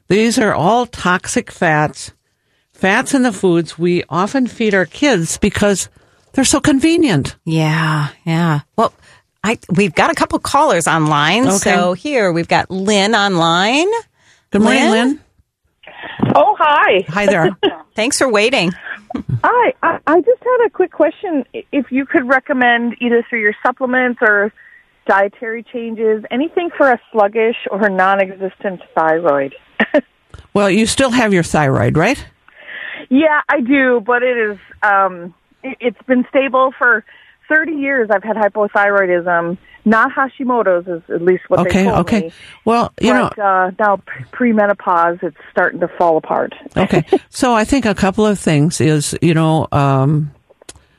These 0.08 0.40
are 0.40 0.54
all 0.54 0.86
toxic 0.86 1.52
fats. 1.52 2.12
Fats 2.72 3.14
in 3.14 3.22
the 3.22 3.32
foods 3.32 3.78
we 3.78 4.02
often 4.08 4.48
feed 4.48 4.74
our 4.74 4.86
kids 4.86 5.38
because 5.38 5.88
they're 6.32 6.44
so 6.44 6.58
convenient. 6.58 7.36
Yeah, 7.44 8.08
yeah. 8.24 8.62
Well, 8.76 8.92
I 9.42 9.58
we've 9.74 9.94
got 9.94 10.10
a 10.10 10.14
couple 10.14 10.38
callers 10.38 10.86
online. 10.86 11.46
Okay. 11.46 11.56
So 11.56 11.92
here 11.94 12.32
we've 12.32 12.48
got 12.48 12.70
Lynn 12.70 13.14
online. 13.14 13.88
Good 14.50 14.62
morning, 14.62 14.90
Lynn? 14.90 15.08
Lynn. 15.08 15.20
Oh, 16.34 16.56
hi. 16.58 17.04
Hi 17.08 17.26
there. 17.26 17.50
Thanks 17.94 18.18
for 18.18 18.30
waiting. 18.30 18.72
Hi. 19.42 19.74
I, 19.82 19.98
I 20.06 20.20
just 20.20 20.42
had 20.42 20.66
a 20.66 20.70
quick 20.70 20.92
question. 20.92 21.44
If 21.72 21.90
you 21.90 22.06
could 22.06 22.28
recommend 22.28 22.96
either 23.00 23.24
through 23.28 23.40
your 23.40 23.54
supplements 23.64 24.20
or 24.22 24.52
dietary 25.06 25.64
changes, 25.72 26.24
anything 26.30 26.70
for 26.76 26.90
a 26.90 27.00
sluggish 27.10 27.56
or 27.70 27.88
non 27.88 28.20
existent 28.20 28.80
thyroid. 28.94 29.54
well, 30.54 30.70
you 30.70 30.86
still 30.86 31.10
have 31.10 31.32
your 31.32 31.42
thyroid, 31.42 31.96
right? 31.96 32.24
yeah, 33.08 33.40
I 33.48 33.60
do, 33.60 34.00
but 34.04 34.22
it 34.22 34.36
is, 34.36 34.58
um, 34.82 35.34
it, 35.62 35.76
it's 35.80 36.02
been 36.06 36.24
stable 36.28 36.72
for 36.78 37.04
30 37.50 37.72
years. 37.72 38.08
I've 38.10 38.22
had 38.22 38.36
hypothyroidism, 38.36 39.58
not 39.84 40.12
Hashimoto's, 40.12 40.86
is 40.86 41.02
at 41.10 41.20
least 41.20 41.42
what 41.48 41.64
they 41.64 41.70
Okay, 41.70 41.84
told 41.84 41.98
okay. 41.98 42.20
me. 42.20 42.32
Well, 42.64 42.92
you 43.00 43.12
know, 43.12 43.26
uh, 43.26 43.72
now 43.78 44.00
premenopause, 44.32 45.22
it's 45.22 45.36
starting 45.50 45.80
to 45.80 45.88
fall 45.88 46.16
apart. 46.16 46.54
okay. 46.76 47.04
So 47.28 47.52
I 47.52 47.64
think 47.64 47.84
a 47.84 47.94
couple 47.94 48.24
of 48.24 48.38
things 48.38 48.80
is, 48.80 49.18
you 49.20 49.34
know, 49.34 49.66
um, 49.72 50.32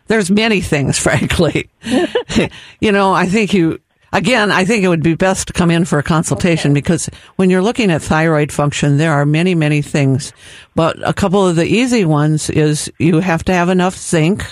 there's 0.08 0.30
many 0.30 0.62
things, 0.62 1.00
frankly. 1.08 1.70
you 2.82 2.92
know, 2.92 3.14
I 3.14 3.28
think 3.28 3.54
you, 3.54 3.80
again, 4.12 4.52
I 4.52 4.66
think 4.66 4.84
it 4.84 4.90
would 4.90 5.04
be 5.04 5.16
best 5.16 5.48
to 5.48 5.54
come 5.54 5.72
in 5.72 5.86
for 5.86 6.00
a 6.00 6.04
consultation 6.04 6.74
because 6.74 7.10
when 7.38 7.50
you're 7.50 7.62
looking 7.62 7.90
at 7.92 8.02
thyroid 8.02 8.52
function, 8.52 8.98
there 8.98 9.14
are 9.14 9.26
many, 9.26 9.56
many 9.56 9.82
things. 9.82 10.34
But 10.76 10.98
a 11.08 11.14
couple 11.14 11.48
of 11.48 11.56
the 11.56 11.66
easy 11.66 12.04
ones 12.04 12.50
is 12.50 12.92
you 13.00 13.22
have 13.22 13.46
to 13.46 13.54
have 13.54 13.70
enough 13.70 13.96
zinc 13.96 14.44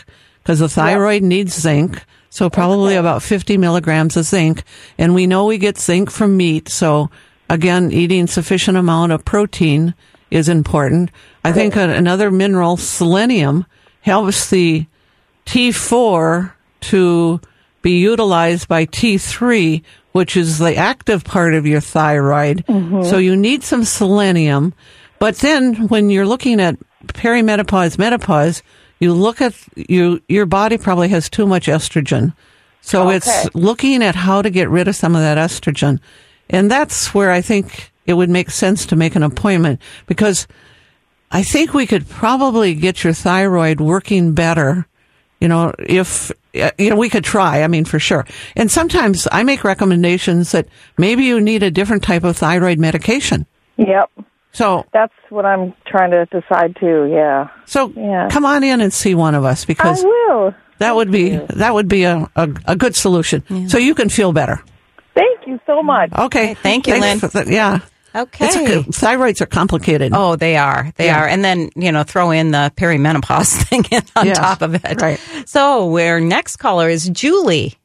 because 0.49 0.61
the 0.61 0.67
thyroid 0.67 1.21
needs 1.21 1.53
zinc. 1.53 2.03
So 2.31 2.49
probably 2.49 2.95
about 2.95 3.21
50 3.21 3.55
milligrams 3.57 4.17
of 4.17 4.25
zinc. 4.25 4.63
And 4.97 5.13
we 5.13 5.27
know 5.27 5.45
we 5.45 5.59
get 5.59 5.77
zinc 5.77 6.09
from 6.09 6.37
meat. 6.37 6.69
So 6.69 7.11
again, 7.51 7.91
eating 7.91 8.25
sufficient 8.25 8.75
amount 8.75 9.11
of 9.11 9.23
protein 9.23 9.93
is 10.31 10.49
important. 10.49 11.11
I 11.43 11.51
think 11.51 11.75
a- 11.75 11.91
another 11.91 12.31
mineral, 12.31 12.77
selenium, 12.77 13.67
helps 14.01 14.49
the 14.49 14.87
T4 15.45 16.51
to 16.81 17.41
be 17.83 17.99
utilized 17.99 18.67
by 18.67 18.87
T3, 18.87 19.83
which 20.13 20.35
is 20.35 20.57
the 20.57 20.75
active 20.75 21.23
part 21.23 21.53
of 21.53 21.67
your 21.67 21.79
thyroid. 21.79 22.65
Mm-hmm. 22.65 23.03
So 23.03 23.19
you 23.19 23.35
need 23.35 23.61
some 23.61 23.83
selenium. 23.83 24.73
But 25.19 25.35
then 25.35 25.89
when 25.89 26.09
you're 26.09 26.25
looking 26.25 26.59
at 26.59 26.79
perimenopause, 27.05 27.99
menopause, 27.99 28.63
you 28.99 29.13
look 29.13 29.41
at 29.41 29.53
you, 29.75 30.21
your 30.27 30.45
body 30.45 30.77
probably 30.77 31.09
has 31.09 31.29
too 31.29 31.47
much 31.47 31.67
estrogen. 31.67 32.33
So 32.81 33.03
oh, 33.03 33.09
it's 33.09 33.53
looking 33.55 34.03
at 34.03 34.15
how 34.15 34.41
to 34.41 34.49
get 34.49 34.69
rid 34.69 34.87
of 34.87 34.95
some 34.95 35.15
of 35.15 35.21
that 35.21 35.37
estrogen. 35.37 35.99
And 36.49 36.69
that's 36.71 37.13
where 37.13 37.31
I 37.31 37.41
think 37.41 37.91
it 38.05 38.13
would 38.13 38.29
make 38.29 38.49
sense 38.49 38.85
to 38.87 38.95
make 38.95 39.15
an 39.15 39.23
appointment 39.23 39.81
because 40.07 40.47
I 41.31 41.43
think 41.43 41.73
we 41.73 41.85
could 41.85 42.09
probably 42.09 42.73
get 42.73 43.03
your 43.03 43.13
thyroid 43.13 43.79
working 43.79 44.33
better. 44.33 44.87
You 45.39 45.47
know, 45.47 45.73
if, 45.77 46.31
you 46.53 46.89
know, 46.89 46.95
we 46.95 47.09
could 47.09 47.23
try, 47.23 47.63
I 47.63 47.67
mean, 47.67 47.85
for 47.85 47.99
sure. 47.99 48.25
And 48.55 48.71
sometimes 48.71 49.27
I 49.31 49.43
make 49.43 49.63
recommendations 49.63 50.51
that 50.51 50.67
maybe 50.97 51.23
you 51.23 51.39
need 51.39 51.63
a 51.63 51.71
different 51.71 52.03
type 52.03 52.23
of 52.23 52.35
thyroid 52.35 52.79
medication. 52.79 53.45
Yep. 53.77 54.09
So, 54.51 54.85
That's 54.93 55.13
what 55.29 55.45
I'm 55.45 55.73
trying 55.85 56.11
to 56.11 56.25
decide 56.25 56.75
too. 56.79 57.07
Yeah. 57.11 57.49
so 57.65 57.93
Yeah. 57.95 58.27
come 58.31 58.45
on 58.45 58.63
in 58.63 58.81
and 58.81 58.91
see 58.91 59.13
one 59.15 59.35
of 59.35 59.43
us 59.45 59.63
because 59.65 59.99
I 59.99 60.01
because 60.01 60.03
will. 60.03 60.55
that 60.79 60.95
would 60.95 61.11
be, 61.11 61.35
that 61.55 61.73
would 61.73 61.87
be 61.87 62.03
a, 62.03 62.27
a, 62.35 62.49
a 62.65 62.75
good 62.75 62.95
solution. 62.95 63.43
So 63.69 63.77
you 63.77 63.93
can 63.93 64.09
feel 64.09 64.33
better. 64.33 64.61
Thank 65.15 65.45
you 65.47 65.59
so 65.67 65.83
much. 65.83 66.11
Okay. 66.17 66.55
thank 66.55 66.87
you, 66.87 66.99
Lynn. 66.99 67.19
for 67.19 67.27
that. 67.27 67.47
yeah. 67.47 67.79
Okay. 68.15 68.47
It's 68.47 68.55
a, 68.55 69.05
thyroids 69.05 69.39
are 69.39 69.45
complicated. 69.45 70.13
Oh, 70.15 70.35
they 70.35 70.57
are. 70.57 70.91
They 70.95 71.05
Yeah. 71.05 71.21
are. 71.21 71.27
And 71.27 71.43
then, 71.45 71.69
you 71.75 71.91
know, 71.91 72.01
throw 72.01 72.31
in 72.31 72.49
the 72.49 72.71
perimenopause 72.75 73.61
thing 73.69 73.83
on 74.15 74.25
Yeah, 74.25 74.33
top 74.33 74.63
of 74.63 74.73
it. 74.73 74.99
right. 75.01 75.19
So, 75.45 75.95
our 75.99 76.19
next 76.19 76.55
caller 76.57 76.89
is 76.89 77.07
Julie. 77.09 77.75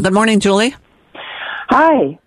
Good 0.00 0.12
morning, 0.12 0.38
Julie. 0.38 0.74
Hi. 1.70 2.18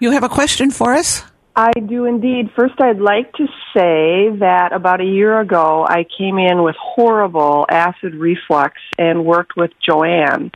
You 0.00 0.10
have 0.10 0.24
a 0.24 0.28
question 0.28 0.70
for 0.72 0.94
us? 0.94 1.22
I 1.58 1.72
do 1.72 2.04
indeed. 2.04 2.50
First, 2.54 2.80
I'd 2.80 3.00
like 3.00 3.32
to 3.32 3.46
say 3.74 4.30
that 4.38 4.68
about 4.72 5.00
a 5.00 5.04
year 5.04 5.40
ago, 5.40 5.84
I 5.84 6.06
came 6.16 6.38
in 6.38 6.62
with 6.62 6.76
horrible 6.78 7.66
acid 7.68 8.14
reflux 8.14 8.74
and 8.96 9.24
worked 9.24 9.56
with 9.56 9.72
Joanne 9.84 10.52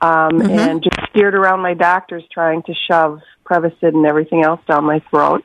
um, 0.00 0.40
and 0.40 0.82
just 0.82 1.10
steered 1.10 1.34
around 1.34 1.60
my 1.60 1.74
doctors 1.74 2.22
trying 2.32 2.62
to 2.62 2.72
shove 2.90 3.20
Prevacid 3.44 3.94
and 3.94 4.06
everything 4.06 4.42
else 4.42 4.62
down 4.66 4.86
my 4.86 5.02
throat. 5.10 5.44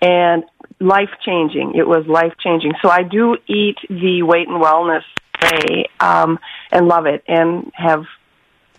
And 0.00 0.44
life 0.78 1.10
changing. 1.26 1.72
It 1.74 1.88
was 1.88 2.06
life 2.06 2.34
changing. 2.38 2.74
So 2.80 2.88
I 2.88 3.02
do 3.02 3.36
eat 3.48 3.78
the 3.88 4.22
weight 4.22 4.46
and 4.46 4.62
wellness 4.62 5.02
way 5.42 5.86
um, 5.98 6.38
and 6.70 6.86
love 6.86 7.06
it 7.06 7.24
and 7.26 7.72
have 7.74 8.04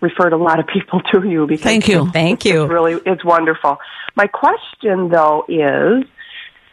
referred 0.00 0.32
a 0.32 0.36
lot 0.36 0.58
of 0.58 0.66
people 0.66 1.00
to 1.12 1.26
you 1.26 1.46
because 1.46 1.64
Thank 1.64 1.88
you. 1.88 2.10
Thank 2.10 2.44
you. 2.44 2.64
it's 2.64 2.70
really 2.72 3.00
it's 3.06 3.24
wonderful. 3.24 3.78
My 4.16 4.26
question 4.26 5.08
though 5.08 5.44
is 5.48 6.04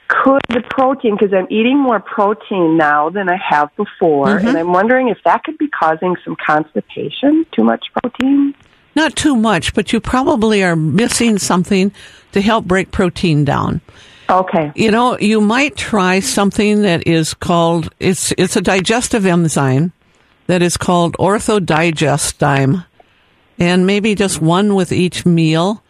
could 0.08 0.42
the 0.50 0.62
protein 0.70 1.16
because 1.18 1.34
I'm 1.34 1.48
eating 1.50 1.78
more 1.78 2.00
protein 2.00 2.78
now 2.78 3.10
than 3.10 3.30
I 3.30 3.36
have 3.38 3.76
before 3.76 4.28
Mm-hmm. 4.28 4.48
and 4.48 4.58
I'm 4.58 4.72
wondering 4.72 5.10
if 5.10 5.18
that 5.26 5.44
could 5.44 5.58
be 5.58 5.68
causing 5.68 6.16
some 6.24 6.36
constipation, 6.46 7.46
too 7.52 7.64
much 7.64 7.86
protein? 8.02 8.54
Not 8.96 9.16
too 9.16 9.36
much, 9.36 9.74
but 9.74 9.94
you 9.94 10.00
probably 10.00 10.64
are 10.64 10.76
missing 10.76 11.38
something 11.38 11.92
to 12.32 12.42
help 12.42 12.66
break 12.66 12.92
protein 12.92 13.46
down. 13.46 13.82
Okay. 14.30 14.72
You 14.76 14.92
know, 14.92 15.18
you 15.20 15.40
might 15.40 15.76
try 15.76 16.20
something 16.20 16.82
that 16.82 17.08
is 17.08 17.34
called 17.34 17.90
it's 18.00 18.34
it's 18.38 18.56
a 18.56 18.62
digestive 18.62 19.26
enzyme 19.26 19.94
that 20.48 20.62
is 20.62 20.78
called 20.78 21.16
Ortho 21.18 21.60
Digestzyme, 21.60 22.86
and 23.60 23.86
maybe 23.86 24.16
just 24.16 24.42
one 24.42 24.76
with 24.76 24.92
each 24.92 25.26
meal. 25.26 25.84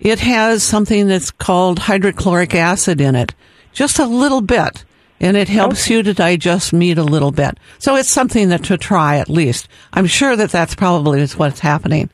It 0.00 0.18
has 0.20 0.62
something 0.62 1.08
that's 1.08 1.30
called 1.30 1.78
hydrochloric 1.78 2.54
acid 2.54 3.00
in 3.00 3.14
it, 3.14 3.34
just 3.72 3.98
a 3.98 4.06
little 4.06 4.40
bit, 4.40 4.84
and 5.20 5.36
it 5.36 5.48
helps 5.48 5.90
you 5.90 6.02
to 6.02 6.14
digest 6.14 6.72
meat 6.72 6.96
a 6.96 7.02
little 7.04 7.32
bit. 7.32 7.58
So 7.78 7.96
it's 7.96 8.08
something 8.08 8.48
that 8.48 8.64
to 8.64 8.78
try 8.78 9.18
at 9.18 9.28
least. 9.28 9.68
I'm 9.92 10.06
sure 10.06 10.36
that 10.36 10.50
that's 10.50 10.74
probably 10.74 11.20
is 11.20 11.36
what's 11.36 11.60
happening. 11.60 12.08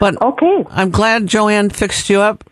But 0.00 0.20
Okay. 0.22 0.64
I'm 0.70 0.90
glad 0.90 1.26
Joanne 1.26 1.70
fixed 1.70 2.08
you 2.08 2.20
up. 2.20 2.44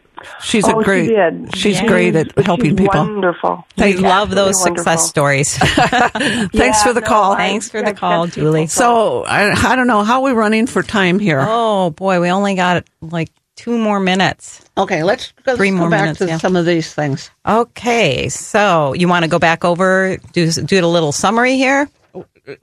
She's 0.42 0.66
oh, 0.66 0.80
a 0.80 0.84
great. 0.84 1.06
she 1.06 1.14
did. 1.14 1.56
She's 1.56 1.76
She's- 1.78 1.88
great 1.88 2.16
at 2.16 2.36
helping 2.44 2.70
she's 2.70 2.78
people. 2.78 3.00
Wonderful. 3.00 3.64
They 3.76 3.92
She's 3.92 4.00
love 4.00 4.30
those 4.30 4.56
absolutely 4.56 4.78
success 4.78 4.86
wonderful. 4.86 5.08
stories. 5.08 5.56
Thanks 5.58 6.52
Yeah, 6.52 6.82
for 6.84 6.92
the 6.92 7.00
no, 7.00 7.06
call. 7.06 7.32
I- 7.32 7.36
Thanks 7.48 7.68
for 7.70 7.82
the 7.82 7.88
I 7.90 7.92
call, 7.92 8.26
Julie. 8.26 8.66
So 8.66 9.24
I, 9.24 9.50
I 9.52 9.76
don't 9.76 9.86
know 9.86 10.02
how 10.02 10.22
we're 10.22 10.34
running 10.34 10.66
for 10.66 10.82
time 10.82 11.18
here. 11.18 11.44
oh 11.46 11.90
boy, 11.90 12.20
we 12.20 12.30
only 12.30 12.54
got 12.54 12.84
like 13.00 13.30
two 13.56 13.76
more 13.78 14.00
minutes. 14.00 14.64
Okay, 14.76 15.02
let's 15.02 15.32
go, 15.44 15.56
Three 15.56 15.70
let's 15.70 15.78
more 15.78 15.86
go 15.88 15.90
back 15.90 16.02
minutes, 16.02 16.18
to 16.20 16.26
yeah. 16.26 16.38
some 16.38 16.56
of 16.56 16.64
these 16.66 16.92
things. 16.94 17.30
Okay, 17.46 18.28
so 18.28 18.92
you 18.94 19.08
want 19.08 19.24
to 19.24 19.30
go 19.30 19.38
back 19.38 19.64
over 19.64 20.16
do 20.32 20.50
do 20.50 20.84
a 20.84 20.88
little 20.88 21.12
summary 21.12 21.56
here? 21.56 21.88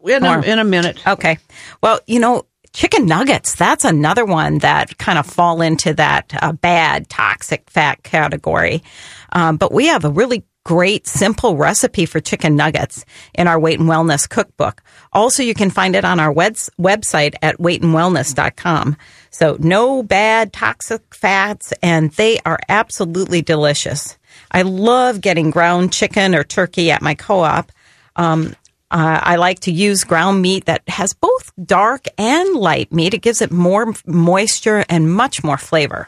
In 0.04 0.26
a, 0.26 0.42
in 0.42 0.60
a 0.60 0.64
minute. 0.66 1.08
Okay. 1.08 1.38
Well, 1.82 2.00
you 2.06 2.20
know, 2.20 2.46
chicken 2.74 3.06
nuggets, 3.06 3.56
that's 3.56 3.86
another 3.86 4.26
one 4.26 4.60
that 4.60 4.98
kind 4.98 5.20
of 5.20 5.26
fall 5.26 5.62
into 5.62 5.94
that 5.96 6.34
uh, 6.42 6.52
bad 6.54 7.10
toxic 7.10 7.70
fat 7.70 8.04
category. 8.04 8.84
Um, 9.32 9.58
but 9.58 9.74
we 9.74 9.88
have 9.88 10.06
a 10.06 10.10
really 10.10 10.44
great 10.64 11.08
simple 11.08 11.56
recipe 11.58 12.06
for 12.06 12.20
chicken 12.20 12.56
nuggets 12.56 13.04
in 13.34 13.48
our 13.48 13.60
weight 13.60 13.80
and 13.80 13.90
wellness 13.90 14.30
cookbook. 14.30 14.84
Also, 15.12 15.42
you 15.42 15.54
can 15.54 15.70
find 15.70 15.96
it 15.96 16.06
on 16.06 16.20
our 16.20 16.32
webs- 16.32 16.70
website 16.80 17.36
at 17.42 17.58
weightandwellness.com. 17.58 18.96
So 19.32 19.58
no 19.60 20.04
bad 20.04 20.54
toxic 20.54 21.14
fats 21.14 21.74
and 21.82 22.12
they 22.12 22.40
are 22.46 22.60
absolutely 22.68 23.42
delicious. 23.42 24.18
I 24.52 24.64
love 24.64 25.22
getting 25.22 25.50
ground 25.50 25.94
chicken 25.94 26.36
or 26.36 26.44
turkey 26.44 26.92
at 26.92 27.02
my 27.02 27.16
co-op. 27.16 27.72
Um, 28.16 28.56
uh, 28.92 29.20
I 29.24 29.36
like 29.36 29.60
to 29.62 29.72
use 29.72 30.04
ground 30.04 30.42
meat 30.42 30.66
that 30.66 30.82
has 30.88 31.14
both 31.14 31.52
dark 31.64 32.06
and 32.18 32.56
light 32.56 32.92
meat. 32.92 33.14
It 33.14 33.22
gives 33.22 33.42
it 33.42 33.52
more 33.52 33.94
moisture 34.06 34.84
and 34.90 35.12
much 35.14 35.44
more 35.44 35.58
flavor. 35.58 36.08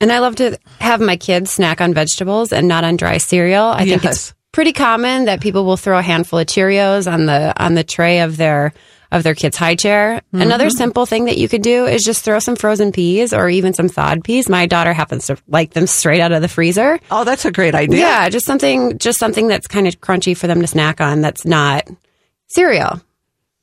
And 0.00 0.10
I 0.10 0.20
love 0.20 0.36
to 0.36 0.58
have 0.80 1.00
my 1.00 1.16
kids 1.16 1.50
snack 1.50 1.80
on 1.80 1.92
vegetables 1.92 2.52
and 2.52 2.66
not 2.68 2.84
on 2.84 2.96
dry 2.96 3.18
cereal. 3.18 3.66
I 3.66 3.84
think 3.84 4.02
Yes. 4.04 4.14
it's 4.30 4.34
pretty 4.52 4.72
common 4.72 5.26
that 5.26 5.40
people 5.40 5.64
will 5.64 5.76
throw 5.76 5.98
a 5.98 6.02
handful 6.02 6.38
of 6.38 6.46
Cheerios 6.46 7.10
on 7.12 7.26
the 7.26 7.52
on 7.62 7.74
the 7.74 7.84
tray 7.84 8.20
of 8.20 8.36
their 8.36 8.72
of 9.12 9.22
their 9.22 9.34
kid's 9.34 9.56
high 9.56 9.74
chair. 9.74 10.22
Another 10.32 10.70
simple 10.70 11.04
thing 11.04 11.24
that 11.24 11.36
you 11.36 11.48
could 11.48 11.62
do 11.62 11.86
is 11.86 12.02
just 12.02 12.24
throw 12.24 12.38
some 12.38 12.56
frozen 12.56 12.92
peas 12.92 13.32
or 13.32 13.48
even 13.48 13.74
some 13.74 13.88
thawed 13.88 14.22
peas. 14.22 14.48
My 14.48 14.66
daughter 14.66 14.92
happens 14.92 15.26
to 15.26 15.36
like 15.48 15.72
them 15.72 15.86
straight 15.86 16.20
out 16.20 16.32
of 16.32 16.42
the 16.42 16.48
freezer. 16.48 17.00
Oh, 17.10 17.24
that's 17.24 17.44
a 17.44 17.50
great 17.50 17.74
idea. 17.74 17.98
Yeah, 17.98 18.28
just 18.28 18.46
something 18.46 18.98
just 18.98 19.18
something 19.18 19.48
that's 19.48 19.66
kind 19.66 19.88
of 19.88 20.00
crunchy 20.00 20.36
for 20.36 20.46
them 20.46 20.60
to 20.60 20.66
snack 20.66 21.00
on 21.00 21.20
that's 21.22 21.44
not 21.44 21.88
cereal. 22.48 23.00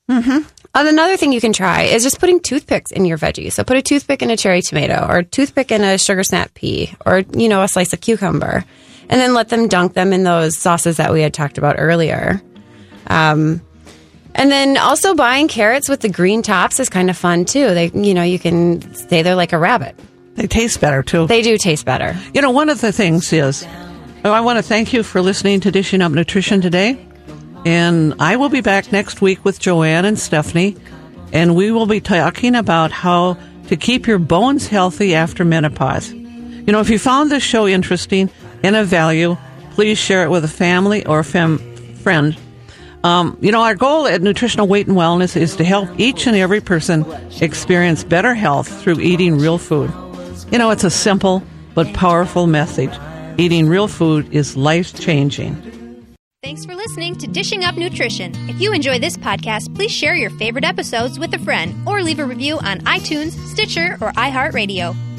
Mm-hmm. 0.10 0.40
And 0.76 0.88
another 0.88 1.18
thing 1.18 1.34
you 1.34 1.42
can 1.42 1.54
try 1.54 1.84
is 1.84 2.04
just 2.04 2.20
putting 2.20 2.40
toothpicks 2.40 2.92
in 2.92 3.06
your 3.06 3.18
veggies. 3.18 3.54
So 3.54 3.64
put 3.64 3.78
a 3.78 3.82
toothpick 3.82 4.22
in 4.22 4.30
a 4.30 4.38
cherry 4.38 4.62
tomato 4.62 5.06
or 5.10 5.20
a 5.20 5.24
toothpick 5.24 5.72
in 5.72 5.84
a 5.84 5.98
sugar 5.98 6.24
snap 6.24 6.54
pea 6.54 6.94
or, 7.06 7.24
you 7.34 7.50
know, 7.50 7.64
a 7.64 7.68
slice 7.68 7.94
of 7.94 8.02
cucumber. 8.02 8.64
And 9.10 9.22
then 9.22 9.34
let 9.34 9.50
them 9.50 9.70
dunk 9.70 9.94
them 9.94 10.14
in 10.14 10.24
those 10.24 10.58
sauces 10.58 10.98
that 10.98 11.14
we 11.14 11.22
had 11.22 11.34
talked 11.34 11.58
about 11.58 11.78
earlier. 11.78 12.42
Um, 13.08 13.62
and 14.38 14.52
then 14.52 14.78
also 14.78 15.14
buying 15.14 15.48
carrots 15.48 15.90
with 15.90 16.02
the 16.02 16.10
green 16.10 16.42
tops 16.42 16.80
is 16.80 16.90
kind 16.90 17.10
of 17.10 17.18
fun 17.18 17.46
too. 17.46 17.74
They, 17.74 17.88
you 17.90 18.14
know, 18.14 18.24
you 18.24 18.40
can 18.40 18.94
stay 18.94 19.24
there 19.24 19.36
like 19.36 19.52
a 19.52 19.58
rabbit. 19.58 19.96
They 20.36 20.48
taste 20.48 20.80
better 20.80 21.02
too. 21.02 21.28
They 21.28 21.42
do 21.42 21.58
taste 21.58 21.86
better. 21.86 22.16
you 22.34 22.42
know, 22.42 22.52
one 22.52 22.70
of 22.70 22.80
the 22.80 22.92
things 22.92 23.34
is, 23.34 23.66
oh, 24.24 24.32
I 24.32 24.42
want 24.42 24.58
to 24.58 24.64
thank 24.64 24.94
you 24.94 25.02
for 25.02 25.22
listening 25.22 25.60
to 25.62 25.72
Dishing 25.72 26.02
Up 26.02 26.12
Nutrition 26.12 26.62
today. 26.62 27.04
And 27.66 28.14
I 28.20 28.36
will 28.36 28.50
be 28.50 28.62
back 28.62 28.92
next 28.92 29.20
week 29.20 29.44
with 29.44 29.60
Joanne 29.60 30.06
and 30.06 30.18
Stephanie, 30.18 30.78
and 31.34 31.56
we 31.56 31.72
will 31.72 31.88
be 31.88 32.00
talking 32.00 32.56
about 32.56 32.92
how 32.92 33.38
to 33.68 33.76
keep 33.76 34.08
your 34.08 34.20
bones 34.20 34.68
healthy 34.68 35.16
after 35.16 35.44
menopause. 35.44 36.14
You 36.14 36.72
know, 36.74 36.80
if 36.80 36.90
you 36.90 37.00
found 37.00 37.32
this 37.32 37.44
show 37.44 37.68
interesting 37.68 38.30
and 38.64 38.76
of 38.76 38.88
value, 38.88 39.38
please 39.72 39.98
share 39.98 40.24
it 40.24 40.30
with 40.30 40.46
a 40.46 40.48
family 40.48 41.06
or 41.06 41.24
fam- 41.24 41.58
friend. 41.96 42.38
Um, 43.04 43.38
you 43.42 43.52
know, 43.52 43.62
our 43.62 43.76
goal 43.76 44.08
at 44.08 44.22
Nutritional 44.22 44.68
Weight 44.68 44.88
and 44.88 44.98
Wellness 44.98 45.36
is 45.36 45.56
to 45.58 45.64
help 45.64 45.90
each 45.98 46.28
and 46.28 46.36
every 46.36 46.62
person 46.62 47.06
experience 47.42 48.04
better 48.04 48.34
health 48.34 48.68
through 48.82 49.00
eating 49.00 49.38
real 49.38 49.58
food. 49.58 49.92
You 50.52 50.58
know, 50.58 50.72
it's 50.72 50.84
a 50.84 50.90
simple 50.90 51.44
but 51.74 51.94
powerful 51.94 52.48
message. 52.48 52.92
Eating 53.38 53.68
real 53.68 53.88
food 53.88 54.34
is 54.34 54.58
life 54.58 54.94
changing. 55.00 55.56
Thanks 56.44 56.66
for 56.66 56.76
listening 56.76 57.16
to 57.18 57.28
Dishing 57.28 57.64
Up 57.64 57.76
Nutrition. 57.76 58.32
If 58.50 58.62
you 58.62 58.72
enjoy 58.72 59.00
this 59.00 59.18
podcast, 59.18 59.76
please 59.76 59.92
share 59.92 60.16
your 60.16 60.30
favorite 60.32 60.64
episodes 60.64 61.20
with 61.20 61.34
a 61.34 61.40
friend 61.40 61.76
or 61.88 62.02
leave 62.02 62.20
a 62.20 62.26
review 62.26 62.58
on 62.60 62.80
iTunes, 62.82 63.32
Stitcher, 63.48 63.98
or 64.02 64.12
iHeartRadio. 64.14 64.96